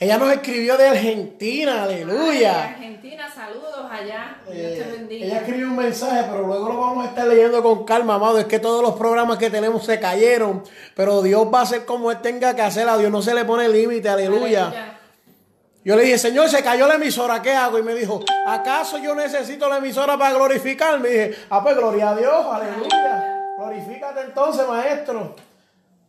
Ella 0.00 0.16
nos 0.16 0.30
escribió 0.32 0.76
de 0.76 0.88
Argentina, 0.88 1.82
aleluya. 1.82 2.66
Argentina, 2.66 3.28
saludos 3.34 3.84
allá. 3.90 4.36
Dios 4.46 4.54
te 4.56 4.78
Eh, 4.80 4.92
bendiga. 4.96 5.26
ella 5.26 5.36
escribió 5.38 5.66
un 5.66 5.76
mensaje, 5.76 6.24
pero 6.30 6.46
luego 6.46 6.68
lo 6.68 6.80
vamos 6.80 7.04
a 7.04 7.08
estar 7.08 7.26
leyendo 7.26 7.60
con 7.64 7.84
calma, 7.84 8.14
amado. 8.14 8.38
Es 8.38 8.44
que 8.44 8.60
todos 8.60 8.80
los 8.80 8.94
programas 8.94 9.38
que 9.38 9.50
tenemos 9.50 9.84
se 9.84 9.98
cayeron, 9.98 10.62
pero 10.94 11.20
Dios 11.22 11.48
va 11.52 11.60
a 11.60 11.62
hacer 11.62 11.84
como 11.84 12.12
Él 12.12 12.20
tenga 12.20 12.54
que 12.54 12.62
hacer. 12.62 12.88
A 12.88 12.96
Dios 12.96 13.10
no 13.10 13.22
se 13.22 13.34
le 13.34 13.44
pone 13.44 13.68
límite, 13.68 14.08
aleluya. 14.08 14.94
Yo 15.84 15.96
le 15.96 16.02
dije, 16.02 16.18
Señor, 16.18 16.48
se 16.48 16.62
cayó 16.62 16.86
la 16.86 16.94
emisora, 16.94 17.42
¿qué 17.42 17.52
hago? 17.54 17.78
Y 17.78 17.82
me 17.82 17.94
dijo, 17.94 18.20
¿acaso 18.46 18.98
yo 18.98 19.16
necesito 19.16 19.68
la 19.68 19.78
emisora 19.78 20.16
para 20.16 20.34
glorificarme? 20.34 21.08
Y 21.08 21.12
dije, 21.12 21.34
ah, 21.50 21.60
pues 21.62 21.76
gloria 21.76 22.10
a 22.10 22.14
Dios, 22.16 22.46
aleluya. 22.48 23.34
Glorifícate 23.56 24.20
entonces, 24.20 24.68
maestro. 24.68 25.34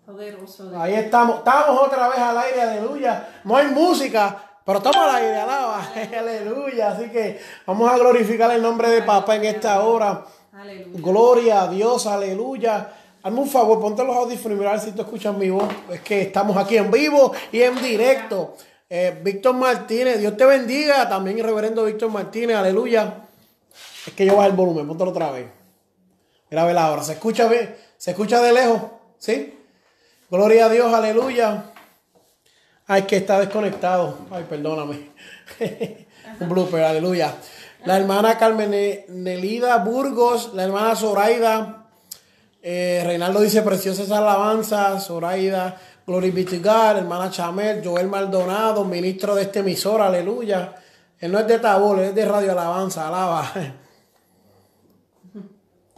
Poderoso. 0.10 0.72
Ahí 0.76 0.96
estamos, 0.96 1.38
estamos 1.38 1.80
otra 1.84 2.08
vez 2.08 2.18
al 2.18 2.36
aire, 2.36 2.62
aleluya. 2.64 3.42
No 3.44 3.56
hay 3.56 3.68
música, 3.68 4.60
pero 4.66 4.80
estamos 4.80 4.98
al 4.98 5.16
aire, 5.18 5.36
alaba, 5.36 5.88
aleluya. 6.20 6.94
Así 6.94 7.12
que 7.12 7.40
vamos 7.68 7.92
a 7.92 7.96
glorificar 7.96 8.50
el 8.50 8.60
nombre 8.60 8.90
de 8.90 9.04
papá 9.04 9.36
en 9.36 9.46
esta 9.46 9.84
hora. 9.84 10.26
Aleluya. 10.52 11.00
Gloria 11.00 11.62
a 11.62 11.68
Dios, 11.68 12.08
aleluya. 12.08 12.92
Hazme 13.22 13.40
un 13.40 13.48
favor, 13.48 13.80
ponte 13.80 14.04
los 14.04 14.16
audífonos 14.16 14.56
y 14.56 14.60
mira 14.60 14.72
a 14.72 14.74
ver 14.74 14.82
si 14.82 14.94
tú 14.94 15.04
escuchas 15.04 15.38
mi 15.38 15.52
voz. 15.52 15.72
Es 15.92 16.02
que 16.02 16.24
estamos 16.24 16.58
aquí 16.58 16.78
en 16.78 16.90
vivo 16.90 17.32
y 17.52 17.62
en 17.62 17.80
directo. 17.80 18.56
Eh, 18.90 19.16
Víctor 19.24 19.54
Martínez, 19.54 20.18
Dios 20.18 20.36
te 20.36 20.46
bendiga. 20.46 21.08
También 21.08 21.38
el 21.38 21.46
reverendo 21.46 21.86
Víctor 21.86 22.10
Martínez, 22.10 22.58
aleluya. 22.58 23.28
Es 24.08 24.14
que 24.14 24.26
yo 24.26 24.36
bajo 24.36 24.48
el 24.48 24.56
volumen, 24.56 24.88
póntelo 24.88 25.12
otra 25.12 25.30
vez. 25.30 25.46
Mira 26.50 26.64
a 26.64 26.66
ver 26.66 26.78
ahora, 26.80 27.04
¿se 27.04 27.14
escucha 27.14 27.48
bien? 27.48 27.76
¿Se 27.96 28.10
escucha 28.10 28.42
de 28.42 28.54
lejos? 28.54 28.82
¿Sí? 29.20 29.59
Gloria 30.30 30.66
a 30.66 30.70
Dios, 30.70 30.94
aleluya. 30.94 31.64
Ay, 32.88 33.04
que 33.04 33.18
está 33.18 33.40
desconectado. 33.40 34.18
Ay, 34.32 34.46
perdóname. 34.50 35.10
Un 36.40 36.50
blooper, 36.50 36.84
aleluya. 36.84 37.36
La 37.86 37.98
hermana 37.98 38.38
Carmen 38.38 38.72
Ne- 38.72 39.06
Nelida 39.10 39.78
Burgos, 39.78 40.54
la 40.54 40.64
hermana 40.64 40.96
Zoraida. 40.96 41.86
eh, 42.62 43.02
Reinaldo 43.06 43.42
dice 43.42 43.62
preciosa 43.62 44.04
esa 44.04 44.18
alabanza. 44.20 45.00
Zoraida, 45.00 45.78
Glory 46.06 46.32
be 46.32 46.44
to 46.44 46.58
God. 46.58 46.98
Hermana 46.98 47.30
Chamel, 47.32 47.82
Joel 47.84 48.08
Maldonado, 48.08 48.84
ministro 48.84 49.36
de 49.36 49.44
este 49.44 49.60
emisor, 49.60 50.02
aleluya. 50.02 50.76
Él 51.20 51.32
no 51.32 51.40
es 51.40 51.48
de 51.48 51.60
Tabor, 51.60 52.00
él 52.00 52.06
es 52.10 52.16
de 52.16 52.26
Radio 52.26 52.52
Alabanza, 52.52 53.08
alaba. 53.08 53.52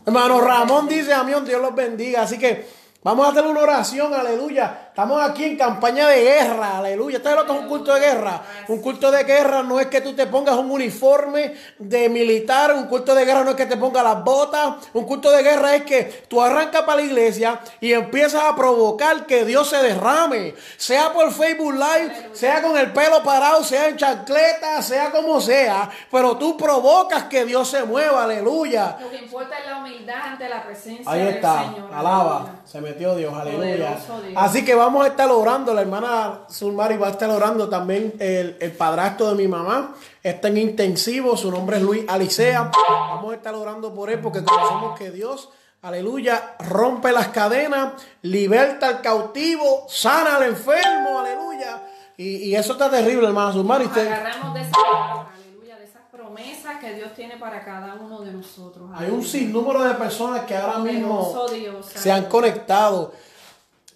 Hermano 0.05 0.41
Ramón 0.41 0.87
dice, 0.87 1.13
amión, 1.13 1.45
Dios 1.45 1.61
los 1.61 1.75
bendiga. 1.75 2.23
Así 2.23 2.37
que 2.37 2.67
vamos 3.03 3.25
a 3.25 3.29
hacer 3.29 3.45
una 3.45 3.61
oración, 3.61 4.13
aleluya. 4.13 4.90
Estamos 4.91 5.21
aquí 5.23 5.45
en 5.45 5.55
campaña 5.57 6.05
de 6.09 6.21
guerra, 6.21 6.79
aleluya. 6.79 7.15
¿Ustedes 7.19 7.37
lo 7.37 7.45
que 7.45 7.53
es 7.53 7.59
un 7.59 7.67
culto 7.69 7.93
de 7.93 8.01
guerra? 8.01 8.41
Un 8.67 8.81
culto 8.81 9.09
de 9.09 9.23
guerra 9.23 9.63
no 9.63 9.79
es 9.79 9.87
que 9.87 10.01
tú 10.01 10.13
te 10.13 10.27
pongas 10.27 10.57
un 10.57 10.69
uniforme 10.69 11.53
de 11.79 12.09
militar, 12.09 12.73
un 12.73 12.87
culto 12.87 13.15
de 13.15 13.23
guerra 13.23 13.45
no 13.45 13.51
es 13.51 13.55
que 13.55 13.65
te 13.67 13.77
pongas 13.77 14.03
las 14.03 14.21
botas, 14.21 14.89
un 14.91 15.05
culto 15.05 15.31
de 15.31 15.43
guerra 15.43 15.75
es 15.77 15.83
que 15.83 16.03
tú 16.27 16.41
arrancas 16.41 16.81
para 16.81 16.97
la 16.97 17.03
iglesia 17.03 17.61
y 17.79 17.93
empiezas 17.93 18.43
a 18.43 18.53
provocar 18.53 19.25
que 19.25 19.45
Dios 19.45 19.69
se 19.69 19.77
derrame, 19.77 20.55
sea 20.75 21.13
por 21.13 21.31
Facebook 21.31 21.73
Live, 21.73 22.31
sea 22.33 22.61
con 22.61 22.75
el 22.77 22.91
pelo 22.91 23.23
parado, 23.23 23.63
sea 23.63 23.87
en 23.87 23.95
chancleta, 23.95 24.81
sea 24.81 25.09
como 25.11 25.39
sea, 25.39 25.89
pero 26.11 26.35
tú 26.35 26.57
provocas 26.57 27.23
que 27.23 27.45
Dios 27.45 27.69
se 27.69 27.85
mueva, 27.85 28.25
aleluya. 28.25 28.97
Lo 28.99 29.09
que 29.09 29.19
importa 29.19 29.57
es 29.57 29.65
la 29.67 29.77
humildad 29.77 30.15
ante 30.21 30.49
la 30.49 30.61
presencia 30.61 31.09
Ahí 31.09 31.19
del 31.23 31.35
está, 31.35 31.63
Señor. 31.63 31.93
alaba, 31.93 32.55
se 32.65 32.81
metió 32.81 33.15
Dios, 33.15 33.33
aleluya. 33.33 33.95
Poderoso 33.95 34.21
Dios. 34.23 34.33
Así 34.35 34.65
que 34.65 34.80
vamos 34.81 35.05
a 35.05 35.09
estar 35.09 35.29
orando, 35.29 35.73
la 35.73 35.81
hermana 35.81 36.41
Zulmari 36.49 36.97
va 36.97 37.07
a 37.07 37.11
estar 37.11 37.29
orando 37.29 37.69
también, 37.69 38.13
el, 38.19 38.57
el 38.59 38.71
padrastro 38.71 39.29
de 39.29 39.35
mi 39.35 39.47
mamá. 39.47 39.95
Está 40.23 40.47
en 40.49 40.57
intensivo, 40.57 41.37
su 41.37 41.51
nombre 41.51 41.77
es 41.77 41.83
Luis 41.83 42.03
Alicea, 42.07 42.71
vamos 42.89 43.31
a 43.31 43.35
estar 43.35 43.55
orando 43.55 43.93
por 43.93 44.09
él 44.09 44.19
porque 44.19 44.43
conocemos 44.43 44.97
que 44.97 45.11
Dios, 45.11 45.49
aleluya, 45.81 46.55
rompe 46.59 47.11
las 47.11 47.29
cadenas, 47.29 47.93
liberta 48.23 48.87
al 48.87 49.01
cautivo, 49.01 49.85
sana 49.87 50.35
al 50.35 50.43
enfermo, 50.43 51.19
aleluya, 51.19 51.83
y, 52.17 52.49
y 52.49 52.55
eso 52.55 52.73
está 52.73 52.89
terrible, 52.89 53.27
hermana 53.27 53.53
Zulmari, 53.53 53.85
Nos 53.85 53.97
agarramos 53.97 54.53
de 54.53 54.59
aleluya, 54.61 55.77
esas 55.83 56.03
promesas 56.11 56.77
que 56.79 56.93
Dios 56.93 57.13
tiene 57.15 57.37
para 57.37 57.63
cada 57.63 57.95
uno 57.95 58.21
de 58.21 58.31
nosotros. 58.31 58.89
hay 58.95 59.09
un 59.09 59.23
sinnúmero 59.23 59.83
de 59.83 59.93
personas 59.95 60.41
que 60.41 60.55
ahora 60.55 60.79
mismo 60.79 61.47
Dios, 61.51 61.85
se 61.85 62.11
han 62.11 62.25
conectado. 62.25 63.13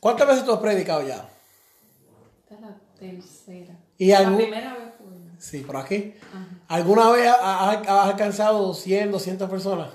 ¿Cuántas 0.06 0.28
veces 0.28 0.45
tú 0.45 0.53
has 0.53 0.60
predicado 0.60 1.01
ya? 1.01 1.16
Esta 2.43 2.53
es 2.53 2.62
la 2.62 2.76
tercera. 2.99 3.74
Y 3.97 4.12
la 4.12 4.20
algún- 4.20 4.38
primera 4.38 4.74
vez 4.76 4.93
fue. 4.99 5.08
Sí, 5.39 5.62
por 5.62 5.78
aquí. 5.78 6.14
¿Alguna 6.68 7.10
vez 7.10 7.28
ha- 7.28 7.70
ha- 7.72 7.72
has 7.72 8.10
alcanzado 8.10 8.72
100, 8.76 9.12
200 9.12 9.49
personas? 9.49 9.89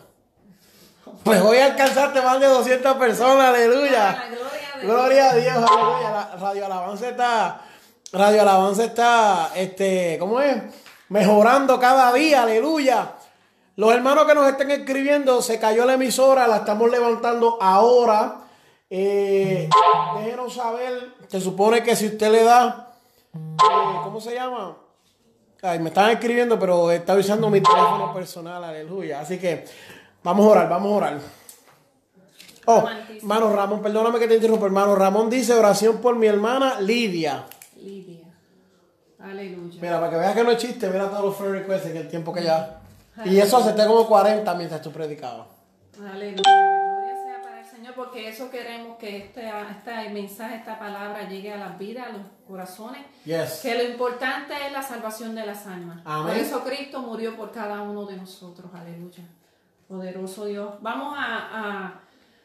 Pues 1.22 1.40
hoy 1.42 1.58
alcanzaste 1.58 2.20
más 2.22 2.40
de 2.40 2.48
200 2.48 2.96
personas, 2.96 3.44
Ah, 3.44 3.48
aleluya. 3.50 4.24
gloria 4.32 4.50
a 4.74 4.78
Dios. 4.80 4.82
Gloria 4.82 5.30
a 5.30 5.34
Dios, 5.36 5.70
aleluya. 5.70 6.10
La 6.10 6.36
Radio 6.40 6.66
Alabanza 6.66 7.08
está, 7.08 7.60
Radio 8.12 8.42
Alabanza 8.42 8.84
está, 8.86 9.50
este, 9.54 10.16
¿cómo 10.18 10.40
es? 10.40 10.56
Mejorando 11.08 11.78
cada 11.78 12.12
día, 12.12 12.42
aleluya. 12.42 13.12
Los 13.76 13.92
hermanos 13.94 14.24
que 14.26 14.34
nos 14.34 14.48
estén 14.48 14.72
escribiendo, 14.72 15.40
se 15.40 15.60
cayó 15.60 15.84
la 15.84 15.92
emisora, 15.92 16.48
la 16.48 16.56
estamos 16.56 16.90
levantando 16.90 17.58
ahora. 17.62 18.38
Eh, 18.92 19.68
déjenos 20.18 20.52
saber, 20.52 21.14
se 21.28 21.40
supone 21.40 21.82
que 21.84 21.94
si 21.94 22.08
usted 22.08 22.30
le 22.30 22.42
da, 22.42 22.92
eh, 23.32 24.00
¿cómo 24.02 24.20
se 24.20 24.34
llama? 24.34 24.76
Ay, 25.62 25.78
me 25.78 25.90
están 25.90 26.10
escribiendo, 26.10 26.58
pero 26.58 26.90
está 26.90 27.14
usando 27.14 27.48
mi 27.50 27.60
teléfono 27.60 28.12
personal, 28.12 28.64
aleluya. 28.64 29.20
Así 29.20 29.38
que 29.38 29.64
vamos 30.24 30.44
a 30.46 30.48
orar, 30.50 30.68
vamos 30.68 30.92
a 30.92 30.96
orar. 30.96 31.18
Oh, 32.66 32.84
hermano 33.16 33.54
Ramón, 33.54 33.80
perdóname 33.80 34.18
que 34.18 34.26
te 34.26 34.34
interrumpa, 34.34 34.66
hermano 34.66 34.96
Ramón 34.96 35.30
dice 35.30 35.54
oración 35.54 35.98
por 35.98 36.16
mi 36.16 36.26
hermana 36.26 36.80
Lidia. 36.80 37.44
Lidia. 37.76 38.26
Aleluya. 39.20 39.78
Mira, 39.80 40.00
para 40.00 40.10
que 40.10 40.16
veas 40.16 40.34
que 40.34 40.44
no 40.44 40.50
es 40.50 40.58
chiste, 40.58 40.88
mira 40.88 41.08
todos 41.08 41.24
los 41.26 41.36
friend 41.36 41.54
requests 41.54 41.86
en 41.88 41.96
el 41.96 42.08
tiempo 42.08 42.32
que 42.32 42.42
ya. 42.42 42.80
Y 43.24 43.38
eso 43.38 43.58
acepté 43.58 43.86
como 43.86 44.06
40 44.06 44.52
mientras 44.54 44.82
tú 44.82 44.90
predicabas. 44.90 45.46
Aleluya. 46.12 46.79
Señor, 47.90 47.94
porque 47.94 48.28
eso 48.28 48.50
queremos 48.50 48.98
que 48.98 49.16
este, 49.18 49.50
este 49.70 50.08
mensaje, 50.10 50.56
esta 50.56 50.78
palabra 50.78 51.28
llegue 51.28 51.52
a 51.52 51.56
las 51.56 51.78
vidas, 51.78 52.08
a 52.08 52.12
los 52.12 52.22
corazones. 52.46 53.02
Yes. 53.24 53.60
Que 53.62 53.74
lo 53.74 53.82
importante 53.84 54.54
es 54.66 54.72
la 54.72 54.82
salvación 54.82 55.34
de 55.34 55.46
las 55.46 55.66
almas. 55.66 56.00
Amén. 56.04 56.34
Por 56.34 56.36
eso 56.36 56.64
Cristo 56.64 57.00
murió 57.00 57.36
por 57.36 57.52
cada 57.52 57.82
uno 57.82 58.06
de 58.06 58.16
nosotros. 58.16 58.70
Aleluya. 58.74 59.24
Poderoso 59.88 60.46
Dios. 60.46 60.74
Vamos 60.80 61.14
a, 61.18 61.24
a, 61.24 62.00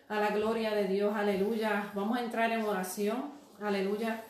a 0.10 0.20
la 0.20 0.30
gloria 0.30 0.74
de 0.74 0.86
Dios. 0.86 1.16
Aleluya. 1.16 1.92
Vamos 1.94 2.18
a 2.18 2.22
entrar 2.22 2.52
en 2.52 2.64
oración. 2.64 3.32
Aleluya. 3.62 4.24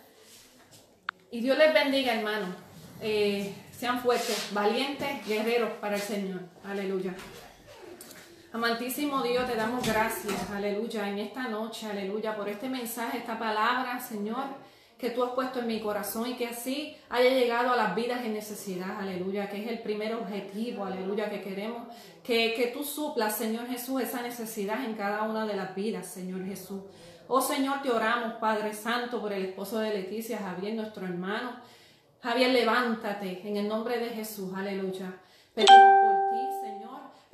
Y 1.32 1.42
Dios 1.42 1.58
les 1.58 1.74
bendiga, 1.74 2.14
hermanos. 2.14 2.50
Eh, 3.02 3.54
sean 3.72 4.00
fuertes, 4.00 4.50
valientes, 4.54 5.26
guerreros 5.28 5.72
para 5.82 5.96
el 5.96 6.02
Señor. 6.02 6.42
Aleluya. 6.64 7.14
Amantísimo 8.56 9.22
Dios, 9.22 9.46
te 9.48 9.56
damos 9.58 9.86
gracias, 9.86 10.50
aleluya, 10.50 11.10
en 11.10 11.18
esta 11.20 11.50
noche, 11.50 11.88
aleluya, 11.88 12.38
por 12.38 12.48
este 12.48 12.70
mensaje, 12.70 13.18
esta 13.18 13.38
palabra, 13.38 14.00
Señor, 14.00 14.46
que 14.98 15.10
tú 15.10 15.26
has 15.26 15.32
puesto 15.32 15.60
en 15.60 15.68
mi 15.68 15.82
corazón 15.82 16.30
y 16.30 16.36
que 16.36 16.48
así 16.48 16.96
haya 17.10 17.32
llegado 17.32 17.74
a 17.74 17.76
las 17.76 17.94
vidas 17.94 18.24
en 18.24 18.34
necesidad, 18.34 18.98
aleluya, 18.98 19.50
que 19.50 19.62
es 19.62 19.68
el 19.68 19.80
primer 19.80 20.16
objetivo, 20.16 20.86
aleluya, 20.86 21.30
que 21.30 21.42
queremos 21.42 21.86
que, 22.24 22.54
que 22.54 22.68
tú 22.68 22.86
suplas, 22.86 23.36
Señor 23.36 23.68
Jesús, 23.68 24.02
esa 24.02 24.22
necesidad 24.22 24.86
en 24.86 24.94
cada 24.94 25.24
una 25.24 25.46
de 25.46 25.58
las 25.58 25.76
vidas, 25.76 26.08
Señor 26.08 26.46
Jesús. 26.46 26.80
Oh 27.28 27.42
Señor, 27.42 27.82
te 27.82 27.92
oramos, 27.92 28.36
Padre 28.36 28.74
Santo, 28.74 29.20
por 29.20 29.34
el 29.34 29.48
esposo 29.48 29.80
de 29.80 29.90
Leticia, 29.90 30.38
Javier, 30.38 30.76
nuestro 30.76 31.06
hermano. 31.06 31.58
Javier, 32.22 32.52
levántate 32.52 33.46
en 33.46 33.58
el 33.58 33.68
nombre 33.68 34.00
de 34.00 34.12
Jesús, 34.12 34.54
aleluya. 34.56 35.14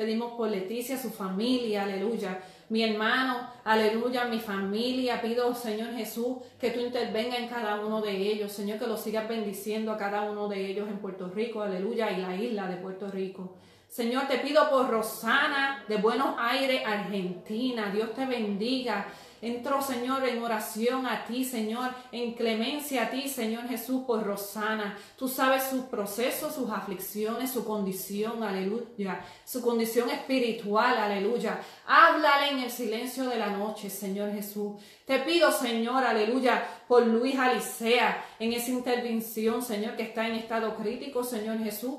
Pedimos 0.02 0.32
por 0.32 0.50
Leticia, 0.50 0.98
su 0.98 1.12
familia, 1.12 1.84
aleluya. 1.84 2.40
Mi 2.70 2.82
hermano, 2.82 3.48
aleluya, 3.64 4.26
mi 4.26 4.40
familia. 4.40 5.22
Pido, 5.22 5.54
Señor 5.54 5.94
Jesús, 5.94 6.38
que 6.60 6.72
tú 6.72 6.80
intervenga 6.80 7.38
en 7.38 7.48
cada 7.48 7.80
uno 7.80 8.02
de 8.02 8.18
ellos. 8.18 8.52
Señor, 8.52 8.80
que 8.80 8.88
los 8.88 9.00
sigas 9.00 9.30
bendiciendo 9.30 9.92
a 9.92 9.98
cada 9.98 10.24
uno 10.24 10.48
de 10.48 10.66
ellos 10.66 10.90
en 10.90 10.98
Puerto 10.98 11.30
Rico, 11.30 11.62
aleluya, 11.62 12.10
y 12.10 12.20
la 12.20 12.36
isla 12.36 12.68
de 12.68 12.78
Puerto 12.78 13.12
Rico. 13.12 13.58
Señor, 13.88 14.28
te 14.28 14.40
pido 14.40 14.72
por 14.72 14.90
Rosana 14.90 15.86
de 15.88 15.98
Buenos 15.98 16.34
Aires, 16.40 16.82
Argentina. 16.84 17.92
Dios 17.94 18.12
te 18.16 18.26
bendiga. 18.26 19.06
Entro, 19.42 19.82
Señor, 19.82 20.24
en 20.28 20.44
oración 20.44 21.08
a 21.08 21.26
ti, 21.26 21.44
Señor, 21.44 21.90
en 22.12 22.34
clemencia 22.36 23.04
a 23.04 23.10
ti, 23.10 23.28
Señor 23.28 23.68
Jesús, 23.68 24.04
por 24.06 24.24
Rosana. 24.24 24.96
Tú 25.18 25.28
sabes 25.28 25.64
sus 25.64 25.86
procesos, 25.86 26.54
sus 26.54 26.70
aflicciones, 26.70 27.50
su 27.50 27.66
condición, 27.66 28.44
aleluya, 28.44 29.26
su 29.44 29.64
condición 29.64 30.12
espiritual, 30.12 30.96
aleluya. 30.96 31.60
Háblale 31.88 32.52
en 32.52 32.60
el 32.60 32.70
silencio 32.70 33.28
de 33.30 33.38
la 33.38 33.50
noche, 33.50 33.90
Señor 33.90 34.32
Jesús. 34.32 34.74
Te 35.06 35.18
pido, 35.20 35.52
Señor, 35.52 36.04
aleluya, 36.04 36.64
por 36.88 37.08
Luis 37.08 37.36
Alicea, 37.40 38.24
en 38.38 38.54
esa 38.54 38.70
intervención, 38.70 39.64
Señor, 39.64 39.96
que 39.96 40.04
está 40.04 40.28
en 40.28 40.36
estado 40.36 40.76
crítico, 40.76 41.24
Señor 41.24 41.58
Jesús. 41.64 41.96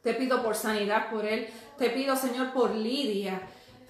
Te 0.00 0.14
pido 0.14 0.44
por 0.44 0.54
sanidad 0.54 1.10
por 1.10 1.26
él. 1.26 1.48
Te 1.76 1.90
pido, 1.90 2.14
Señor, 2.14 2.52
por 2.52 2.72
Lidia 2.72 3.42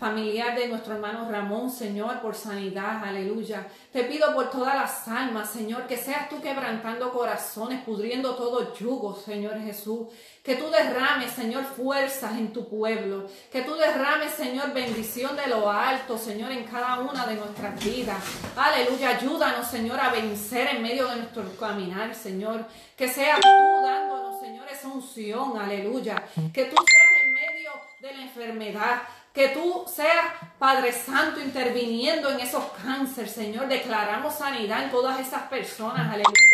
familiar 0.02 0.58
de 0.58 0.66
nuestro 0.66 0.94
hermano 0.94 1.30
Ramón, 1.30 1.70
Señor, 1.70 2.20
por 2.20 2.34
sanidad, 2.34 3.04
aleluya. 3.04 3.68
Te 3.92 4.02
pido 4.02 4.34
por 4.34 4.50
todas 4.50 4.74
las 4.74 5.06
almas, 5.06 5.48
Señor, 5.48 5.86
que 5.86 5.96
seas 5.96 6.28
tú 6.28 6.40
quebrantando 6.40 7.12
corazones, 7.12 7.84
pudriendo 7.84 8.34
todo 8.34 8.74
yugo, 8.74 9.14
Señor 9.14 9.60
Jesús. 9.60 10.08
Que 10.42 10.56
tú 10.56 10.68
derrames, 10.72 11.30
Señor, 11.30 11.62
fuerzas 11.62 12.32
en 12.32 12.52
tu 12.52 12.68
pueblo. 12.68 13.28
Que 13.52 13.62
tú 13.62 13.76
derrames, 13.76 14.32
Señor, 14.32 14.72
bendición 14.74 15.36
de 15.36 15.46
lo 15.46 15.70
alto, 15.70 16.18
Señor, 16.18 16.50
en 16.50 16.64
cada 16.64 16.98
una 16.98 17.24
de 17.24 17.36
nuestras 17.36 17.84
vidas. 17.84 18.20
Aleluya, 18.56 19.10
ayúdanos, 19.10 19.68
Señor, 19.68 20.00
a 20.00 20.10
vencer 20.10 20.66
en 20.74 20.82
medio 20.82 21.06
de 21.06 21.14
nuestro 21.14 21.44
caminar, 21.60 22.12
Señor. 22.12 22.66
Que 22.96 23.06
seas 23.06 23.38
tú 23.38 23.48
dándonos, 23.84 24.40
Señor, 24.40 24.66
esa 24.68 24.88
unción, 24.88 25.56
aleluya. 25.60 26.24
Que 26.52 26.64
tú 26.64 26.74
seas 26.74 27.24
en 27.24 27.34
medio 27.34 27.70
de 28.00 28.14
la 28.14 28.22
enfermedad. 28.22 29.02
Que 29.32 29.48
tú 29.48 29.84
seas, 29.86 30.26
Padre 30.58 30.92
Santo, 30.92 31.40
interviniendo 31.40 32.30
en 32.30 32.40
esos 32.40 32.64
cánceres, 32.84 33.32
Señor. 33.32 33.66
Declaramos 33.66 34.34
sanidad 34.34 34.84
en 34.84 34.90
todas 34.90 35.20
esas 35.20 35.42
personas, 35.44 36.12
aleluya 36.12 36.52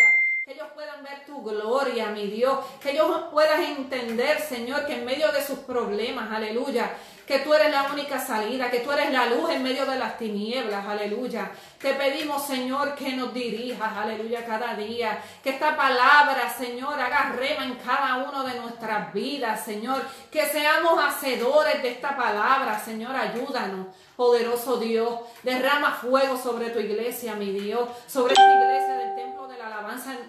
que 0.49 0.55
ellos 0.55 0.69
puedan 0.75 1.03
ver 1.03 1.27
tu 1.27 1.43
gloria, 1.43 2.09
mi 2.09 2.27
Dios, 2.29 2.59
que 2.81 2.93
ellos 2.93 3.25
puedan 3.31 3.63
entender, 3.63 4.41
Señor, 4.41 4.87
que 4.87 4.95
en 4.95 5.05
medio 5.05 5.31
de 5.31 5.45
sus 5.45 5.59
problemas, 5.59 6.33
aleluya, 6.33 6.91
que 7.29 7.41
tú 7.41 7.53
eres 7.53 7.71
la 7.71 7.83
única 7.93 8.19
salida, 8.19 8.71
que 8.71 8.81
tú 8.81 8.91
eres 8.91 9.13
la 9.13 9.27
luz 9.27 9.51
en 9.51 9.63
medio 9.63 9.85
de 9.85 9.99
las 9.99 10.17
tinieblas, 10.17 10.87
aleluya. 10.87 11.51
Te 11.79 11.93
pedimos, 11.93 12.47
Señor, 12.47 12.95
que 12.95 13.13
nos 13.13 13.35
dirijas, 13.35 13.95
aleluya, 13.95 14.47
cada 14.47 14.75
día, 14.75 15.21
que 15.43 15.51
esta 15.51 15.77
palabra, 15.77 16.49
Señor, 16.49 16.99
haga 16.99 17.35
rema 17.39 17.67
en 17.67 17.75
cada 17.75 18.17
uno 18.17 18.45
de 18.45 18.59
nuestras 18.59 19.13
vidas, 19.13 19.63
Señor, 19.63 20.01
que 20.33 20.47
seamos 20.47 20.99
hacedores 21.05 21.83
de 21.83 21.91
esta 21.91 22.17
palabra, 22.17 22.81
Señor, 22.81 23.15
ayúdanos. 23.15 23.89
Poderoso 24.17 24.79
Dios, 24.79 25.21
derrama 25.43 25.93
fuego 25.93 26.37
sobre 26.39 26.71
tu 26.71 26.79
iglesia, 26.79 27.35
mi 27.35 27.53
Dios, 27.53 27.91
sobre 28.07 28.33
esta 28.33 28.55
iglesia 28.55 28.95
del 28.95 29.15
templo 29.15 29.38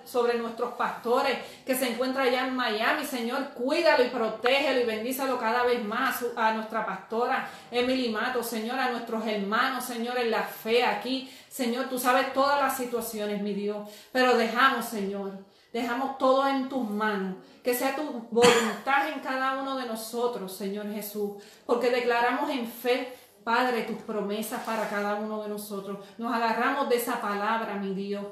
sobre 0.06 0.38
nuestros 0.38 0.74
pastores 0.74 1.38
que 1.66 1.76
se 1.76 1.90
encuentran 1.90 2.28
allá 2.28 2.48
en 2.48 2.56
Miami. 2.56 3.06
Señor, 3.06 3.50
cuídalo 3.50 4.04
y 4.04 4.10
protégelo 4.10 4.82
y 4.82 4.86
bendícelo 4.86 5.38
cada 5.38 5.64
vez 5.64 5.84
más 5.84 6.24
a 6.36 6.54
nuestra 6.54 6.86
pastora 6.86 7.50
Emily 7.72 8.10
Mato, 8.10 8.44
Señor, 8.44 8.80
a 8.80 8.92
nuestros 8.92 9.26
hermanos, 9.26 9.84
Señor, 9.84 10.18
en 10.18 10.32
la 10.32 10.44
fe 10.44 10.84
aquí. 10.84 11.32
Señor, 11.50 11.90
tú 11.90 12.00
sabes 12.00 12.34
todas 12.34 12.62
las 12.62 12.78
situaciones, 12.78 13.42
mi 13.42 13.54
Dios, 13.54 13.90
pero 14.12 14.38
dejamos, 14.38 14.86
Señor, 14.86 15.32
dejamos 15.74 16.18
todo 16.18 16.48
en 16.48 16.70
tus 16.70 16.90
manos. 16.90 17.36
Que 17.64 17.74
sea 17.74 17.96
tu 17.96 18.04
voluntad 18.32 19.10
en 19.14 19.20
cada 19.20 19.60
uno 19.60 19.78
de 19.78 19.86
nosotros, 19.86 20.56
Señor 20.56 20.92
Jesús, 20.92 21.44
porque 21.66 21.90
declaramos 21.90 22.50
en 22.50 22.66
fe 22.66 23.14
Padre, 23.44 23.84
tus 23.84 23.98
promesas 24.04 24.62
para 24.64 24.88
cada 24.90 25.16
uno 25.16 25.42
de 25.42 25.50
nosotros. 25.50 25.98
Nos 26.18 26.34
agarramos 26.34 26.90
de 26.90 26.98
esa 26.98 27.22
palabra, 27.22 27.76
mi 27.76 27.94
Dios. 27.94 28.24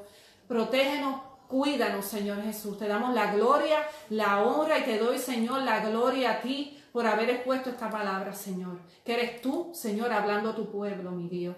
Protégenos, 0.48 1.22
cuídanos, 1.48 2.06
Señor 2.06 2.42
Jesús. 2.44 2.78
Te 2.78 2.88
damos 2.88 3.14
la 3.14 3.34
gloria, 3.34 3.80
la 4.10 4.44
honra 4.44 4.80
y 4.80 4.84
te 4.84 4.98
doy, 4.98 5.18
Señor, 5.18 5.62
la 5.64 5.88
gloria 5.88 6.32
a 6.32 6.42
ti 6.42 6.82
por 6.92 7.06
haber 7.06 7.30
expuesto 7.30 7.70
esta 7.70 7.90
palabra, 7.90 8.34
Señor. 8.34 8.80
Que 9.04 9.14
eres 9.14 9.42
tú, 9.42 9.70
Señor, 9.74 10.12
hablando 10.12 10.50
a 10.50 10.56
tu 10.56 10.72
pueblo, 10.72 11.12
mi 11.12 11.28
Dios. 11.28 11.56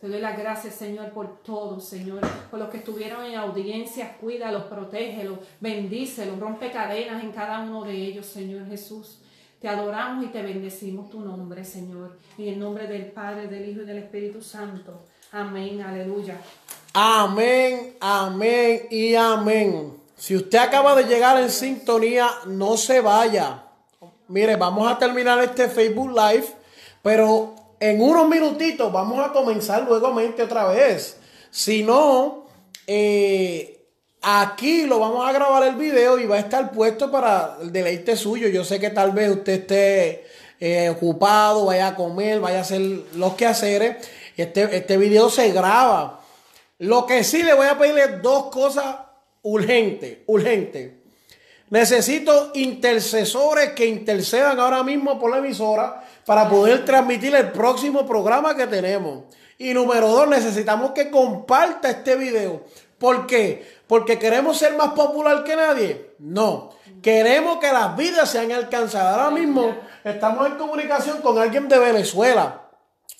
Te 0.00 0.08
doy 0.08 0.20
las 0.20 0.36
gracias, 0.36 0.74
Señor, 0.74 1.10
por 1.10 1.42
todo, 1.42 1.78
Señor. 1.78 2.20
Por 2.50 2.58
los 2.58 2.70
que 2.70 2.78
estuvieron 2.78 3.24
en 3.24 3.36
audiencia, 3.36 4.16
cuídalos, 4.16 4.64
protégelos, 4.64 5.38
bendícelos, 5.60 6.40
rompe 6.40 6.72
cadenas 6.72 7.22
en 7.22 7.30
cada 7.30 7.60
uno 7.60 7.84
de 7.84 7.94
ellos, 7.94 8.26
Señor 8.26 8.66
Jesús. 8.66 9.20
Te 9.60 9.68
adoramos 9.68 10.24
y 10.24 10.28
te 10.28 10.42
bendecimos 10.42 11.08
tu 11.08 11.20
nombre, 11.20 11.64
Señor. 11.64 12.18
En 12.36 12.48
el 12.48 12.58
nombre 12.58 12.88
del 12.88 13.12
Padre, 13.12 13.46
del 13.46 13.68
Hijo 13.68 13.82
y 13.82 13.84
del 13.84 13.98
Espíritu 13.98 14.42
Santo. 14.42 15.04
Amén, 15.30 15.80
aleluya. 15.80 16.36
Amén, 16.94 17.96
amén 18.00 18.86
y 18.90 19.14
amén. 19.14 19.96
Si 20.16 20.36
usted 20.36 20.58
acaba 20.58 20.94
de 20.94 21.04
llegar 21.04 21.40
en 21.40 21.50
sintonía, 21.50 22.28
no 22.46 22.76
se 22.76 23.00
vaya. 23.00 23.64
Mire, 24.28 24.56
vamos 24.56 24.90
a 24.90 24.98
terminar 24.98 25.42
este 25.42 25.68
Facebook 25.68 26.10
Live, 26.10 26.46
pero 27.02 27.54
en 27.80 28.00
unos 28.00 28.28
minutitos 28.28 28.92
vamos 28.92 29.24
a 29.24 29.32
comenzar 29.32 29.88
nuevamente 29.88 30.42
otra 30.42 30.68
vez. 30.68 31.18
Si 31.50 31.82
no, 31.82 32.46
eh, 32.86 33.72
Aquí 34.24 34.86
lo 34.86 35.00
vamos 35.00 35.28
a 35.28 35.32
grabar 35.32 35.64
el 35.64 35.74
video 35.74 36.16
y 36.16 36.26
va 36.26 36.36
a 36.36 36.38
estar 36.38 36.70
puesto 36.70 37.10
para 37.10 37.56
el 37.60 37.72
deleite 37.72 38.16
suyo. 38.16 38.46
Yo 38.46 38.62
sé 38.62 38.78
que 38.78 38.90
tal 38.90 39.10
vez 39.10 39.30
usted 39.30 39.54
esté 39.54 40.24
eh, 40.60 40.88
ocupado, 40.90 41.66
vaya 41.66 41.88
a 41.88 41.94
comer, 41.96 42.38
vaya 42.38 42.58
a 42.58 42.60
hacer 42.60 42.80
los 43.16 43.34
quehaceres. 43.34 43.96
Este, 44.36 44.76
este 44.76 44.96
video 44.96 45.28
se 45.28 45.50
graba. 45.50 46.21
Lo 46.82 47.06
que 47.06 47.22
sí 47.22 47.42
le 47.42 47.54
voy 47.54 47.68
a 47.68 47.78
pedirle 47.78 48.18
dos 48.18 48.50
cosas 48.50 48.96
urgentes, 49.42 50.18
urgentes. 50.26 50.92
Necesito 51.70 52.50
intercesores 52.54 53.70
que 53.70 53.86
intercedan 53.86 54.58
ahora 54.58 54.82
mismo 54.82 55.18
por 55.18 55.30
la 55.30 55.38
emisora 55.38 56.04
para 56.26 56.48
poder 56.48 56.84
transmitir 56.84 57.34
el 57.34 57.52
próximo 57.52 58.04
programa 58.04 58.56
que 58.56 58.66
tenemos. 58.66 59.24
Y 59.58 59.72
número 59.72 60.08
dos, 60.08 60.28
necesitamos 60.28 60.90
que 60.90 61.10
comparta 61.10 61.88
este 61.88 62.16
video. 62.16 62.64
¿Por 62.98 63.26
qué? 63.26 63.64
porque 63.92 64.18
queremos 64.18 64.56
ser 64.56 64.74
más 64.74 64.94
popular 64.94 65.44
que 65.44 65.54
nadie. 65.54 66.14
No, 66.18 66.70
queremos 67.02 67.58
que 67.58 67.70
las 67.70 67.94
vidas 67.94 68.30
sean 68.30 68.50
alcanzadas. 68.50 69.18
Ahora 69.18 69.30
mismo 69.30 69.76
estamos 70.02 70.46
en 70.46 70.54
comunicación 70.54 71.20
con 71.20 71.38
alguien 71.38 71.68
de 71.68 71.78
Venezuela. 71.78 72.61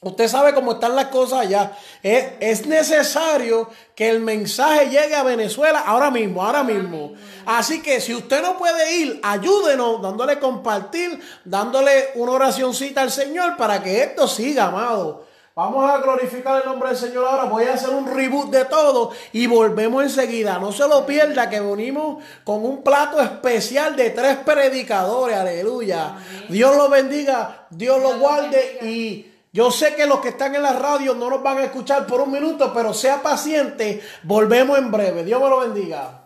Usted 0.03 0.27
sabe 0.27 0.53
cómo 0.53 0.73
están 0.73 0.97
las 0.97 1.07
cosas 1.07 1.41
allá. 1.41 1.73
Es, 2.03 2.33
es, 2.41 2.67
necesario 2.67 3.71
que 3.95 4.11
el 4.11 4.19
mensaje 4.19 4.91
llegue 4.91 5.15
a 5.15 5.23
Venezuela 5.23 5.79
ahora 5.79 6.11
mismo, 6.11 6.45
ahora 6.45 6.65
mismo. 6.65 7.13
Así 7.47 7.81
que 7.81 8.01
si 8.01 8.13
usted 8.13 8.43
no 8.43 8.59
puede 8.59 8.97
ir, 8.97 9.21
ayúdenos 9.23 10.03
dándole 10.03 10.41
compartir, 10.41 11.21
dándole 11.45 12.09
una 12.17 12.33
oracióncita 12.33 13.01
al 13.01 13.13
Señor 13.13 13.57
para 13.57 13.81
que 13.81 14.03
esto 14.03 14.27
siga, 14.27 14.65
amado. 14.65 15.25
Vamos 15.55 15.89
a 15.89 15.99
glorificar 15.99 16.63
el 16.63 16.69
nombre 16.69 16.89
del 16.89 16.99
Señor 16.99 17.25
ahora. 17.25 17.45
Voy 17.45 17.65
a 17.65 17.75
hacer 17.75 17.91
un 17.91 18.13
reboot 18.13 18.51
de 18.51 18.65
todo 18.65 19.13
y 19.33 19.47
volvemos 19.47 20.03
enseguida. 20.03 20.59
No 20.59 20.73
se 20.73 20.89
lo 20.89 21.07
pierda 21.07 21.49
que 21.49 21.61
venimos 21.61 22.25
con 22.43 22.65
un 22.65 22.83
plato 22.83 23.21
especial 23.21 23.95
de 23.95 24.11
tres 24.11 24.39
predicadores. 24.39 25.37
Aleluya. 25.37 26.17
Dios 26.49 26.75
lo 26.75 26.89
bendiga, 26.89 27.67
Dios, 27.71 28.03
lo 28.03 28.19
guarde 28.19 28.79
y 28.83 29.32
yo 29.55 29.71
sé 29.71 29.95
que 29.95 30.07
los 30.07 30.21
que 30.21 30.31
están 30.31 30.55
en 30.55 30.63
la 30.63 30.73
radio 30.73 31.15
no 31.15 31.29
nos 31.29 31.43
van 31.43 31.59
a 31.59 31.65
escuchar 31.65 32.07
por 32.07 32.23
un 32.23 32.33
minuto, 32.33 32.73
pero 32.73 32.95
sea 32.95 33.23
paciente. 33.23 34.03
Volvemos 34.23 34.79
en 34.79 34.91
breve. 34.91 35.25
Dios 35.25 35.43
me 35.43 35.51
lo 35.51 35.61
bendiga. 35.61 36.19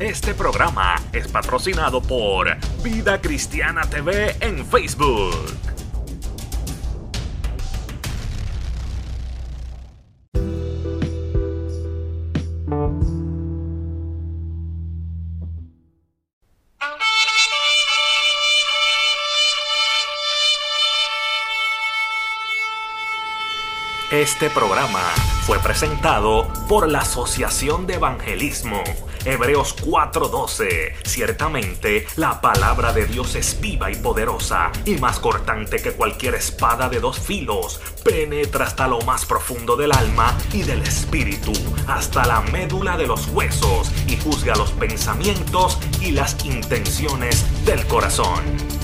Este 0.00 0.34
programa 0.34 0.96
es 1.12 1.28
patrocinado 1.28 2.02
por 2.02 2.48
Vida 2.82 3.20
Cristiana 3.20 3.82
TV 3.88 4.36
en 4.40 4.66
Facebook. 4.66 5.63
Este 24.14 24.48
programa 24.48 25.02
fue 25.42 25.58
presentado 25.58 26.46
por 26.68 26.88
la 26.88 27.00
Asociación 27.00 27.84
de 27.88 27.94
Evangelismo. 27.94 28.80
Hebreos 29.24 29.74
4:12. 29.82 30.94
Ciertamente, 31.04 32.06
la 32.14 32.40
palabra 32.40 32.92
de 32.92 33.06
Dios 33.06 33.34
es 33.34 33.60
viva 33.60 33.90
y 33.90 33.96
poderosa, 33.96 34.70
y 34.84 34.98
más 34.98 35.18
cortante 35.18 35.82
que 35.82 35.94
cualquier 35.94 36.36
espada 36.36 36.88
de 36.88 37.00
dos 37.00 37.18
filos. 37.18 37.80
Penetra 38.04 38.66
hasta 38.66 38.86
lo 38.86 39.00
más 39.00 39.24
profundo 39.24 39.74
del 39.74 39.90
alma 39.90 40.38
y 40.52 40.62
del 40.62 40.82
espíritu, 40.82 41.52
hasta 41.88 42.24
la 42.24 42.40
médula 42.40 42.96
de 42.96 43.08
los 43.08 43.26
huesos, 43.30 43.90
y 44.06 44.16
juzga 44.16 44.54
los 44.54 44.70
pensamientos 44.70 45.80
y 46.00 46.12
las 46.12 46.36
intenciones 46.44 47.44
del 47.64 47.84
corazón. 47.88 48.83